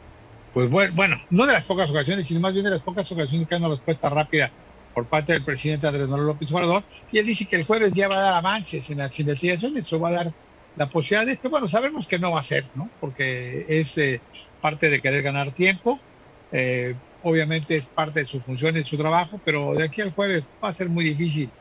pues 0.54 0.70
bueno, 0.70 0.94
bueno, 0.94 1.16
no 1.30 1.46
de 1.46 1.52
las 1.52 1.66
pocas 1.66 1.90
ocasiones, 1.90 2.26
sino 2.26 2.40
más 2.40 2.52
bien 2.54 2.64
de 2.64 2.70
las 2.70 2.82
pocas 2.82 3.10
ocasiones 3.10 3.48
que 3.48 3.56
hay 3.56 3.60
una 3.60 3.70
respuesta 3.70 4.08
rápida 4.08 4.54
por 4.92 5.08
parte 5.08 5.32
del 5.32 5.44
presidente 5.44 5.88
Andrés 5.88 6.08
Manuel 6.08 6.28
López 6.28 6.52
Obrador, 6.52 6.86
y 7.10 7.18
él 7.18 7.26
dice 7.26 7.46
que 7.48 7.56
el 7.56 7.64
jueves 7.64 7.92
ya 7.92 8.08
va 8.08 8.18
a 8.18 8.22
dar 8.22 8.34
avances 8.34 8.88
en 8.90 8.98
las 8.98 9.18
investigaciones, 9.18 9.92
o 9.92 10.00
va 10.00 10.10
a 10.10 10.12
dar 10.12 10.34
la 10.76 10.88
posibilidad 10.90 11.26
de 11.26 11.32
esto, 11.32 11.50
bueno, 11.50 11.66
sabemos 11.68 12.06
que 12.06 12.20
no 12.20 12.32
va 12.32 12.40
a 12.40 12.42
ser, 12.42 12.70
¿no? 12.74 12.94
Porque 13.00 13.66
es 13.68 13.98
eh, 13.98 14.24
parte 14.60 14.90
de 14.90 15.02
querer 15.02 15.22
ganar 15.22 15.52
tiempo, 15.52 16.06
eh, 16.52 17.00
obviamente 17.20 17.76
es 17.76 17.88
parte 17.88 18.20
de 18.20 18.26
su 18.26 18.40
función 18.40 18.76
y 18.76 18.84
su 18.84 18.96
trabajo, 18.96 19.40
pero 19.44 19.74
de 19.74 19.84
aquí 19.84 20.02
al 20.02 20.12
jueves 20.14 20.48
va 20.62 20.68
a 20.68 20.72
ser 20.72 20.88
muy 20.88 21.04
difícil. 21.04 21.56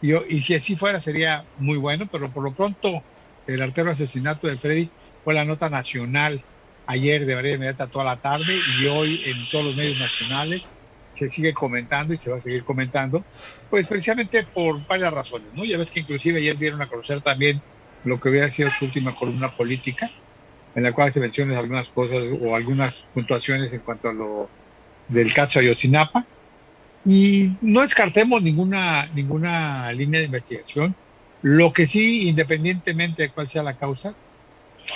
Y, 0.00 0.14
y 0.14 0.42
si 0.42 0.54
así 0.54 0.76
fuera 0.76 1.00
sería 1.00 1.50
muy 1.56 1.78
bueno, 1.78 2.06
pero 2.10 2.32
por 2.32 2.44
lo 2.44 2.54
pronto 2.54 3.06
el 3.46 3.62
artero 3.62 3.90
asesinato 3.90 4.46
de 4.46 4.58
Freddy 4.58 4.94
fue 5.24 5.34
la 5.34 5.44
nota 5.44 5.68
nacional 5.70 6.46
ayer 6.86 7.26
de 7.26 7.34
manera 7.34 7.56
inmediata 7.56 7.88
toda 7.88 8.04
la 8.04 8.20
tarde 8.20 8.62
y 8.64 8.86
hoy 8.86 9.22
en 9.24 9.48
todos 9.48 9.64
los 9.64 9.74
medios 9.74 9.96
nacionales 9.96 10.72
se 11.12 11.28
sigue 11.28 11.54
comentando 11.54 12.14
y 12.14 12.18
se 12.18 12.30
va 12.30 12.36
a 12.36 12.40
seguir 12.40 12.64
comentando, 12.64 13.26
pues 13.68 13.86
precisamente 13.88 14.44
por 14.52 14.86
varias 14.86 15.12
razones, 15.12 15.52
¿no? 15.52 15.64
Ya 15.64 15.78
ves 15.78 15.90
que 15.90 16.00
inclusive 16.00 16.38
ayer 16.38 16.56
dieron 16.58 16.82
a 16.82 16.88
conocer 16.88 17.22
también 17.22 17.62
lo 18.02 18.20
que 18.20 18.28
hubiera 18.28 18.50
sido 18.50 18.70
su 18.70 18.84
última 18.86 19.14
columna 19.14 19.54
política, 19.56 20.10
en 20.74 20.82
la 20.82 20.92
cual 20.92 21.12
se 21.12 21.20
mencionan 21.20 21.56
algunas 21.56 21.88
cosas 21.90 22.24
o 22.40 22.54
algunas 22.54 23.04
puntuaciones 23.12 23.72
en 23.72 23.80
cuanto 23.80 24.08
a 24.08 24.12
lo 24.12 24.52
del 25.08 25.32
caso 25.34 25.58
Ayotzinapa. 25.58 26.28
Y 27.04 27.58
no 27.62 27.82
descartemos 27.82 28.42
ninguna, 28.42 29.08
ninguna 29.12 29.92
línea 29.92 30.20
de 30.20 30.26
investigación. 30.26 30.96
Lo 31.40 31.72
que 31.72 31.86
sí, 31.86 32.28
independientemente 32.28 33.22
de 33.22 33.32
cuál 33.32 33.48
sea 33.48 33.62
la 33.62 33.76
causa, 33.76 34.16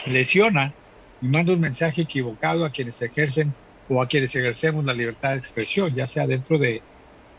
lesiona 0.06 0.76
y 1.20 1.28
manda 1.28 1.52
un 1.52 1.60
mensaje 1.60 2.02
equivocado 2.02 2.64
a 2.64 2.70
quienes 2.70 3.00
ejercen 3.02 3.56
o 3.86 4.02
a 4.02 4.08
quienes 4.08 4.34
ejercemos 4.34 4.84
la 4.84 4.94
libertad 4.94 5.32
de 5.32 5.38
expresión, 5.38 5.94
ya 5.94 6.06
sea 6.06 6.26
dentro 6.26 6.58
de, 6.58 6.86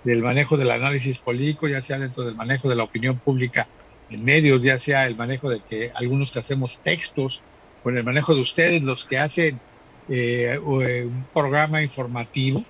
del 0.03 0.21
manejo 0.21 0.57
del 0.57 0.71
análisis 0.71 1.19
político, 1.19 1.67
ya 1.67 1.81
sea 1.81 1.99
dentro 1.99 2.23
del 2.23 2.35
manejo 2.35 2.69
de 2.69 2.75
la 2.75 2.83
opinión 2.83 3.21
pública 3.21 3.71
en 4.09 4.23
medios, 4.23 4.63
ya 4.63 4.77
sea 4.77 5.07
el 5.07 5.15
manejo 5.15 5.49
de 5.49 5.63
que 5.63 5.91
algunos 5.95 6.31
que 6.31 6.39
hacemos 6.39 6.81
textos, 6.81 7.45
o 7.81 7.89
en 7.89 7.97
el 7.97 8.03
manejo 8.03 8.35
de 8.35 8.41
ustedes, 8.41 8.83
los 8.83 9.05
que 9.05 9.17
hacen 9.17 9.63
eh, 10.07 10.59
un 10.59 11.29
programa 11.33 11.81
informativo, 11.81 12.67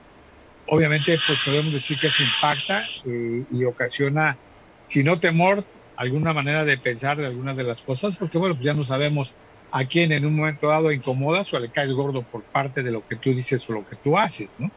obviamente 0.65 1.17
pues 1.25 1.39
podemos 1.43 1.73
decir 1.73 1.99
que 1.99 2.07
eso 2.07 2.23
impacta 2.23 2.83
eh, 3.05 3.45
y 3.49 3.63
ocasiona, 3.65 4.41
si 4.87 5.03
no 5.03 5.19
temor, 5.19 5.67
alguna 5.95 6.33
manera 6.33 6.65
de 6.65 6.77
pensar 6.77 7.17
de 7.17 7.27
algunas 7.27 7.57
de 7.57 7.63
las 7.63 7.81
cosas, 7.81 8.17
porque 8.17 8.37
bueno, 8.37 8.55
pues 8.55 8.65
ya 8.65 8.73
no 8.73 8.83
sabemos 8.83 9.37
a 9.71 9.85
quién 9.85 10.11
en 10.11 10.25
un 10.25 10.35
momento 10.35 10.67
dado 10.67 10.91
incomodas 10.91 11.53
o 11.53 11.59
le 11.59 11.71
caes 11.71 11.91
gordo 11.93 12.23
por 12.23 12.43
parte 12.43 12.83
de 12.83 12.91
lo 12.91 13.05
que 13.07 13.15
tú 13.15 13.33
dices 13.33 13.67
o 13.69 13.73
lo 13.73 13.87
que 13.87 13.95
tú 13.95 14.17
haces, 14.17 14.55
¿no? 14.59 14.69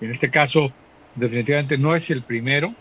En 0.00 0.10
este 0.10 0.30
caso, 0.30 0.72
definitivamente 1.14 1.78
no 1.78 1.94
es 1.94 2.10
el 2.10 2.24
primero, 2.24 2.74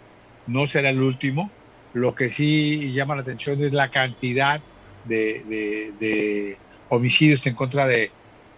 no 0.48 0.68
será 0.68 0.90
el 0.90 1.02
último, 1.02 1.52
lo 1.94 2.16
que 2.16 2.30
sí 2.30 2.92
llama 2.94 3.16
la 3.16 3.22
atención 3.22 3.64
es 3.64 3.74
la 3.74 3.92
cantidad 3.92 4.62
de, 5.04 5.44
de, 5.46 5.94
de, 6.00 6.58
homicidios 6.90 7.46
en 7.48 7.56
contra 7.56 7.88
de 7.88 8.12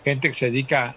gente 0.03 0.29
que 0.29 0.33
se 0.33 0.51
dedica 0.51 0.95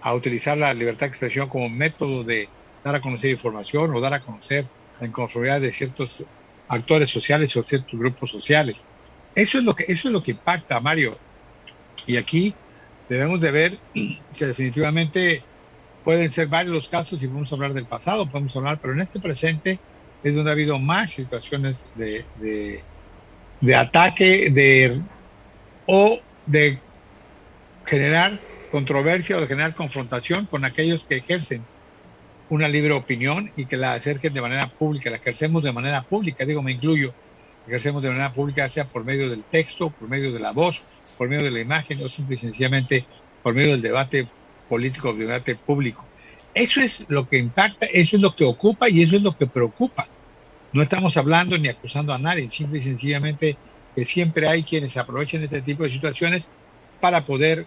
a 0.00 0.14
utilizar 0.14 0.56
la 0.58 0.74
libertad 0.74 1.06
de 1.06 1.10
expresión 1.10 1.48
como 1.48 1.68
método 1.68 2.24
de 2.24 2.48
dar 2.82 2.94
a 2.96 3.00
conocer 3.00 3.30
información 3.30 3.94
o 3.94 4.00
dar 4.00 4.14
a 4.14 4.20
conocer 4.20 4.70
la 4.98 5.06
inconformidad 5.06 5.60
de 5.60 5.72
ciertos 5.72 6.24
actores 6.68 7.10
sociales 7.10 7.56
o 7.56 7.62
ciertos 7.62 7.98
grupos 7.98 8.30
sociales. 8.30 8.84
Eso 9.34 9.58
es 9.58 9.64
lo 9.64 9.74
que, 9.74 9.84
eso 9.88 10.08
es 10.08 10.12
lo 10.12 10.22
que 10.22 10.32
impacta, 10.32 10.80
Mario. 10.80 11.18
Y 12.06 12.16
aquí 12.16 12.54
debemos 13.08 13.40
de 13.40 13.50
ver 13.50 13.78
que 14.36 14.46
definitivamente 14.46 15.42
pueden 16.04 16.30
ser 16.30 16.48
varios 16.48 16.74
los 16.74 16.88
casos 16.88 17.22
y 17.22 17.26
podemos 17.26 17.52
hablar 17.52 17.72
del 17.72 17.86
pasado, 17.86 18.28
podemos 18.28 18.54
hablar, 18.56 18.78
pero 18.80 18.92
en 18.92 19.00
este 19.00 19.20
presente 19.20 19.78
es 20.22 20.34
donde 20.34 20.50
ha 20.50 20.52
habido 20.52 20.78
más 20.78 21.10
situaciones 21.10 21.84
de, 21.94 22.24
de, 22.36 22.82
de 23.60 23.74
ataque 23.74 24.50
de, 24.50 25.00
o 25.86 26.20
de 26.46 26.78
generar 27.86 28.38
controversia 28.70 29.36
o 29.36 29.40
de 29.40 29.46
generar 29.46 29.74
confrontación 29.74 30.46
con 30.46 30.64
aquellos 30.64 31.04
que 31.04 31.16
ejercen 31.16 31.64
una 32.50 32.68
libre 32.68 32.92
opinión 32.92 33.52
y 33.56 33.66
que 33.66 33.76
la 33.76 33.94
acerquen 33.94 34.34
de 34.34 34.40
manera 34.40 34.68
pública, 34.68 35.10
la 35.10 35.16
ejercemos 35.16 35.62
de 35.62 35.72
manera 35.72 36.02
pública, 36.02 36.44
digo, 36.44 36.62
me 36.62 36.72
incluyo, 36.72 37.14
ejercemos 37.66 38.02
de 38.02 38.10
manera 38.10 38.32
pública, 38.32 38.68
sea 38.68 38.86
por 38.86 39.04
medio 39.04 39.30
del 39.30 39.42
texto, 39.44 39.90
por 39.90 40.08
medio 40.08 40.32
de 40.32 40.40
la 40.40 40.52
voz, 40.52 40.80
por 41.16 41.28
medio 41.28 41.44
de 41.44 41.50
la 41.50 41.60
imagen 41.60 42.02
o 42.02 42.08
simple 42.08 42.34
y 42.34 42.38
sencillamente 42.38 43.04
por 43.42 43.54
medio 43.54 43.72
del 43.72 43.82
debate 43.82 44.28
político, 44.68 45.08
del 45.08 45.26
debate 45.26 45.56
público. 45.56 46.04
Eso 46.54 46.80
es 46.80 47.04
lo 47.08 47.28
que 47.28 47.38
impacta, 47.38 47.86
eso 47.86 48.16
es 48.16 48.22
lo 48.22 48.34
que 48.34 48.44
ocupa 48.44 48.88
y 48.88 49.02
eso 49.02 49.16
es 49.16 49.22
lo 49.22 49.36
que 49.36 49.46
preocupa. 49.46 50.08
No 50.72 50.82
estamos 50.82 51.16
hablando 51.16 51.56
ni 51.58 51.68
acusando 51.68 52.12
a 52.12 52.18
nadie, 52.18 52.50
simple 52.50 52.78
y 52.78 52.82
sencillamente 52.82 53.56
que 53.94 54.04
siempre 54.04 54.48
hay 54.48 54.62
quienes 54.62 54.96
aprovechen 54.96 55.42
este 55.42 55.62
tipo 55.62 55.84
de 55.84 55.90
situaciones 55.90 56.48
para 57.00 57.24
poder 57.24 57.66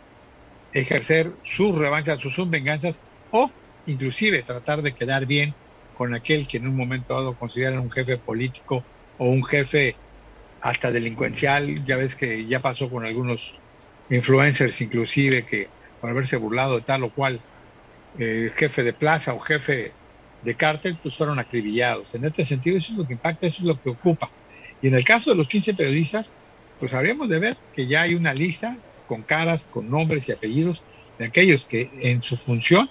ejercer 0.74 1.32
sus 1.43 1.78
revanchas, 1.78 2.20
sus 2.20 2.50
venganzas 2.50 3.00
o 3.32 3.50
inclusive 3.86 4.43
tratar 4.43 4.82
de 4.82 4.93
quedar 4.93 5.26
bien 5.26 5.54
con 5.98 6.14
aquel 6.14 6.48
que 6.48 6.58
en 6.58 6.68
un 6.68 6.76
momento 6.76 7.14
dado 7.14 7.34
consideran 7.36 7.80
un 7.80 7.91
jefe 7.91 8.18
político 8.18 8.84
o 9.18 9.30
un 9.30 9.43
jefe 9.43 9.95
hasta 10.61 10.91
delincuencial. 10.91 11.86
Ya 11.86 11.97
ves 11.97 12.15
que 12.15 12.45
ya 12.45 12.61
pasó 12.61 12.89
con 12.89 13.05
algunos 13.05 13.55
influencers 14.09 14.80
inclusive 14.82 15.45
que 15.45 15.68
por 15.99 16.09
haberse 16.09 16.38
burlado 16.38 16.76
de 16.76 16.82
tal 16.82 17.03
o 17.03 17.09
cual 17.09 17.39
eh, 18.20 18.51
jefe 18.55 18.84
de 18.84 18.93
plaza 18.93 19.34
o 19.34 19.39
jefe 19.39 19.91
de 20.43 20.55
cártel, 20.55 20.97
pues 21.01 21.15
fueron 21.15 21.39
acribillados. 21.39 22.13
En 22.15 22.26
este 22.26 22.45
sentido, 22.45 22.78
eso 22.78 22.93
es 22.93 22.97
lo 22.97 23.07
que 23.07 23.13
impacta, 23.13 23.47
eso 23.47 23.57
es 23.59 23.65
lo 23.65 23.82
que 23.82 23.89
ocupa. 23.89 24.30
Y 24.82 24.88
en 24.88 24.93
el 24.93 25.03
caso 25.03 25.32
de 25.32 25.36
los 25.36 25.47
15 25.47 25.74
periodistas, 25.74 26.32
pues 26.80 26.93
habríamos 26.93 27.30
de 27.30 27.39
ver 27.39 27.57
que 27.74 27.88
ya 27.88 28.03
hay 28.03 28.15
una 28.15 28.34
lista 28.34 28.78
con 29.07 29.24
caras, 29.24 29.63
con 29.63 29.89
nombres 29.89 30.28
y 30.28 30.32
apellidos 30.32 30.84
de 31.18 31.26
aquellos 31.26 31.65
que 31.65 31.89
en 32.01 32.22
su 32.22 32.38
función, 32.38 32.89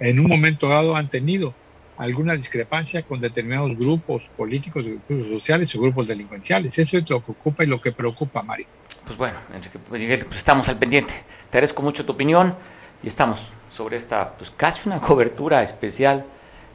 en 0.00 0.18
un 0.18 0.26
momento 0.26 0.68
dado, 0.68 0.96
han 0.96 1.08
tenido 1.08 1.54
alguna 1.96 2.34
discrepancia 2.34 3.02
con 3.02 3.20
determinados 3.20 3.76
grupos 3.76 4.28
políticos, 4.36 4.84
grupos 4.84 5.28
sociales 5.28 5.74
o 5.74 5.80
grupos 5.80 6.08
delincuenciales. 6.08 6.76
Eso 6.78 6.98
es 6.98 7.08
lo 7.08 7.24
que 7.24 7.32
ocupa 7.32 7.64
y 7.64 7.66
lo 7.66 7.80
que 7.80 7.92
preocupa, 7.92 8.42
Mario. 8.42 8.66
Pues 9.04 9.16
bueno, 9.16 9.38
Enrique, 9.52 9.78
pues 9.78 10.36
estamos 10.36 10.68
al 10.68 10.78
pendiente. 10.78 11.14
Te 11.50 11.58
agradezco 11.58 11.82
mucho 11.82 12.04
tu 12.04 12.12
opinión 12.12 12.54
y 13.02 13.08
estamos 13.08 13.48
sobre 13.68 13.96
esta, 13.96 14.36
pues 14.36 14.50
casi 14.50 14.88
una 14.88 15.00
cobertura 15.02 15.62
especial 15.62 16.24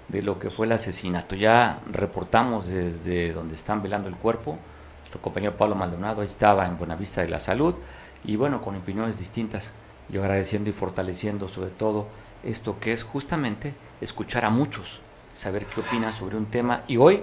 de 0.07 0.21
lo 0.21 0.39
que 0.39 0.49
fue 0.49 0.65
el 0.65 0.71
asesinato. 0.71 1.35
Ya 1.35 1.79
reportamos 1.91 2.67
desde 2.67 3.33
donde 3.33 3.55
están 3.55 3.81
velando 3.81 4.07
el 4.09 4.15
cuerpo. 4.15 4.57
Nuestro 4.99 5.21
compañero 5.21 5.57
Pablo 5.57 5.75
Maldonado 5.75 6.23
estaba 6.23 6.65
en 6.67 6.77
Buenavista 6.77 7.21
de 7.21 7.29
la 7.29 7.39
Salud 7.39 7.75
y 8.23 8.35
bueno, 8.35 8.61
con 8.61 8.75
opiniones 8.75 9.19
distintas. 9.19 9.73
Yo 10.07 10.21
agradeciendo 10.21 10.69
y 10.69 10.73
fortaleciendo 10.73 11.47
sobre 11.47 11.71
todo 11.71 12.07
esto 12.43 12.79
que 12.79 12.93
es 12.93 13.03
justamente 13.03 13.73
escuchar 14.01 14.45
a 14.45 14.49
muchos 14.49 15.01
saber 15.39 15.65
qué 15.67 15.79
opinan 15.79 16.13
sobre 16.13 16.35
un 16.35 16.47
tema 16.47 16.83
y 16.85 16.97
hoy 16.97 17.21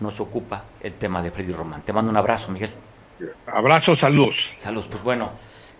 nos 0.00 0.18
ocupa 0.18 0.64
el 0.80 0.94
tema 0.94 1.22
de 1.22 1.30
Freddy 1.30 1.52
Román. 1.52 1.82
Te 1.82 1.92
mando 1.92 2.10
un 2.10 2.16
abrazo, 2.16 2.50
Miguel. 2.50 2.70
Abrazo, 3.46 3.94
saludos. 3.94 4.50
Saludos, 4.56 4.88
pues 4.88 5.04
bueno, 5.04 5.30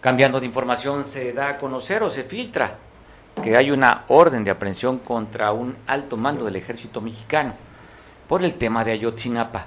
cambiando 0.00 0.38
de 0.38 0.46
información, 0.46 1.04
se 1.04 1.32
da 1.32 1.48
a 1.48 1.58
conocer 1.58 2.04
o 2.04 2.10
se 2.10 2.22
filtra 2.22 2.78
que 3.42 3.56
hay 3.56 3.72
una 3.72 4.04
orden 4.06 4.44
de 4.44 4.52
aprehensión 4.52 5.00
contra 5.00 5.50
un 5.50 5.76
alto 5.88 6.16
mando 6.16 6.44
del 6.44 6.54
ejército 6.54 7.00
mexicano 7.00 7.54
por 8.28 8.44
el 8.44 8.54
tema 8.54 8.84
de 8.84 8.92
Ayotzinapa. 8.92 9.66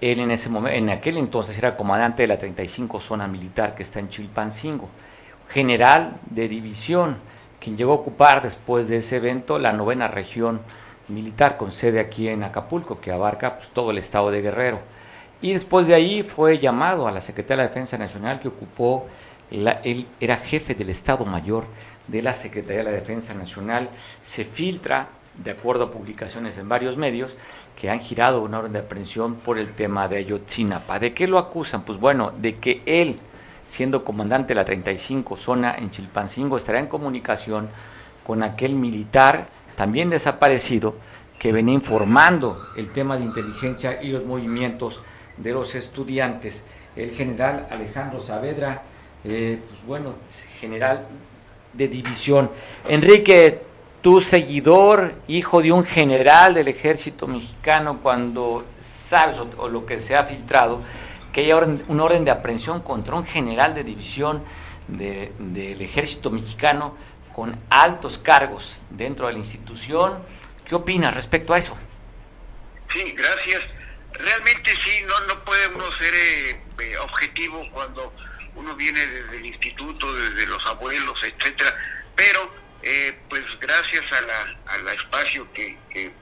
Él 0.00 0.18
en, 0.18 0.32
ese 0.32 0.50
momento, 0.50 0.76
en 0.76 0.90
aquel 0.90 1.18
entonces 1.18 1.56
era 1.56 1.76
comandante 1.76 2.24
de 2.24 2.26
la 2.26 2.36
35 2.36 2.98
zona 2.98 3.28
militar 3.28 3.76
que 3.76 3.84
está 3.84 4.00
en 4.00 4.08
Chilpancingo, 4.08 4.88
general 5.48 6.16
de 6.28 6.48
división, 6.48 7.18
quien 7.60 7.76
llegó 7.76 7.92
a 7.92 7.96
ocupar 7.96 8.42
después 8.42 8.88
de 8.88 8.96
ese 8.96 9.16
evento 9.16 9.60
la 9.60 9.72
novena 9.72 10.08
región 10.08 10.60
militar 11.08 11.56
con 11.56 11.72
sede 11.72 12.00
aquí 12.00 12.28
en 12.28 12.42
Acapulco, 12.42 13.00
que 13.00 13.12
abarca 13.12 13.56
pues, 13.56 13.70
todo 13.70 13.90
el 13.90 13.98
estado 13.98 14.30
de 14.30 14.42
Guerrero. 14.42 14.80
Y 15.42 15.52
después 15.52 15.86
de 15.86 15.94
ahí 15.94 16.22
fue 16.22 16.58
llamado 16.58 17.06
a 17.06 17.12
la 17.12 17.20
Secretaría 17.20 17.62
de 17.62 17.68
la 17.68 17.68
Defensa 17.68 17.98
Nacional, 17.98 18.40
que 18.40 18.48
ocupó, 18.48 19.06
él 19.50 20.06
era 20.18 20.36
jefe 20.36 20.74
del 20.74 20.90
Estado 20.90 21.24
Mayor 21.24 21.66
de 22.08 22.22
la 22.22 22.34
Secretaría 22.34 22.78
de 22.78 22.90
la 22.90 22.96
Defensa 22.96 23.34
Nacional. 23.34 23.88
Se 24.22 24.44
filtra, 24.44 25.08
de 25.36 25.50
acuerdo 25.50 25.84
a 25.84 25.90
publicaciones 25.90 26.56
en 26.58 26.68
varios 26.68 26.96
medios, 26.96 27.36
que 27.78 27.90
han 27.90 28.00
girado 28.00 28.42
una 28.42 28.60
orden 28.60 28.72
de 28.72 28.78
aprehensión 28.80 29.34
por 29.36 29.58
el 29.58 29.74
tema 29.74 30.08
de 30.08 30.16
Ayotzinapa. 30.18 30.98
¿De 30.98 31.12
qué 31.12 31.26
lo 31.26 31.38
acusan? 31.38 31.82
Pues 31.82 31.98
bueno, 31.98 32.30
de 32.30 32.54
que 32.54 32.82
él, 32.86 33.20
siendo 33.62 34.04
comandante 34.04 34.48
de 34.48 34.54
la 34.54 34.64
35 34.64 35.36
zona 35.36 35.74
en 35.76 35.90
Chilpancingo, 35.90 36.56
estará 36.56 36.78
en 36.78 36.86
comunicación 36.86 37.68
con 38.26 38.42
aquel 38.42 38.74
militar 38.74 39.46
también 39.76 40.10
desaparecido 40.10 40.96
que 41.38 41.52
venía 41.52 41.74
informando 41.74 42.58
el 42.76 42.90
tema 42.90 43.16
de 43.16 43.24
inteligencia 43.24 44.02
y 44.02 44.08
los 44.08 44.24
movimientos 44.24 45.00
de 45.36 45.52
los 45.52 45.74
estudiantes. 45.74 46.64
El 46.96 47.10
general 47.10 47.66
Alejandro 47.70 48.20
Saavedra, 48.20 48.82
eh, 49.24 49.60
pues 49.68 49.84
bueno, 49.84 50.14
general 50.60 51.06
de 51.72 51.88
división. 51.88 52.50
Enrique, 52.88 53.62
tu 54.00 54.20
seguidor, 54.20 55.14
hijo 55.28 55.62
de 55.62 55.72
un 55.72 55.84
general 55.84 56.54
del 56.54 56.68
ejército 56.68 57.26
mexicano, 57.26 58.00
cuando 58.02 58.64
sabes 58.80 59.40
o, 59.58 59.68
lo 59.68 59.86
que 59.86 59.98
se 59.98 60.14
ha 60.14 60.24
filtrado, 60.24 60.82
que 61.32 61.40
hay 61.40 61.52
una 61.88 62.04
orden 62.04 62.24
de 62.24 62.30
aprehensión 62.30 62.80
contra 62.80 63.16
un 63.16 63.24
general 63.24 63.74
de 63.74 63.82
división 63.82 64.42
del 64.88 65.80
ejército 65.80 66.30
mexicano 66.30 66.94
con 67.34 67.60
altos 67.68 68.16
cargos 68.18 68.80
dentro 68.90 69.26
de 69.26 69.32
la 69.34 69.40
institución. 69.40 70.24
¿Qué 70.66 70.74
opinas 70.74 71.14
respecto 71.14 71.52
a 71.52 71.58
eso? 71.58 71.76
Sí, 72.92 73.12
gracias. 73.12 73.62
Realmente 74.12 74.70
sí, 74.84 75.04
no, 75.06 75.20
no 75.26 75.42
uno 75.74 75.92
ser 75.98 76.14
eh, 76.14 76.60
eh, 76.78 76.96
objetivo 76.98 77.68
cuando 77.72 78.12
uno 78.54 78.74
viene 78.76 79.04
desde 79.06 79.36
el 79.36 79.46
instituto, 79.46 80.12
desde 80.14 80.46
los 80.46 80.64
abuelos, 80.66 81.20
etcétera, 81.24 81.74
pero 82.14 82.54
eh, 82.82 83.18
pues 83.28 83.42
gracias 83.58 84.04
a 84.12 84.20
la, 84.20 84.56
al 84.66 84.88
espacio 84.88 85.52
que, 85.52 85.76
que 85.90 86.12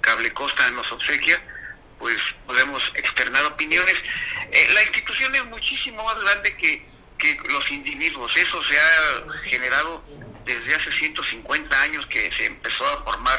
Cable 0.00 0.32
Costa 0.32 0.68
nos 0.72 0.90
obsequia, 0.90 1.40
pues 2.00 2.16
podemos 2.46 2.82
externar 2.96 3.44
opiniones. 3.44 3.94
la 4.74 4.82
institución 4.82 5.32
es 5.36 5.44
muchísimo 5.46 6.02
más 6.02 6.20
grande 6.24 6.56
que, 6.56 6.84
que 7.18 7.38
los 7.50 7.70
individuos, 7.70 8.36
eso 8.36 8.64
se 8.64 8.76
ha 8.80 9.40
generado 9.44 10.02
desde 10.58 10.74
hace 10.74 10.92
150 10.92 11.82
años 11.82 12.06
que 12.06 12.30
se 12.32 12.46
empezó 12.46 12.86
a 12.86 13.04
formar 13.04 13.38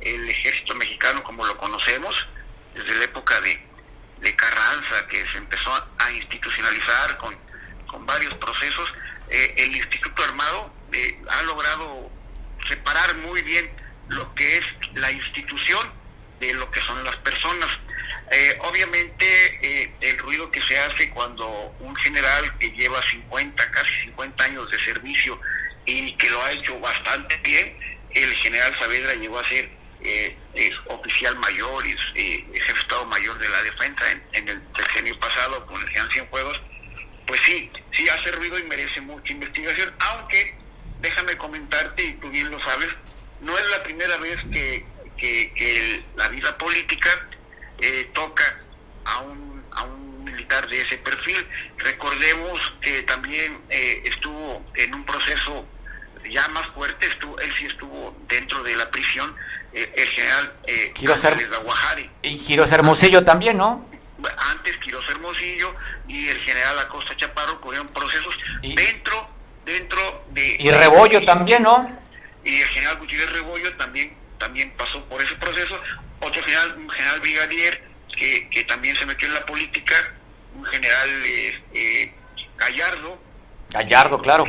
el 0.00 0.28
ejército 0.28 0.74
mexicano 0.74 1.22
como 1.22 1.46
lo 1.46 1.56
conocemos, 1.56 2.26
desde 2.74 2.94
la 2.96 3.04
época 3.04 3.40
de, 3.40 3.64
de 4.20 4.36
Carranza, 4.36 5.06
que 5.08 5.24
se 5.26 5.38
empezó 5.38 5.72
a 5.98 6.12
institucionalizar 6.12 7.16
con, 7.18 7.36
con 7.86 8.06
varios 8.06 8.34
procesos, 8.34 8.92
eh, 9.28 9.54
el 9.56 9.76
Instituto 9.76 10.22
Armado 10.24 10.72
eh, 10.92 11.18
ha 11.28 11.42
logrado 11.42 12.10
separar 12.68 13.16
muy 13.18 13.42
bien 13.42 13.70
lo 14.08 14.34
que 14.34 14.58
es 14.58 14.64
la 14.94 15.10
institución 15.10 15.90
de 16.38 16.52
lo 16.54 16.70
que 16.70 16.80
son 16.80 17.02
las 17.04 17.16
personas. 17.18 17.68
Eh, 18.30 18.58
obviamente 18.60 19.94
el 20.00 20.18
ruido 20.18 20.50
que 20.50 20.60
se 20.62 20.78
hace 20.78 21.10
cuando 21.10 21.46
un 21.80 21.94
general 21.96 22.58
que 22.58 22.70
lleva 22.72 23.00
50, 23.02 23.70
casi 23.70 23.94
50 24.06 24.44
años 24.44 24.70
de 24.70 24.78
servicio 24.80 25.40
y 25.86 26.12
que 26.12 26.30
lo 26.30 26.42
ha 26.42 26.52
hecho 26.52 26.78
bastante 26.80 27.36
bien. 27.44 27.76
El 28.10 28.32
general 28.34 28.74
Saavedra 28.78 29.14
llegó 29.14 29.38
a 29.38 29.44
ser 29.44 29.70
eh, 30.04 30.36
es 30.54 30.72
oficial 30.88 31.36
mayor, 31.38 31.86
es, 31.86 31.96
eh, 32.16 32.44
jefe 32.54 32.80
Estado 32.80 33.06
Mayor 33.06 33.38
de 33.38 33.48
la 33.48 33.62
Defensa 33.62 34.04
en, 34.32 34.48
el 34.48 34.60
sexenio 34.76 35.18
pasado 35.18 35.64
con 35.66 35.80
el 35.80 35.86
general 35.88 36.12
Cienfuegos. 36.12 36.60
Pues 37.26 37.40
sí, 37.42 37.70
sí 37.92 38.08
hace 38.08 38.32
ruido 38.32 38.58
y 38.58 38.64
merece 38.64 39.00
mucha 39.00 39.32
investigación, 39.32 39.94
aunque 40.00 40.56
déjame 41.00 41.36
comentarte, 41.38 42.02
y 42.02 42.12
tú 42.14 42.28
bien 42.30 42.50
lo 42.50 42.60
sabes, 42.60 42.88
no 43.40 43.56
es 43.56 43.70
la 43.70 43.82
primera 43.84 44.16
vez 44.18 44.38
que, 44.52 44.84
que, 45.16 46.04
la 46.16 46.28
vida 46.28 46.58
política 46.58 47.28
eh, 47.80 48.10
toca 48.12 48.60
a 49.04 49.20
un 49.20 50.11
militar 50.32 50.68
de 50.68 50.80
ese 50.80 50.98
perfil. 50.98 51.46
Recordemos 51.78 52.72
que 52.80 53.02
también 53.02 53.60
eh, 53.70 54.02
estuvo 54.06 54.64
en 54.74 54.94
un 54.94 55.04
proceso 55.04 55.66
ya 56.30 56.46
más 56.48 56.66
fuerte, 56.68 57.06
estuvo, 57.06 57.38
él 57.40 57.52
sí 57.56 57.66
estuvo 57.66 58.16
dentro 58.28 58.62
de 58.62 58.76
la 58.76 58.90
prisión, 58.90 59.34
eh, 59.72 59.92
el 59.96 60.08
general 60.08 60.52
eh, 60.66 60.94
Guajari. 61.64 62.10
Y 62.22 62.38
Quiroz 62.38 62.72
Hermosillo 62.72 63.24
también, 63.24 63.56
¿no? 63.56 63.88
Antes 64.50 64.78
Quiroz 64.78 65.08
Hermosillo 65.08 65.74
y 66.06 66.28
el 66.28 66.38
general 66.38 66.78
Acosta 66.78 67.16
Chaparro 67.16 67.60
corrieron 67.60 67.88
procesos 67.88 68.38
dentro 68.62 69.32
dentro 69.64 70.24
de... 70.30 70.56
Y 70.58 70.70
Rebollo 70.70 71.24
también, 71.24 71.62
¿no? 71.62 71.98
Y 72.44 72.60
el 72.60 72.68
general 72.68 72.98
Gutiérrez 72.98 73.32
Rebollo 73.32 73.76
también, 73.76 74.16
también 74.38 74.72
pasó 74.76 75.04
por 75.06 75.22
ese 75.22 75.34
proceso. 75.36 75.80
Otro 76.20 76.42
general, 76.42 76.74
un 76.78 76.90
general 76.90 77.20
brigadier 77.20 77.84
que, 78.16 78.48
que 78.50 78.64
también 78.64 78.96
se 78.96 79.06
metió 79.06 79.28
en 79.28 79.34
la 79.34 79.46
política, 79.46 79.94
un 80.54 80.64
general 80.64 81.08
eh, 81.24 81.62
eh 81.74 82.14
Gallardo. 82.56 83.18
Gallardo, 83.70 84.18
claro. 84.18 84.44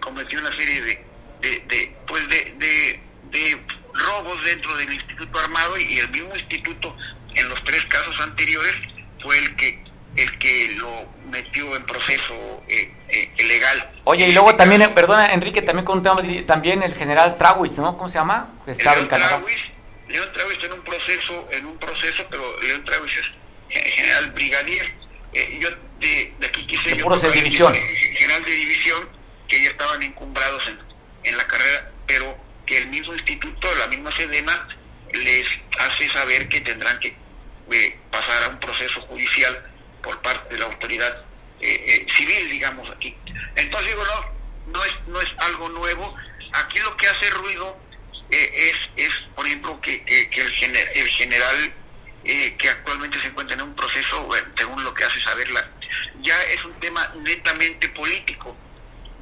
Cometió 0.00 0.40
una 0.40 0.52
serie 0.52 0.82
de, 0.82 1.04
de, 1.40 1.96
pues 2.06 2.28
de, 2.28 3.00
de, 3.30 3.62
robos 3.94 4.42
dentro 4.44 4.74
del 4.76 4.92
Instituto 4.92 5.38
Armado 5.38 5.78
y, 5.78 5.98
el 5.98 6.08
mismo 6.10 6.34
instituto 6.34 6.96
en 7.34 7.48
los 7.48 7.62
tres 7.64 7.84
casos 7.86 8.18
anteriores 8.20 8.74
fue 9.20 9.38
el 9.38 9.54
que 9.56 9.82
el 10.16 10.38
que 10.38 10.72
lo 10.76 11.06
metió 11.30 11.74
en 11.74 11.84
proceso 11.86 12.62
eh, 12.68 12.92
eh 13.08 13.44
legal. 13.44 13.88
Oye, 14.04 14.28
y 14.28 14.32
luego 14.32 14.54
también, 14.56 14.92
perdona 14.94 15.32
Enrique, 15.32 15.62
también 15.62 15.86
contamos 15.86 16.22
también 16.46 16.82
el 16.82 16.94
general 16.94 17.36
Trawitz, 17.38 17.78
¿no? 17.78 17.96
¿Cómo 17.96 18.08
se 18.08 18.18
llama? 18.18 18.52
Estaba 18.66 18.96
León 18.96 19.04
en 19.04 19.10
Canadá. 19.10 19.42
León 20.08 20.28
Trawitz 20.34 20.64
en 20.64 20.72
un 20.72 20.82
proceso, 20.82 21.48
en 21.52 21.66
un 21.66 21.78
proceso, 21.78 22.26
pero 22.30 22.42
León 22.60 22.84
Trawitz 22.84 23.12
es 23.70 23.94
general 23.94 24.30
brigadier. 24.32 25.01
Eh, 25.32 25.58
yo 25.60 25.70
de, 26.00 26.34
aquí 26.46 26.66
quise... 26.66 26.94
De 26.94 26.96
de 26.96 27.32
división. 27.32 27.74
General 27.74 28.44
de 28.44 28.50
división, 28.50 29.08
que 29.48 29.62
ya 29.62 29.70
estaban 29.70 30.02
encumbrados 30.02 30.66
en, 30.66 30.78
en 31.24 31.36
la 31.36 31.46
carrera, 31.46 31.90
pero 32.06 32.36
que 32.66 32.78
el 32.78 32.88
mismo 32.88 33.12
instituto, 33.14 33.68
la 33.76 33.86
misma 33.86 34.12
Sedena, 34.12 34.68
les 35.12 35.46
hace 35.78 36.08
saber 36.10 36.48
que 36.48 36.60
tendrán 36.60 36.98
que 37.00 37.14
eh, 37.70 37.98
pasar 38.10 38.42
a 38.44 38.48
un 38.48 38.60
proceso 38.60 39.00
judicial 39.02 39.70
por 40.02 40.20
parte 40.22 40.54
de 40.54 40.60
la 40.60 40.66
autoridad 40.66 41.24
eh, 41.60 41.84
eh, 41.86 42.06
civil, 42.12 42.50
digamos 42.50 42.90
aquí. 42.90 43.16
Entonces 43.56 43.90
digo, 43.90 44.04
no, 44.04 44.72
no 44.72 44.84
es, 44.84 44.92
no 45.06 45.20
es 45.20 45.32
algo 45.38 45.68
nuevo. 45.68 46.14
Aquí 46.54 46.78
lo 46.80 46.96
que 46.96 47.06
hace 47.06 47.30
ruido 47.30 47.78
es, 48.30 48.74
es, 48.96 49.10
por 49.34 49.46
ejemplo, 49.46 49.80
que, 49.80 50.02
que, 50.04 50.40
el, 50.40 50.76
el 50.94 51.08
general 51.08 51.74
que 52.24 52.68
actualmente 52.68 53.20
se 53.20 53.28
encuentra 53.28 53.54
en 53.54 53.62
un 53.62 53.74
proceso, 53.74 54.28
según 54.56 54.82
lo 54.84 54.94
que 54.94 55.04
hace 55.04 55.20
saberla, 55.20 55.68
ya 56.20 56.40
es 56.44 56.64
un 56.64 56.72
tema 56.80 57.12
netamente 57.22 57.88
político, 57.88 58.56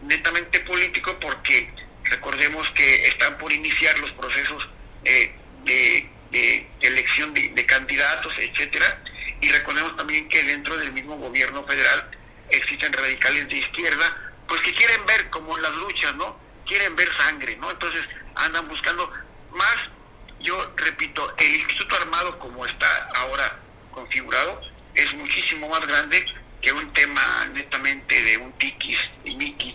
netamente 0.02 0.60
político 0.60 1.18
porque 1.18 1.72
Recordemos 2.10 2.68
que 2.70 3.06
están 3.06 3.38
por 3.38 3.52
iniciar 3.52 3.96
los 4.00 4.10
procesos 4.12 4.68
eh, 5.04 5.32
de, 5.64 6.10
elección 6.80 7.32
de, 7.34 7.66
candidatos, 7.66 8.32
etcétera, 8.38 9.00
y 9.40 9.48
recordemos 9.50 9.96
también 9.96 10.28
que 10.28 10.42
dentro 10.42 10.76
del 10.76 10.92
mismo 10.92 11.16
gobierno 11.16 11.64
federal 11.64 12.10
existen 12.50 12.92
radicales 12.92 13.48
de 13.48 13.58
izquierda, 13.58 14.32
pues 14.48 14.60
que 14.62 14.74
quieren 14.74 15.06
ver 15.06 15.30
como 15.30 15.56
las 15.58 15.72
luchas, 15.76 16.14
¿no? 16.16 16.36
Quieren 16.66 16.96
ver 16.96 17.08
sangre, 17.16 17.56
¿no? 17.56 17.70
Entonces 17.70 18.02
andan 18.34 18.66
buscando 18.68 19.12
más, 19.52 19.76
yo 20.40 20.72
repito, 20.76 21.34
el 21.36 21.54
Instituto 21.54 21.96
Armado 21.96 22.38
como 22.38 22.64
está 22.66 23.10
ahora 23.14 23.58
configurado 23.92 24.60
es 24.94 25.12
muchísimo 25.14 25.68
más 25.68 25.86
grande 25.86 26.24
que 26.60 26.72
un 26.72 26.92
tema 26.92 27.46
netamente 27.52 28.22
de 28.22 28.38
un 28.38 28.52
tiquis 28.52 28.98
y 29.24 29.36
miquis 29.36 29.74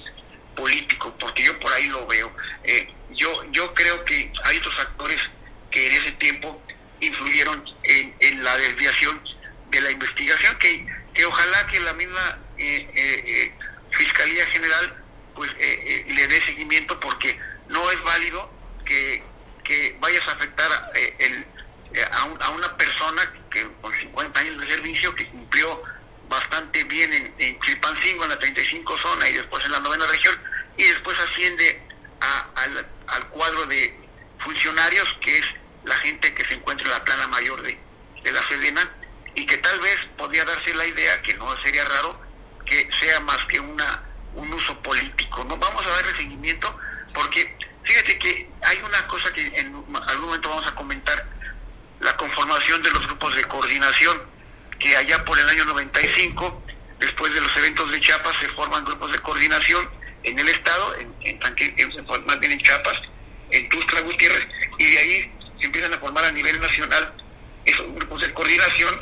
político, 0.55 1.16
porque 1.20 1.43
yo 1.43 1.59
por 1.59 1.72
ahí 1.74 1.88
lo 1.88 2.05
veo. 2.07 2.32
Eh, 2.63 2.88
yo, 3.11 3.30
yo 3.51 3.74
creo 3.74 4.03
que 4.05 4.32
hay 4.43 4.57
otros 4.57 4.80
actores 4.80 5.22
que 5.70 5.88
en 5.88 6.01
ese 6.01 6.11
tiempo 6.13 6.61
influyeron 7.01 7.63
en, 7.84 8.43
la 8.43 8.57
desviación 8.57 9.22
de 9.70 9.82
la 9.82 9.91
investigación, 9.91 10.57
que, 10.57 10.86
que 11.13 11.26
ojalá 11.26 11.68
que 11.68 11.80
la 11.82 11.93
misma 11.93 12.39
eh, 12.57 12.89
eh, 12.95 13.53
Fiscalía 13.91 14.45
General 14.47 15.03
pues 15.36 15.51
le 15.57 16.28
dé 16.28 16.41
seguimiento 16.43 16.97
porque 16.99 17.38
no 17.68 17.91
es 17.91 18.01
válido 18.03 18.49
que, 18.86 19.22
que 19.66 19.97
vayas 19.99 20.26
a 20.28 20.32
afectar 20.32 20.72
a, 20.72 22.45
a, 22.45 22.49
una 22.49 22.78
persona 22.78 23.34
que 23.49 23.68
con 23.82 23.93
50 23.93 24.39
años 24.39 24.61
de 24.61 24.68
servicio 24.68 25.13
que 25.13 25.28
cumplió 25.30 25.84
bastante 26.30 26.84
bien 26.86 27.11
en, 27.11 27.34
en 27.38 27.59
Chilpancingo, 27.59 28.24
en 28.24 28.30
la 28.30 28.39
35 28.39 28.97
zona 28.97 29.30
y 29.30 29.34
después 29.34 29.66
en 29.66 29.72
la 29.74 29.80
novena 29.80 30.05
región, 30.07 30.36
y 30.78 30.84
después 30.84 31.18
asciende 31.20 31.82
al, 32.55 33.28
cuadro 33.30 33.66
de 33.66 33.93
funcionarios, 34.39 35.18
que 35.22 35.38
es 35.38 35.45
la 35.84 35.95
gente 35.95 36.34
que 36.34 36.45
se 36.45 36.53
encuentra 36.53 36.88
en 36.88 36.93
la 36.93 37.03
plana 37.03 37.28
mayor 37.28 37.61
de, 37.61 37.78
de 38.24 38.32
la 38.32 38.41
Sedena, 38.43 38.89
y 39.36 39.45
que 39.45 39.57
tal 39.57 39.80
vez 39.82 39.97
podría 40.18 40.45
darse 40.45 40.74
la 40.74 40.86
idea, 40.86 41.22
que 41.22 41.34
no 41.34 41.55
sería 41.61 41.84
raro, 41.84 42.20
que 42.66 42.89
sea 42.99 43.20
más 43.20 43.43
que 43.45 43.59
una 43.59 44.03
un 44.36 44.53
uso 44.53 44.78
político. 44.82 45.43
No 45.45 45.57
vamos 45.57 45.86
a 45.86 45.89
darle 45.89 46.13
seguimiento 46.16 46.76
porque 47.13 47.57
fíjate 47.84 48.20
que 48.20 48.45
que 49.36 49.60
en 49.60 49.76
algún 49.76 50.26
momento 50.26 50.50
vamos 50.50 50.68
a 50.68 50.74
comentar, 50.74 51.30
la 52.00 52.16
conformación 52.18 52.82
de 52.82 52.92
los 52.92 53.06
grupos 53.06 53.36
de 53.36 53.44
coordinación 53.46 54.22
que 54.80 54.96
allá 54.96 55.24
por 55.24 55.38
el 55.40 55.48
año 55.50 55.66
95, 55.66 56.64
después 57.00 57.34
de 57.34 57.42
los 57.42 57.56
eventos 57.58 57.92
de 57.92 58.00
Chiapas, 58.00 58.36
se 58.40 58.48
forman 58.50 58.84
grupos 58.84 59.12
de 59.12 59.20
coordinación 59.20 59.90
en 60.24 60.40
el 60.40 60.48
Estado, 60.50 60.96
en, 60.96 61.40
más 62.26 62.40
bien 62.40 62.52
en 62.52 62.60
Chiapas, 62.60 63.02
en 63.52 63.70
Tuxtla 63.70 64.02
Gutiérrez, 64.02 64.48
y 64.78 64.92
de 64.92 65.00
ahí 65.00 65.32
se 65.60 65.66
empiezan 65.66 65.94
a 65.94 66.00
formar 66.00 66.26
a 66.26 66.32
nivel 66.32 66.60
nacional 66.60 67.14
esos 67.64 67.86
grupos 67.94 68.22
de 68.22 68.34
coordinación 68.34 69.00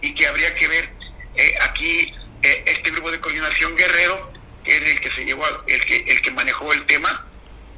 y 0.00 0.14
que 0.14 0.26
habría 0.26 0.54
que 0.54 0.68
ver 0.68 0.90
eh, 1.36 1.54
aquí 1.62 2.14
eh, 2.42 2.64
este 2.66 2.90
grupo 2.90 3.10
de 3.10 3.20
coordinación 3.20 3.76
guerrero, 3.76 4.32
que 4.64 4.76
es 4.76 4.82
el 4.82 5.00
que 5.00 5.10
se 5.10 5.24
llevó, 5.24 5.44
el 5.66 5.84
que, 5.84 5.96
el 5.96 6.20
que 6.20 6.30
manejó 6.30 6.72
el 6.72 6.84
tema 6.86 7.26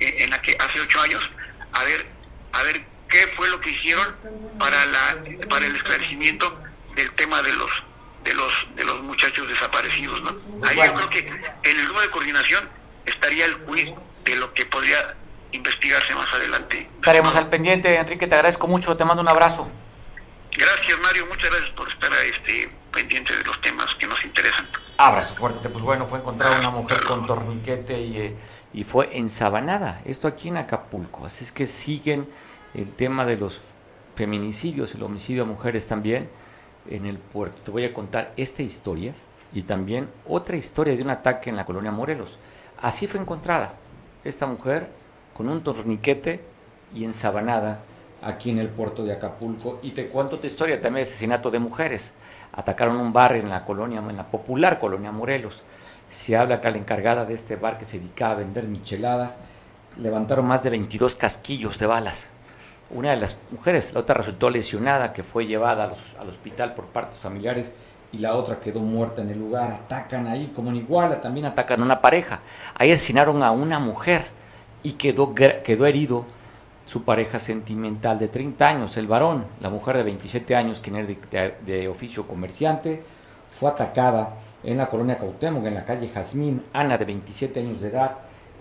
eh, 0.01 0.17
en 0.19 0.31
la 0.31 0.41
que 0.43 0.57
hace 0.59 0.81
ocho 0.81 1.01
años, 1.01 1.31
a 1.73 1.85
ver, 1.85 2.07
a 2.53 2.63
ver 2.63 2.85
qué 3.09 3.27
fue 3.37 3.49
lo 3.49 3.61
que 3.61 3.71
hicieron 3.71 4.15
para 4.59 4.87
la, 4.87 5.49
para 5.49 5.67
el 5.67 5.77
esclarecimiento 5.77 6.61
del 6.95 7.11
tema 7.13 7.43
de 7.43 7.53
los 7.53 7.71
de 8.25 8.35
los 8.35 8.67
de 8.75 8.85
los 8.85 9.03
muchachos 9.03 9.49
desaparecidos, 9.49 10.21
¿no? 10.23 10.35
Ahí 10.67 10.77
yo 10.77 10.95
creo 10.95 11.11
que 11.11 11.19
en 11.19 11.79
el 11.79 11.85
grupo 11.85 12.01
de 12.01 12.11
coordinación 12.11 12.69
estaría 13.07 13.47
el 13.47 13.59
quiz 13.59 13.91
de 14.25 14.37
lo 14.37 14.53
que 14.53 14.67
podría 14.67 15.17
investigarse 15.53 16.15
más 16.15 16.33
adelante. 16.35 16.91
Estaremos 16.97 17.35
al 17.37 17.49
pendiente, 17.49 17.97
Enrique, 17.97 18.27
te 18.27 18.35
agradezco 18.35 18.67
mucho, 18.67 18.97
te 18.97 19.05
mando 19.05 19.23
un 19.23 19.29
abrazo. 19.29 19.71
Gracias, 20.53 20.99
Mario, 21.01 21.27
muchas 21.27 21.51
gracias 21.51 21.71
por 21.71 21.89
estar 21.89 22.11
este, 22.25 22.69
pendiente 22.93 23.35
de 23.37 23.45
los 23.45 23.61
temas 23.61 23.95
que 23.95 24.07
nos 24.07 24.23
interesan. 24.25 24.69
Abrazo 24.99 25.35
fuerte, 25.35 25.69
pues 25.69 25.85
bueno, 25.85 26.07
fue 26.07 26.19
encontrada 26.19 26.59
una 26.59 26.71
mujer 26.71 27.01
con 27.05 27.27
torniquete 27.27 28.01
y, 28.01 28.19
eh, 28.19 28.37
y 28.73 28.85
fue 28.85 29.17
ensabanada, 29.17 30.01
esto 30.05 30.29
aquí 30.29 30.49
en 30.49 30.59
Acapulco, 30.59 31.27
así 31.27 31.45
es 31.45 31.53
que 31.53 31.67
siguen 31.67 32.29
el 32.75 32.91
tema 32.91 33.25
de 33.25 33.37
los 33.37 33.61
feminicidios, 34.15 34.95
el 34.95 35.03
homicidio 35.03 35.45
a 35.45 35.47
mujeres 35.47 35.87
también, 35.87 36.29
en 36.89 37.07
el 37.07 37.19
puerto. 37.19 37.63
Te 37.63 37.71
voy 37.71 37.85
a 37.85 37.95
contar 37.95 38.33
esta 38.37 38.63
historia 38.63 39.15
y 39.53 39.63
también 39.63 40.09
otra 40.27 40.57
historia 40.57 40.97
de 40.97 41.03
un 41.03 41.11
ataque 41.11 41.51
en 41.51 41.57
la 41.57 41.65
colonia 41.65 41.93
Morelos. 41.93 42.39
Así 42.81 43.07
fue 43.07 43.21
encontrada 43.21 43.75
esta 44.25 44.47
mujer 44.47 44.89
con 45.35 45.49
un 45.49 45.63
torniquete 45.63 46.41
y 46.95 47.05
ensabanada 47.05 47.81
aquí 48.23 48.51
en 48.51 48.59
el 48.59 48.69
puerto 48.69 49.05
de 49.05 49.13
Acapulco. 49.13 49.79
Y 49.83 49.91
te 49.91 50.09
cuento 50.09 50.37
otra 50.37 50.47
historia 50.47 50.81
también 50.81 51.05
de 51.05 51.11
asesinato 51.11 51.51
de 51.51 51.59
mujeres. 51.59 52.15
Atacaron 52.53 52.97
un 52.97 53.13
bar 53.13 53.37
en 53.37 53.49
la 53.49 53.65
colonia, 53.65 54.01
en 54.01 54.17
la 54.17 54.31
popular 54.31 54.79
colonia 54.79 55.13
Morelos. 55.13 55.63
Se 56.09 56.37
habla 56.37 56.61
que 56.61 56.71
la 56.71 56.79
encargada 56.79 57.25
de 57.25 57.35
este 57.35 57.57
bar 57.57 57.79
que 57.79 57.85
se 57.85 57.99
dedicaba 57.99 58.33
a 58.33 58.37
vender 58.37 58.65
micheladas 58.65 59.39
levantaron 59.97 60.47
más 60.47 60.63
de 60.63 60.71
22 60.71 61.17
casquillos 61.17 61.79
de 61.79 61.87
balas 61.87 62.31
una 62.91 63.11
de 63.11 63.17
las 63.17 63.37
mujeres, 63.51 63.93
la 63.93 64.01
otra 64.01 64.15
resultó 64.15 64.49
lesionada, 64.49 65.13
que 65.13 65.23
fue 65.23 65.47
llevada 65.47 65.93
al 66.19 66.29
hospital 66.29 66.75
por 66.75 66.87
partos 66.87 67.19
familiares 67.19 67.73
y 68.13 68.19
la 68.19 68.35
otra 68.35 68.61
quedó 68.61 68.81
muerta 68.81 69.21
en 69.21 69.29
el 69.29 69.39
lugar. 69.39 69.71
Atacan 69.73 70.27
ahí, 70.27 70.53
como 70.55 70.71
en 70.71 70.77
Iguala, 70.77 71.21
también 71.21 71.47
atacan 71.47 71.81
a 71.81 71.85
una 71.85 72.01
pareja. 72.01 72.41
Ahí 72.75 72.91
asesinaron 72.91 73.43
a 73.43 73.51
una 73.51 73.79
mujer 73.79 74.27
y 74.83 74.93
quedó, 74.93 75.35
quedó 75.35 75.87
herido 75.87 76.25
su 76.87 77.05
pareja 77.05 77.39
sentimental 77.39 78.19
de 78.19 78.29
30 78.29 78.67
años, 78.67 78.97
el 78.97 79.07
varón, 79.07 79.45
la 79.61 79.69
mujer 79.69 79.99
de 79.99 80.05
27 80.05 80.57
años, 80.57 80.81
quien 80.81 80.97
era 80.97 81.53
de, 81.61 81.89
oficio 81.89 82.27
comerciante, 82.27 83.03
fue 83.61 83.69
atacada 83.69 84.37
en 84.69 84.77
la 84.77 84.89
colonia 84.89 85.17
Cautemoc, 85.17 85.65
en 85.65 85.75
la 85.75 85.85
calle 85.85 86.09
Jazmín, 86.09 86.63
Ana 86.75 86.99
de 86.99 87.07
27 87.07 87.61
años 87.61 87.81
de 87.81 87.89
edad, 87.89 88.19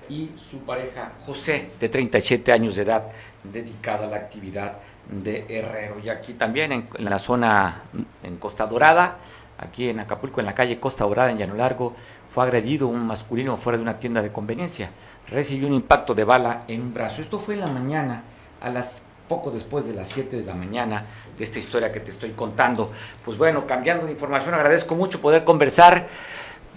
y 0.10 0.32
su 0.38 0.60
pareja 0.60 1.12
José 1.26 1.72
de 1.78 1.90
37 1.90 2.54
años 2.54 2.78
de 2.78 2.84
edad 2.84 3.10
dedicada 3.44 4.08
a 4.08 4.10
la 4.10 4.16
actividad 4.16 4.78
de 5.10 5.46
herrero. 5.50 6.00
Y 6.02 6.08
aquí 6.08 6.34
también 6.34 6.72
en, 6.72 6.88
la 7.00 7.20
zona, 7.20 7.84
en 8.24 8.38
Costa 8.38 8.66
Dorada, 8.66 9.18
aquí 9.58 9.90
en 9.90 10.00
Acapulco, 10.00 10.40
en 10.40 10.46
la 10.46 10.56
calle 10.56 10.80
Costa 10.80 11.04
Dorada, 11.04 11.30
en 11.30 11.40
Llano 11.40 11.56
Largo, 11.56 11.94
fue 12.30 12.46
agredido 12.46 12.88
un 12.88 13.06
masculino 13.06 13.58
fuera 13.58 13.76
de 13.76 13.84
una 13.84 14.00
tienda 14.00 14.22
de 14.22 14.32
conveniencia. 14.32 14.92
Recibió 15.30 15.68
un 15.68 15.74
impacto 15.74 16.16
de 16.16 16.24
bala 16.24 16.64
en 16.70 16.84
un 16.84 16.94
brazo. 16.94 17.22
Esto 17.22 17.38
fue 17.38 17.56
en 17.56 17.60
la 17.62 17.68
mañana, 17.68 18.24
a 18.62 18.70
las 18.70 19.04
poco 19.28 19.52
después 19.52 19.86
de 19.86 19.94
las 19.94 20.10
7 20.10 20.38
de 20.38 20.46
la 20.46 20.54
mañana 20.54 21.06
de 21.38 21.44
esta 21.44 21.60
historia 21.60 21.92
que 21.92 22.00
te 22.00 22.12
estoy 22.12 22.32
contando. 22.32 22.92
Pues 23.24 23.38
bueno, 23.38 23.68
cambiando 23.68 24.06
de 24.06 24.12
información, 24.12 24.54
agradezco 24.54 24.96
mucho 24.96 25.22
poder 25.22 25.44
conversar. 25.44 26.08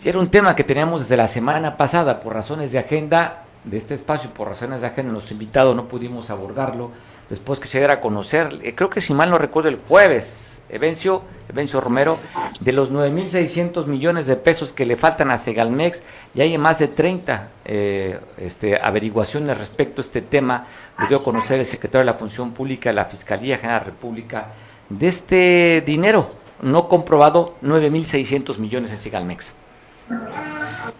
Era 0.05 0.19
un 0.19 0.29
tema 0.29 0.57
que 0.57 0.65
teníamos 0.65 1.01
desde 1.01 1.17
la 1.17 1.29
semana 1.29 1.77
pasada 1.77 2.21
por 2.21 2.35
razones 2.35 2.73
de 2.73 2.79
agenda, 2.79 3.45
de 3.65 3.77
este 3.77 3.95
espacio 3.95 4.31
por 4.31 4.49
razones 4.49 4.81
de 4.81 4.87
agenda, 4.87 5.13
nuestro 5.13 5.35
invitado 5.35 5.75
no 5.75 5.87
pudimos 5.87 6.31
abordarlo 6.31 6.91
después 7.31 7.61
que 7.61 7.67
se 7.67 7.79
diera 7.79 7.95
a 7.95 8.01
conocer, 8.01 8.59
eh, 8.63 8.75
creo 8.75 8.91
que 8.91 9.01
si 9.01 9.15
mal 9.15 9.31
no 9.31 9.39
recuerdo 9.39 9.71
el 9.71 9.79
jueves, 9.89 10.61
Evencio, 10.69 11.23
Evencio 11.49 11.81
Romero, 11.81 12.19
de 12.61 12.73
los 12.73 12.93
9.600 12.93 13.87
millones 13.87 14.27
de 14.27 14.37
pesos 14.37 14.73
que 14.73 14.85
le 14.85 14.97
faltan 14.97 15.31
a 15.31 15.39
Segalmex, 15.39 16.03
y 16.35 16.43
hay 16.43 16.59
más 16.59 16.79
de 16.81 16.89
30 16.89 17.49
eh, 17.65 18.21
este, 18.37 18.79
averiguaciones 18.81 19.57
respecto 19.57 20.01
a 20.01 20.05
este 20.05 20.21
tema, 20.21 20.67
lo 20.99 21.07
dio 21.07 21.19
a 21.19 21.23
conocer 21.23 21.59
el 21.59 21.67
secretario 21.67 22.01
de 22.01 22.13
la 22.13 22.19
Función 22.19 22.53
Pública 22.53 22.93
la 22.93 23.07
Fiscalía 23.07 23.57
General 23.57 23.81
de 23.81 23.87
la 23.87 23.93
República, 23.93 24.49
de 24.91 25.09
este 25.09 25.83
dinero 25.87 26.41
no 26.63 26.89
comprobado, 26.89 27.57
9.600 27.63 28.59
millones 28.59 28.91
en 28.91 28.99
Segalmex. 28.99 29.55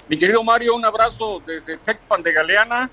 Mi 0.09 0.17
querido 0.17 0.43
Mario, 0.43 0.75
un 0.75 0.85
abrazo 0.85 1.43
desde 1.45 1.77
Tecpan 1.77 2.23
de 2.23 2.33
Galeana. 2.33 2.91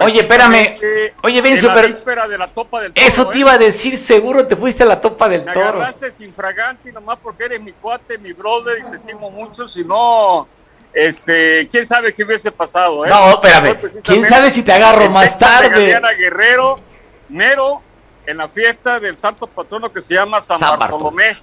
Oye, 0.00 0.20
espérame. 0.20 0.78
Oye, 1.22 1.40
Bencio, 1.40 1.70
pero. 1.74 2.28
De 2.28 2.38
la 2.38 2.48
topa 2.48 2.80
del 2.80 2.92
eso 2.94 3.28
te 3.28 3.36
¿eh? 3.36 3.40
iba 3.40 3.52
a 3.52 3.58
decir, 3.58 3.96
seguro 3.96 4.46
te 4.46 4.56
fuiste 4.56 4.82
a 4.82 4.86
la 4.86 5.00
topa 5.00 5.28
del 5.28 5.44
Me 5.44 5.52
toro. 5.52 5.68
agarraste 5.68 6.10
sin 6.10 6.32
fragante, 6.32 6.92
nomás 6.92 7.18
porque 7.22 7.44
eres 7.44 7.60
mi 7.60 7.72
cuate, 7.72 8.18
mi 8.18 8.32
brother, 8.32 8.78
y 8.78 8.90
te 8.90 8.96
estimo 8.96 9.30
mucho. 9.30 9.66
Si 9.66 9.84
no, 9.84 10.48
este, 10.92 11.68
quién 11.68 11.86
sabe 11.86 12.12
qué 12.12 12.24
hubiese 12.24 12.50
pasado, 12.50 13.04
¿eh? 13.04 13.08
No, 13.08 13.30
espérame. 13.30 13.76
Quién 14.02 14.24
sabe 14.24 14.50
si 14.50 14.62
te 14.62 14.72
agarro 14.72 15.08
más 15.10 15.38
tarde. 15.38 15.68
Galeana 15.70 16.12
Guerrero, 16.12 16.80
mero, 17.28 17.82
en 18.26 18.36
la 18.36 18.48
fiesta 18.48 19.00
del 19.00 19.16
santo 19.18 19.46
patrono 19.46 19.92
que 19.92 20.00
se 20.00 20.14
llama 20.14 20.40
San, 20.40 20.58
Bartolomé. 20.58 21.36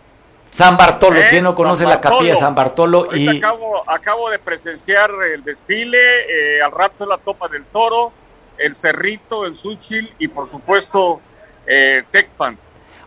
San 0.49 0.77
Bartolo, 0.77 1.19
¿quién 1.29 1.43
no 1.43 1.53
conoce 1.53 1.85
la 1.85 1.99
capilla 1.99 2.31
de 2.31 2.37
San 2.37 2.55
Bartolo? 2.55 3.15
y 3.15 3.27
acabo, 3.37 3.83
acabo 3.89 4.29
de 4.29 4.39
presenciar 4.39 5.11
el 5.33 5.43
desfile, 5.43 5.97
eh, 5.97 6.61
al 6.61 6.71
rato 6.71 7.05
la 7.05 7.17
topa 7.17 7.47
del 7.47 7.65
toro, 7.65 8.11
el 8.57 8.75
cerrito, 8.75 9.45
el 9.45 9.55
suchil 9.55 10.13
y 10.19 10.27
por 10.27 10.47
supuesto 10.47 11.21
eh, 11.65 12.03
Tecpan. 12.11 12.57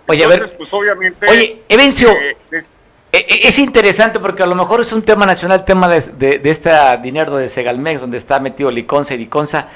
Oye, 0.06 0.24
a 0.24 0.28
ver, 0.28 0.56
pues 0.56 0.72
obviamente... 0.72 1.26
Oye, 1.28 1.62
Evencio, 1.68 2.10
eh, 2.10 2.36
e, 2.50 3.18
e, 3.18 3.48
es 3.48 3.58
interesante 3.58 4.18
porque 4.18 4.42
a 4.42 4.46
lo 4.46 4.54
mejor 4.54 4.80
es 4.80 4.92
un 4.92 5.02
tema 5.02 5.26
nacional, 5.26 5.64
tema 5.64 5.88
de, 5.88 6.00
de, 6.00 6.38
de 6.38 6.50
este 6.50 6.70
dinero 7.02 7.36
de 7.36 7.48
Segalmex, 7.48 8.00
donde 8.00 8.18
está 8.18 8.40
metido 8.40 8.70
Liconza 8.70 9.14
y 9.14 9.18
Liconza, 9.18 9.68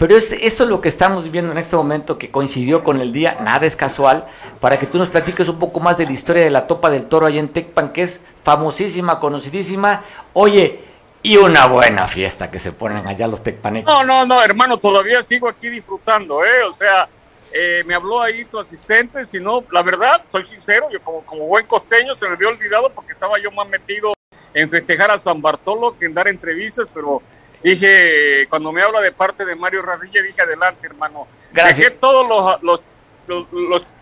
pero 0.00 0.16
es, 0.16 0.32
esto 0.32 0.64
es 0.64 0.70
lo 0.70 0.80
que 0.80 0.88
estamos 0.88 1.24
viviendo 1.24 1.52
en 1.52 1.58
este 1.58 1.76
momento 1.76 2.16
que 2.16 2.30
coincidió 2.30 2.82
con 2.82 3.02
el 3.02 3.12
día, 3.12 3.36
nada 3.42 3.66
es 3.66 3.76
casual, 3.76 4.26
para 4.58 4.78
que 4.78 4.86
tú 4.86 4.96
nos 4.96 5.10
platiques 5.10 5.46
un 5.48 5.58
poco 5.58 5.78
más 5.78 5.98
de 5.98 6.06
la 6.06 6.12
historia 6.12 6.42
de 6.42 6.48
la 6.48 6.66
Topa 6.66 6.88
del 6.88 7.04
Toro 7.04 7.26
ahí 7.26 7.38
en 7.38 7.48
Tecpan, 7.48 7.92
que 7.92 8.04
es 8.04 8.22
famosísima, 8.42 9.20
conocidísima. 9.20 10.02
Oye, 10.32 10.80
y 11.22 11.36
una 11.36 11.66
buena 11.66 12.08
fiesta 12.08 12.50
que 12.50 12.58
se 12.58 12.72
ponen 12.72 13.06
allá 13.06 13.26
los 13.26 13.42
tecpanecos. 13.42 13.92
No, 13.92 14.04
no, 14.04 14.26
no, 14.26 14.42
hermano, 14.42 14.76
todavía 14.76 15.22
sigo 15.22 15.48
aquí 15.48 15.68
disfrutando, 15.68 16.44
¿eh? 16.44 16.62
O 16.62 16.72
sea, 16.72 17.08
eh, 17.52 17.82
me 17.86 17.94
habló 17.94 18.20
ahí 18.22 18.44
tu 18.44 18.58
asistente, 18.58 19.24
si 19.24 19.38
no, 19.40 19.64
la 19.70 19.82
verdad, 19.82 20.22
soy 20.26 20.44
sincero, 20.44 20.88
yo 20.90 21.02
como, 21.02 21.24
como 21.24 21.46
buen 21.46 21.66
costeño 21.66 22.14
se 22.14 22.26
me 22.26 22.34
había 22.34 22.48
olvidado 22.48 22.90
porque 22.90 23.12
estaba 23.12 23.38
yo 23.38 23.50
más 23.50 23.68
metido 23.68 24.14
en 24.54 24.68
festejar 24.68 25.10
a 25.10 25.18
San 25.18 25.42
Bartolo 25.42 25.96
que 25.98 26.06
en 26.06 26.14
dar 26.14 26.28
entrevistas, 26.28 26.86
pero 26.92 27.22
Dije, 27.62 28.46
cuando 28.48 28.72
me 28.72 28.80
habla 28.80 29.00
de 29.00 29.12
parte 29.12 29.44
de 29.44 29.54
Mario 29.54 29.82
Radilla, 29.82 30.22
dije, 30.22 30.40
adelante, 30.40 30.86
hermano. 30.86 31.28
Gracias. 31.52 31.76
Dejé 31.76 31.90
todos 31.90 32.26
los, 32.26 32.62
los 32.62 32.80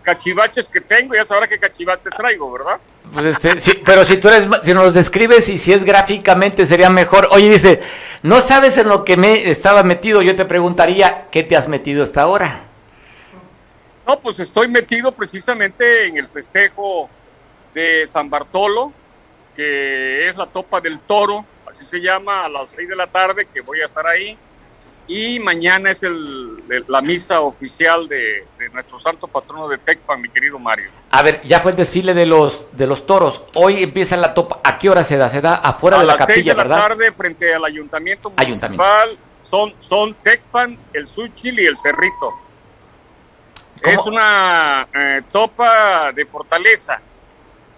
cachivaches 0.01 0.67
que 0.69 0.81
tengo, 0.81 1.15
ya 1.15 1.25
sabrá 1.25 1.47
qué 1.47 1.59
cachivaches 1.59 2.11
traigo, 2.15 2.51
¿verdad? 2.51 2.79
Pues 3.13 3.25
este, 3.25 3.59
sí, 3.59 3.79
pero 3.85 4.05
si 4.05 4.17
tú 4.17 4.27
eres, 4.27 4.47
si 4.63 4.73
nos 4.73 4.85
los 4.85 4.93
describes 4.93 5.49
y 5.49 5.57
si 5.57 5.73
es 5.73 5.83
gráficamente 5.83 6.65
sería 6.65 6.89
mejor. 6.89 7.27
Oye, 7.31 7.49
dice, 7.49 7.81
no 8.21 8.41
sabes 8.41 8.77
en 8.77 8.87
lo 8.87 9.03
que 9.03 9.17
me 9.17 9.49
estaba 9.49 9.83
metido, 9.83 10.21
yo 10.21 10.35
te 10.35 10.45
preguntaría, 10.45 11.27
¿qué 11.31 11.43
te 11.43 11.55
has 11.55 11.67
metido 11.67 12.03
hasta 12.03 12.21
ahora? 12.21 12.65
No, 14.05 14.19
pues 14.19 14.39
estoy 14.39 14.67
metido 14.67 15.11
precisamente 15.11 16.07
en 16.07 16.17
el 16.17 16.27
festejo 16.27 17.09
de 17.73 18.07
San 18.07 18.29
Bartolo, 18.29 18.91
que 19.55 20.27
es 20.27 20.35
la 20.37 20.47
topa 20.47 20.81
del 20.81 20.99
toro, 20.99 21.45
así 21.67 21.85
se 21.85 21.99
llama, 21.99 22.45
a 22.45 22.49
las 22.49 22.69
seis 22.69 22.89
de 22.89 22.95
la 22.95 23.07
tarde, 23.07 23.47
que 23.51 23.61
voy 23.61 23.81
a 23.81 23.85
estar 23.85 24.05
ahí. 24.07 24.37
Y 25.11 25.39
mañana 25.39 25.89
es 25.89 26.03
el, 26.03 26.63
la 26.87 27.01
misa 27.01 27.41
oficial 27.41 28.07
de, 28.07 28.45
de 28.59 28.69
nuestro 28.69 28.99
santo 28.99 29.27
patrono 29.27 29.67
de 29.67 29.79
Tecpan, 29.79 30.21
mi 30.21 30.29
querido 30.29 30.59
Mario. 30.59 30.91
A 31.09 31.23
ver, 31.23 31.41
ya 31.43 31.59
fue 31.61 31.71
el 31.71 31.77
desfile 31.77 32.13
de 32.13 32.27
los 32.27 32.77
de 32.77 32.85
los 32.85 33.07
toros. 33.07 33.41
Hoy 33.55 33.81
empieza 33.81 34.15
la 34.17 34.35
topa. 34.35 34.59
¿A 34.63 34.77
qué 34.77 34.87
hora 34.87 35.03
se 35.03 35.17
da? 35.17 35.27
Se 35.27 35.41
da 35.41 35.55
afuera 35.55 35.97
a 35.97 36.01
de 36.01 36.05
la 36.05 36.15
las 36.15 36.25
seis 36.27 36.37
capilla, 36.37 36.53
de 36.53 36.57
la 36.57 36.63
¿verdad? 36.63 36.77
tarde, 36.89 37.11
frente 37.11 37.51
al 37.55 37.65
ayuntamiento 37.65 38.31
Ayuntamiento. 38.37 38.85
municipal, 38.85 39.17
son, 39.41 39.73
son 39.79 40.13
Tecpan, 40.13 40.77
el 40.93 41.07
Suchil 41.07 41.59
y 41.59 41.65
el 41.65 41.75
Cerrito. 41.75 42.31
¿Cómo? 43.83 43.93
Es 43.95 43.99
una 44.05 44.87
eh, 44.93 45.21
topa 45.31 46.11
de 46.11 46.23
fortaleza. 46.27 47.01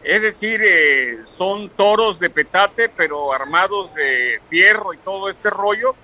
Es 0.04 0.22
decir, 0.22 0.60
eh, 0.62 1.20
son 1.24 1.70
toros 1.70 2.20
de 2.20 2.30
petate, 2.30 2.90
pero 2.90 3.32
armados 3.32 3.94
de 3.96 4.42
fierro 4.50 4.94
y 4.94 4.98
todo 4.98 5.30
este 5.30 5.50
rollo. 5.50 5.96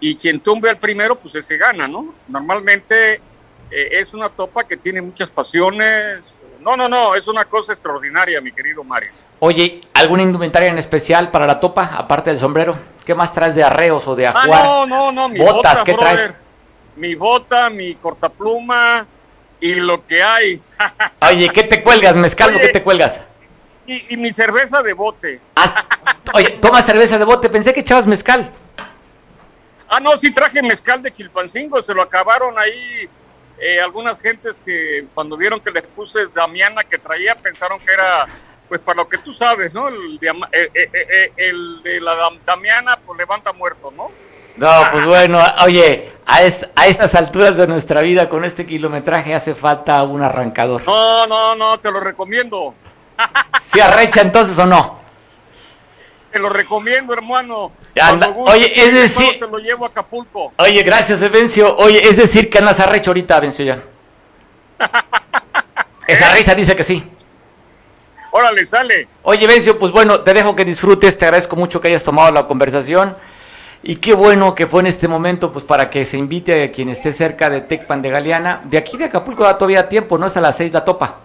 Y 0.00 0.16
quien 0.16 0.40
tumbe 0.40 0.68
al 0.70 0.78
primero, 0.78 1.16
pues 1.16 1.34
ese 1.34 1.56
gana, 1.56 1.88
¿no? 1.88 2.14
Normalmente 2.28 3.14
eh, 3.70 3.88
es 3.92 4.12
una 4.12 4.28
topa 4.28 4.64
que 4.64 4.76
tiene 4.76 5.00
muchas 5.00 5.30
pasiones. 5.30 6.38
No, 6.60 6.76
no, 6.76 6.88
no, 6.88 7.14
es 7.14 7.26
una 7.28 7.44
cosa 7.44 7.72
extraordinaria, 7.72 8.40
mi 8.40 8.52
querido 8.52 8.84
Mario. 8.84 9.10
Oye, 9.40 9.80
¿alguna 9.94 10.22
indumentaria 10.22 10.68
en 10.68 10.78
especial 10.78 11.30
para 11.30 11.46
la 11.46 11.60
topa, 11.60 11.84
aparte 11.96 12.30
del 12.30 12.38
sombrero? 12.38 12.76
¿Qué 13.04 13.14
más 13.14 13.32
traes 13.32 13.54
de 13.54 13.62
arreos 13.62 14.06
o 14.08 14.14
de 14.16 14.26
Ah, 14.26 14.30
ajuar? 14.30 14.64
no, 14.64 14.86
no, 14.86 15.12
no, 15.12 15.28
mi 15.28 15.38
Botas, 15.38 15.80
bota, 15.80 15.84
¿qué 15.84 15.94
traes? 15.94 16.34
Mi 16.96 17.14
bota, 17.14 17.68
mi 17.70 17.94
cortapluma 17.96 19.06
y 19.60 19.74
lo 19.74 20.04
que 20.04 20.22
hay. 20.22 20.62
Oye, 21.30 21.48
¿qué 21.50 21.64
te 21.64 21.82
cuelgas, 21.82 22.16
mezcal 22.16 22.58
qué 22.60 22.68
te 22.68 22.82
cuelgas? 22.82 23.22
y, 23.86 24.14
y 24.14 24.16
mi 24.16 24.32
cerveza 24.32 24.82
de 24.82 24.94
bote. 24.94 25.40
Ah, 25.56 25.84
oye, 26.32 26.50
toma 26.52 26.80
cerveza 26.80 27.18
de 27.18 27.24
bote, 27.26 27.50
pensé 27.50 27.74
que 27.74 27.80
echabas 27.80 28.06
mezcal. 28.06 28.50
Ah, 29.96 30.00
no, 30.00 30.16
sí 30.16 30.32
traje 30.32 30.60
mezcal 30.60 31.00
de 31.02 31.12
Chilpancingo, 31.12 31.80
se 31.80 31.94
lo 31.94 32.02
acabaron 32.02 32.58
ahí 32.58 33.08
eh, 33.60 33.80
algunas 33.80 34.20
gentes 34.20 34.58
que 34.64 35.06
cuando 35.14 35.36
vieron 35.36 35.60
que 35.60 35.70
les 35.70 35.84
puse 35.84 36.26
Damiana 36.34 36.82
que 36.82 36.98
traía 36.98 37.36
pensaron 37.36 37.78
que 37.78 37.92
era, 37.92 38.26
pues 38.68 38.80
para 38.80 38.96
lo 38.96 39.08
que 39.08 39.18
tú 39.18 39.32
sabes, 39.32 39.72
¿no? 39.72 39.86
El, 39.86 40.18
diama- 40.18 40.48
eh, 40.50 40.68
eh, 40.74 41.32
el 41.36 41.80
de 41.84 42.00
la 42.00 42.16
Dam- 42.16 42.40
Damiana, 42.44 42.98
pues 43.06 43.16
levanta 43.18 43.52
muerto, 43.52 43.92
¿no? 43.92 44.10
No, 44.56 44.70
pues 44.90 45.04
bueno, 45.06 45.40
oye, 45.64 46.10
a, 46.26 46.42
es- 46.42 46.66
a 46.74 46.88
estas 46.88 47.14
alturas 47.14 47.56
de 47.56 47.68
nuestra 47.68 48.00
vida, 48.02 48.28
con 48.28 48.44
este 48.44 48.66
kilometraje, 48.66 49.32
hace 49.32 49.54
falta 49.54 50.02
un 50.02 50.22
arrancador. 50.22 50.82
No, 50.86 51.26
no, 51.28 51.54
no, 51.54 51.78
te 51.78 51.92
lo 51.92 52.00
recomiendo. 52.00 52.74
¿Sí 53.60 53.78
arrecha 53.80 54.22
entonces 54.22 54.58
o 54.58 54.66
no? 54.66 55.03
Te 56.34 56.40
lo 56.40 56.48
recomiendo, 56.48 57.12
hermano. 57.14 57.70
Anda, 58.02 58.28
oye, 58.34 58.72
es 58.74 58.92
decir- 58.92 59.38
Te 59.38 59.46
lo 59.46 59.56
llevo 59.58 59.84
a 59.84 59.88
Acapulco. 59.90 60.52
Oye, 60.56 60.82
gracias, 60.82 61.22
Evencio. 61.22 61.76
Oye, 61.76 62.08
es 62.08 62.16
decir 62.16 62.50
que 62.50 62.58
andas 62.58 62.80
arrecho 62.80 63.10
ahorita, 63.12 63.36
Evencio, 63.36 63.64
ya. 63.64 63.80
Esa 66.08 66.30
risa 66.30 66.56
dice 66.56 66.74
que 66.74 66.82
sí. 66.82 67.08
Órale, 68.32 68.64
sale. 68.64 69.06
Oye, 69.22 69.46
Vencio, 69.46 69.78
pues 69.78 69.92
bueno, 69.92 70.22
te 70.22 70.34
dejo 70.34 70.56
que 70.56 70.64
disfrutes, 70.64 71.16
te 71.16 71.24
agradezco 71.24 71.54
mucho 71.54 71.80
que 71.80 71.86
hayas 71.86 72.02
tomado 72.02 72.32
la 72.32 72.48
conversación 72.48 73.16
y 73.84 73.94
qué 73.96 74.12
bueno 74.12 74.56
que 74.56 74.66
fue 74.66 74.80
en 74.80 74.88
este 74.88 75.06
momento, 75.06 75.52
pues 75.52 75.64
para 75.64 75.88
que 75.88 76.04
se 76.04 76.16
invite 76.18 76.64
a 76.64 76.72
quien 76.72 76.88
esté 76.88 77.12
cerca 77.12 77.48
de 77.48 77.60
Tecpan 77.60 78.02
de 78.02 78.10
Galeana. 78.10 78.60
De 78.64 78.76
aquí 78.76 78.96
de 78.96 79.04
Acapulco 79.04 79.44
da 79.44 79.56
todavía 79.56 79.88
tiempo, 79.88 80.18
¿no? 80.18 80.26
Es 80.26 80.36
a 80.36 80.40
las 80.40 80.56
seis 80.56 80.72
la 80.72 80.84
topa. 80.84 81.20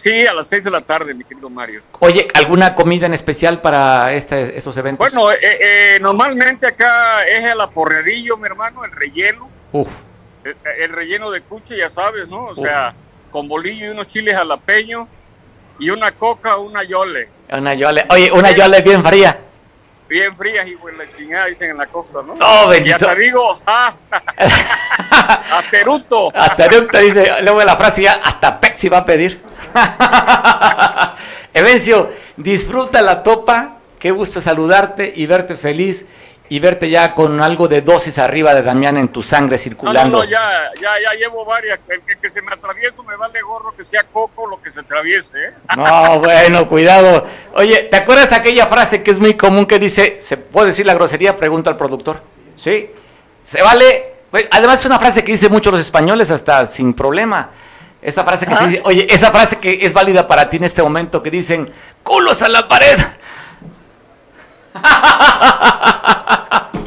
Sí, 0.00 0.24
a 0.28 0.32
las 0.32 0.46
seis 0.46 0.62
de 0.62 0.70
la 0.70 0.80
tarde, 0.80 1.12
mi 1.12 1.24
querido 1.24 1.50
Mario. 1.50 1.82
Oye, 1.98 2.28
¿alguna 2.34 2.72
comida 2.76 3.06
en 3.06 3.14
especial 3.14 3.60
para 3.60 4.12
este, 4.12 4.56
estos 4.56 4.76
eventos? 4.76 5.12
Bueno, 5.12 5.32
eh, 5.32 5.38
eh, 5.42 5.98
normalmente 6.00 6.68
acá 6.68 7.24
es 7.24 7.44
el 7.50 7.60
aporreadillo, 7.60 8.36
mi 8.36 8.46
hermano, 8.46 8.84
el 8.84 8.92
relleno. 8.92 9.50
Uf, 9.72 9.90
El, 10.44 10.56
el 10.78 10.92
relleno 10.92 11.32
de 11.32 11.40
cuche, 11.40 11.76
ya 11.76 11.90
sabes, 11.90 12.28
¿no? 12.28 12.44
O 12.44 12.54
sea, 12.54 12.94
con 13.32 13.48
bolillo 13.48 13.86
y 13.86 13.88
unos 13.88 14.06
chiles 14.06 14.36
jalapeños 14.36 15.08
y 15.80 15.90
una 15.90 16.12
coca, 16.12 16.58
una 16.58 16.84
yole. 16.84 17.28
una 17.52 17.74
yole. 17.74 18.06
Oye, 18.10 18.30
una 18.30 18.52
yole 18.52 18.80
bien 18.82 19.04
fría. 19.04 19.36
Bien 20.08 20.34
frías 20.36 20.66
y 20.68 20.76
pues 20.76 20.96
la 20.96 21.08
chingada 21.08 21.46
dicen 21.46 21.72
en 21.72 21.76
la 21.76 21.86
costa, 21.86 22.20
¿no? 22.22 22.34
Oh, 22.40 22.66
Y 22.72 22.76
bendito. 22.76 22.94
hasta 22.96 23.14
digo, 23.16 23.60
ah. 23.66 23.94
Hasta 26.34 26.64
Eructo 26.66 26.98
dice, 26.98 27.42
luego 27.42 27.58
de 27.58 27.64
la 27.66 27.76
frase 27.76 28.02
ya, 28.02 28.12
hasta 28.24 28.60
Pepsi 28.60 28.88
va 28.88 28.98
a 28.98 29.04
pedir. 29.04 29.47
Evencio, 31.54 32.10
disfruta 32.36 33.02
la 33.02 33.22
topa, 33.22 33.78
qué 33.98 34.10
gusto 34.10 34.40
saludarte 34.40 35.12
y 35.14 35.26
verte 35.26 35.56
feliz 35.56 36.06
y 36.50 36.60
verte 36.60 36.88
ya 36.88 37.14
con 37.14 37.40
algo 37.42 37.68
de 37.68 37.82
dosis 37.82 38.18
arriba 38.18 38.54
de 38.54 38.62
Damián 38.62 38.96
en 38.96 39.08
tu 39.08 39.20
sangre 39.22 39.50
No, 39.50 39.52
no, 39.56 39.58
circulando. 39.58 40.18
no, 40.18 40.24
ya, 40.24 40.70
ya, 40.80 40.90
ya 41.02 41.12
llevo 41.18 41.44
varias. 41.44 41.78
El 41.88 42.00
que, 42.02 42.16
que 42.16 42.30
se 42.30 42.40
me 42.40 42.52
atravieso 42.52 43.02
me 43.02 43.16
vale 43.16 43.40
gorro 43.42 43.74
que 43.76 43.84
sea 43.84 44.04
coco 44.04 44.46
lo 44.46 44.60
que 44.60 44.70
se 44.70 44.80
atraviese, 44.80 45.44
¿eh? 45.44 45.52
No, 45.76 46.20
bueno, 46.20 46.66
cuidado. 46.66 47.26
Oye, 47.54 47.88
¿te 47.90 47.96
acuerdas 47.96 48.32
aquella 48.32 48.66
frase 48.66 49.02
que 49.02 49.10
es 49.10 49.18
muy 49.18 49.34
común 49.34 49.66
que 49.66 49.78
dice, 49.78 50.18
¿se 50.20 50.38
puede 50.38 50.68
decir 50.68 50.86
la 50.86 50.94
grosería? 50.94 51.36
Pregunta 51.36 51.70
al 51.70 51.76
productor. 51.76 52.22
¿Sí? 52.56 52.90
¿Se 53.44 53.62
vale? 53.62 54.14
Pues, 54.30 54.46
Además 54.50 54.80
es 54.80 54.86
una 54.86 54.98
frase 54.98 55.22
que 55.24 55.32
dicen 55.32 55.52
muchos 55.52 55.72
los 55.72 55.80
españoles 55.82 56.30
hasta 56.30 56.66
sin 56.66 56.94
problema. 56.94 57.50
Esa 58.00 58.22
frase 58.24 58.46
que 58.46 58.54
se 58.56 58.66
dice, 58.68 58.80
oye, 58.84 59.06
esa 59.10 59.30
frase 59.32 59.58
que 59.58 59.78
es 59.82 59.92
válida 59.92 60.26
para 60.26 60.48
ti 60.48 60.56
en 60.58 60.64
este 60.64 60.82
momento 60.82 61.22
que 61.22 61.30
dicen, 61.30 61.70
culos 62.02 62.42
a 62.42 62.48
la 62.48 62.66
pared. 62.68 62.98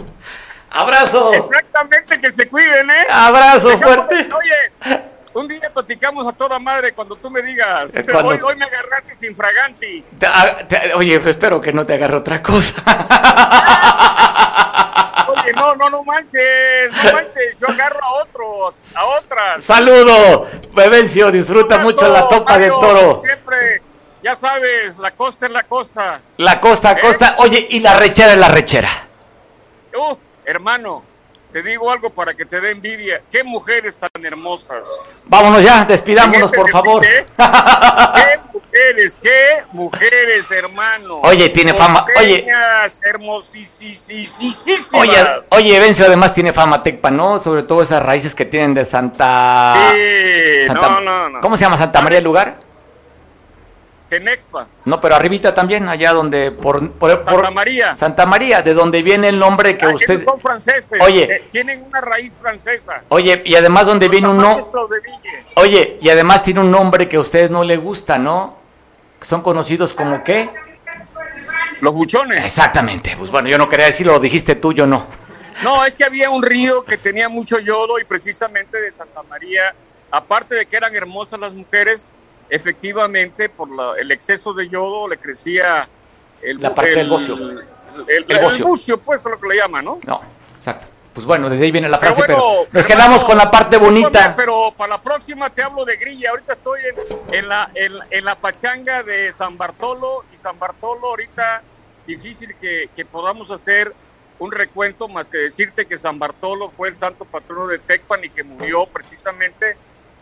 Abrazo. 0.69 1.33
Exactamente, 1.33 2.19
que 2.19 2.31
se 2.31 2.47
cuiden, 2.47 2.89
¿eh? 2.89 3.05
Abrazo 3.11 3.69
Dejamos- 3.69 4.05
fuerte. 4.07 4.29
Oye, 4.33 5.01
un 5.33 5.47
día 5.47 5.69
platicamos 5.73 6.25
a 6.27 6.31
toda 6.31 6.57
madre 6.59 6.93
cuando 6.93 7.15
tú 7.17 7.29
me 7.29 7.41
digas. 7.41 7.93
Eh, 7.93 8.05
cuando- 8.09 8.31
Hoy, 8.31 8.39
hoy 8.41 8.55
me 8.55 8.65
agarraste 8.65 9.15
sin 9.15 9.35
fraganti. 9.35 10.03
Te- 10.17 10.27
a- 10.27 10.65
te- 10.67 10.93
oye, 10.93 11.15
espero 11.25 11.59
que 11.59 11.73
no 11.73 11.85
te 11.85 11.93
agarre 11.95 12.15
otra 12.15 12.41
cosa. 12.41 12.81
Oye, 15.33 15.53
no, 15.53 15.75
no, 15.75 15.89
no 15.89 16.03
manches, 16.03 16.91
no 16.91 17.13
manches. 17.13 17.55
Yo 17.59 17.67
agarro 17.67 18.03
a 18.03 18.13
otros, 18.23 18.89
a 18.95 19.05
otras. 19.05 19.63
Saludo, 19.63 20.47
Bebencio, 20.73 21.31
disfruta 21.31 21.77
mucho 21.79 22.07
la 22.09 22.27
topa 22.27 22.57
de 22.57 22.69
Mario, 22.69 22.79
toro. 22.79 23.21
Siempre, 23.21 23.81
ya 24.23 24.35
sabes, 24.35 24.97
la 24.97 25.11
costa 25.11 25.45
es 25.45 25.51
la 25.51 25.63
costa. 25.63 26.21
La 26.37 26.59
costa 26.59 26.91
¿Eh? 26.93 27.01
costa. 27.01 27.35
Oye, 27.39 27.67
y 27.69 27.79
la 27.79 27.93
rechera 27.95 28.31
es 28.31 28.37
la 28.37 28.49
rechera. 28.49 28.89
Uh, 29.95 30.15
hermano, 30.45 31.03
te 31.51 31.61
digo 31.63 31.91
algo 31.91 32.09
para 32.09 32.33
que 32.33 32.45
te 32.45 32.61
dé 32.61 32.71
envidia. 32.71 33.21
Qué 33.31 33.43
mujeres 33.43 33.97
tan 33.97 34.09
hermosas. 34.23 35.21
Vámonos 35.25 35.63
ya, 35.63 35.85
despidámonos, 35.85 36.51
por 36.51 36.69
favor. 36.71 37.01
Qué 37.05 37.25
mujeres, 38.53 39.19
qué 39.21 39.63
mujeres, 39.73 40.49
hermano. 40.49 41.17
Oye, 41.23 41.49
tiene 41.49 41.73
fama, 41.73 42.05
oye. 42.17 42.45
Hermosísimas. 43.03 44.93
Oye, 44.93 45.25
oye, 45.49 45.79
Bencio 45.79 46.05
además 46.05 46.33
tiene 46.33 46.53
fama 46.53 46.81
Tecpa, 46.83 47.11
¿no? 47.11 47.39
Sobre 47.39 47.63
todo 47.63 47.81
esas 47.81 48.01
raíces 48.01 48.33
que 48.35 48.45
tienen 48.45 48.73
de 48.73 48.85
Santa... 48.85 49.75
Sí, 49.93 50.63
Santa- 50.65 50.89
no, 50.89 51.01
no, 51.01 51.29
no. 51.29 51.41
¿Cómo 51.41 51.57
se 51.57 51.63
llama? 51.65 51.77
¿Santa 51.77 52.01
María 52.01 52.19
el 52.19 52.23
lugar? 52.23 52.59
Tenexpa, 54.11 54.67
No, 54.83 54.99
pero 54.99 55.15
arribita 55.15 55.53
también, 55.53 55.87
allá 55.87 56.11
donde... 56.11 56.51
Por, 56.51 56.91
por- 56.91 57.23
por- 57.23 57.33
Santa 57.35 57.51
María. 57.51 57.95
Santa 57.95 58.25
María, 58.25 58.61
de 58.61 58.73
donde 58.73 59.01
viene 59.03 59.29
el 59.29 59.39
nombre 59.39 59.77
que 59.77 59.85
Ah, 59.85 59.93
usted... 59.95 60.21
son 60.25 60.37
franceses. 60.37 60.99
Oye. 61.01 61.23
eh, 61.33 61.47
tienen 61.49 61.81
una 61.83 62.01
raíz 62.01 62.33
francesa. 62.41 63.03
Oye, 63.07 63.41
y 63.45 63.55
además 63.55 63.85
donde 63.85 64.07
Los 64.07 64.11
viene 64.11 64.27
un 64.27 64.35
nombre... 64.35 64.65
Oye, 65.55 65.97
y 66.01 66.09
además 66.09 66.43
tiene 66.43 66.59
un 66.59 66.69
nombre 66.69 67.07
que 67.07 67.15
a 67.15 67.21
ustedes 67.21 67.49
no 67.49 67.63
le 67.63 67.77
gusta, 67.77 68.17
¿no? 68.17 68.57
Son 69.21 69.41
conocidos 69.41 69.93
como 69.93 70.25
qué? 70.25 70.49
Los 71.79 71.93
buchones. 71.93 72.43
Exactamente. 72.43 73.15
Pues 73.17 73.31
bueno, 73.31 73.47
yo 73.47 73.57
no 73.57 73.69
quería 73.69 73.85
decirlo, 73.85 74.11
lo 74.13 74.19
dijiste 74.19 74.55
tú, 74.55 74.73
yo 74.73 74.85
no. 74.85 75.07
No, 75.63 75.85
es 75.85 75.95
que 75.95 76.03
había 76.03 76.29
un 76.29 76.43
río 76.43 76.83
que 76.83 76.97
tenía 76.97 77.29
mucho 77.29 77.59
yodo 77.59 77.97
y 77.97 78.03
precisamente 78.03 78.81
de 78.81 78.91
Santa 78.91 79.23
María, 79.23 79.73
aparte 80.11 80.55
de 80.55 80.65
que 80.65 80.75
eran 80.75 80.93
hermosas 80.95 81.39
las 81.39 81.53
mujeres, 81.53 82.05
efectivamente 82.51 83.49
por 83.49 83.69
la- 83.71 83.93
el 83.97 84.11
exceso 84.11 84.53
de 84.53 84.67
yodo 84.69 85.07
le 85.07 85.17
crecía 85.17 85.87
el, 86.41 86.59
La 86.59 86.75
parte 86.75 86.91
el- 86.91 86.97
del 86.97 87.09
bocio. 87.09 87.35
El, 87.35 87.65
El 88.07 88.25
el 88.27 88.39
bocio. 88.39 88.67
bucio, 88.67 88.99
pues 88.99 89.25
es 89.25 89.31
lo 89.31 89.39
que 89.39 89.47
le 89.47 89.55
llaman, 89.57 89.85
¿no? 89.85 89.99
No, 90.05 90.21
exacto. 90.55 90.87
pues 91.13 91.25
bueno, 91.25 91.49
desde 91.49 91.63
ahí 91.65 91.71
viene 91.71 91.87
la 91.89 91.97
frase, 91.99 92.23
pero, 92.25 92.67
nos 92.71 92.85
quedamos 92.85 93.23
con 93.23 93.37
la 93.37 93.49
parte 93.49 93.77
bonita. 93.77 94.33
Pero 94.35 94.73
para 94.77 94.95
la 94.95 95.01
próxima 95.01 95.49
te 95.49 95.63
hablo 95.63 95.83
de 95.85 95.95
grilla. 95.97 96.31
Ahorita 96.31 96.53
estoy 96.53 96.81
en, 97.31 97.47
la, 97.47 97.71
en, 97.73 98.25
la 98.25 98.35
pachanga 98.35 99.03
de 99.03 99.31
San 99.31 99.57
Bartolo 99.57 100.25
y 100.33 100.37
San 100.37 100.57
Bartolo 100.59 101.07
ahorita 101.09 101.63
difícil 102.05 102.55
que, 102.59 102.89
podamos 103.09 103.51
hacer 103.51 103.93
un 104.39 104.51
recuento 104.51 105.07
más 105.07 105.27
que 105.29 105.37
decirte 105.37 105.85
que 105.85 105.97
San 105.97 106.17
Bartolo 106.17 106.69
fue 106.69 106.89
el 106.89 106.95
santo 106.95 107.25
patrono 107.25 107.67
de 107.67 107.79
Tecpan 107.79 108.23
y 108.23 108.29
que 108.29 108.43
murió 108.43 108.85
precisamente 108.87 109.77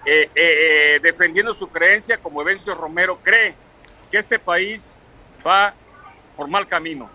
eh, 0.06 0.30
eh, 0.34 0.36
eh, 0.36 1.00
defendiendo 1.02 1.54
su 1.54 1.68
creencia 1.70 2.18
como 2.18 2.41
Evencio 2.41 2.74
Romero 2.74 3.20
cree 3.22 3.56
que 4.10 4.18
este 4.18 4.39
país 4.39 4.95
va 5.45 5.74
por 6.36 6.47
mal 6.47 6.68
camino. 6.68 7.10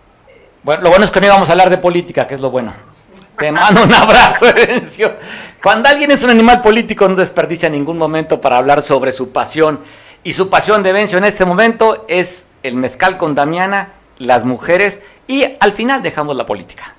Bueno, 0.63 0.83
lo 0.83 0.89
bueno 0.89 1.05
es 1.05 1.11
que 1.11 1.19
no 1.19 1.25
íbamos 1.25 1.49
a 1.49 1.53
hablar 1.53 1.69
de 1.69 1.77
política, 1.77 2.25
que 2.25 2.35
es 2.35 2.41
lo 2.41 2.51
bueno. 2.51 2.73
Te 3.37 3.51
mando 3.51 3.83
un 3.83 3.93
abrazo, 3.93 4.47
Evencio. 4.55 5.15
Cuando 5.61 5.89
alguien 5.89 6.11
es 6.11 6.23
un 6.23 6.29
animal 6.29 6.61
político, 6.61 7.07
no 7.07 7.15
desperdicia 7.15 7.69
ningún 7.69 7.97
momento 7.97 8.39
para 8.39 8.57
hablar 8.57 8.81
sobre 8.81 9.11
su 9.11 9.31
pasión. 9.31 9.81
Y 10.23 10.33
su 10.33 10.49
pasión 10.49 10.81
de 10.81 10.91
Evencio 10.91 11.17
en 11.17 11.25
este 11.25 11.45
momento 11.45 12.05
es 12.07 12.47
el 12.63 12.75
mezcal 12.75 13.17
con 13.17 13.35
Damiana, 13.35 13.93
las 14.17 14.43
mujeres 14.43 15.01
y 15.27 15.45
al 15.59 15.73
final 15.73 16.01
dejamos 16.01 16.35
la 16.35 16.45
política. 16.45 16.95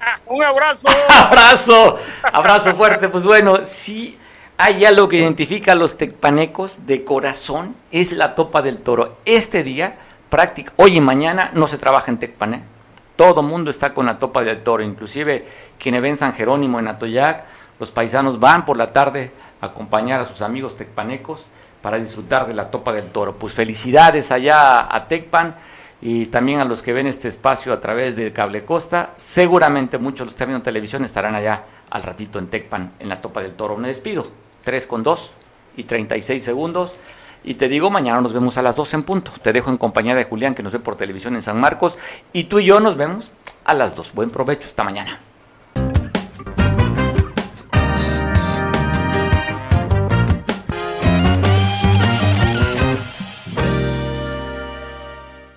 Ah, 0.00 0.18
un 0.26 0.42
abrazo. 0.42 0.88
abrazo, 1.08 1.98
abrazo 2.32 2.74
fuerte. 2.74 3.08
Pues 3.08 3.24
bueno, 3.24 3.64
si 3.64 4.18
hay 4.58 4.84
algo 4.84 5.08
que 5.08 5.18
identifica 5.18 5.72
a 5.72 5.76
los 5.76 5.98
tecpanecos 5.98 6.86
de 6.86 7.04
corazón, 7.04 7.76
es 7.90 8.12
la 8.12 8.34
topa 8.34 8.62
del 8.62 8.78
toro. 8.78 9.16
Este 9.24 9.62
día, 9.62 9.98
práctica, 10.30 10.72
hoy 10.76 10.96
y 10.96 11.00
mañana 11.00 11.50
no 11.54 11.68
se 11.68 11.78
trabaja 11.78 12.10
en 12.10 12.18
Tecpané 12.18 12.76
todo 13.16 13.42
mundo 13.42 13.70
está 13.70 13.94
con 13.94 14.06
la 14.06 14.18
topa 14.18 14.42
del 14.42 14.62
toro, 14.62 14.82
inclusive 14.82 15.46
quienes 15.78 16.02
ven 16.02 16.16
San 16.16 16.34
Jerónimo 16.34 16.78
en 16.78 16.88
Atoyac, 16.88 17.44
los 17.80 17.90
paisanos 17.90 18.38
van 18.38 18.64
por 18.64 18.76
la 18.76 18.92
tarde 18.92 19.32
a 19.60 19.66
acompañar 19.66 20.20
a 20.20 20.24
sus 20.24 20.42
amigos 20.42 20.76
tecpanecos 20.76 21.46
para 21.82 21.98
disfrutar 21.98 22.46
de 22.46 22.54
la 22.54 22.70
topa 22.70 22.92
del 22.92 23.08
toro. 23.08 23.36
Pues 23.36 23.54
felicidades 23.54 24.30
allá 24.30 24.94
a 24.94 25.08
Tecpan 25.08 25.56
y 26.00 26.26
también 26.26 26.60
a 26.60 26.64
los 26.64 26.82
que 26.82 26.92
ven 26.92 27.06
este 27.06 27.28
espacio 27.28 27.72
a 27.72 27.80
través 27.80 28.16
de 28.16 28.32
Cable 28.32 28.64
Costa. 28.64 29.12
Seguramente 29.16 29.98
muchos 29.98 30.20
de 30.20 30.24
los 30.26 30.34
que 30.34 30.36
están 30.36 30.48
viendo 30.48 30.64
televisión 30.64 31.04
estarán 31.04 31.34
allá 31.34 31.64
al 31.90 32.02
ratito 32.02 32.38
en 32.38 32.48
Tecpan, 32.48 32.92
en 32.98 33.08
la 33.08 33.20
topa 33.20 33.42
del 33.42 33.54
toro. 33.54 33.76
Me 33.76 33.88
despido. 33.88 34.45
3 34.66 34.86
con 34.88 35.04
2 35.04 35.30
y 35.76 35.84
36 35.84 36.42
segundos. 36.42 36.96
Y 37.44 37.54
te 37.54 37.68
digo, 37.68 37.88
mañana 37.88 38.20
nos 38.20 38.32
vemos 38.32 38.58
a 38.58 38.62
las 38.62 38.74
12 38.74 38.96
en 38.96 39.02
punto. 39.04 39.30
Te 39.40 39.52
dejo 39.52 39.70
en 39.70 39.78
compañía 39.78 40.16
de 40.16 40.24
Julián, 40.24 40.56
que 40.56 40.64
nos 40.64 40.72
ve 40.72 40.80
por 40.80 40.96
televisión 40.96 41.36
en 41.36 41.42
San 41.42 41.60
Marcos. 41.60 41.96
Y 42.32 42.44
tú 42.44 42.58
y 42.58 42.64
yo 42.64 42.80
nos 42.80 42.96
vemos 42.96 43.30
a 43.64 43.74
las 43.74 43.94
2. 43.94 44.12
Buen 44.12 44.30
provecho 44.30 44.66
esta 44.66 44.82
mañana. 44.82 45.20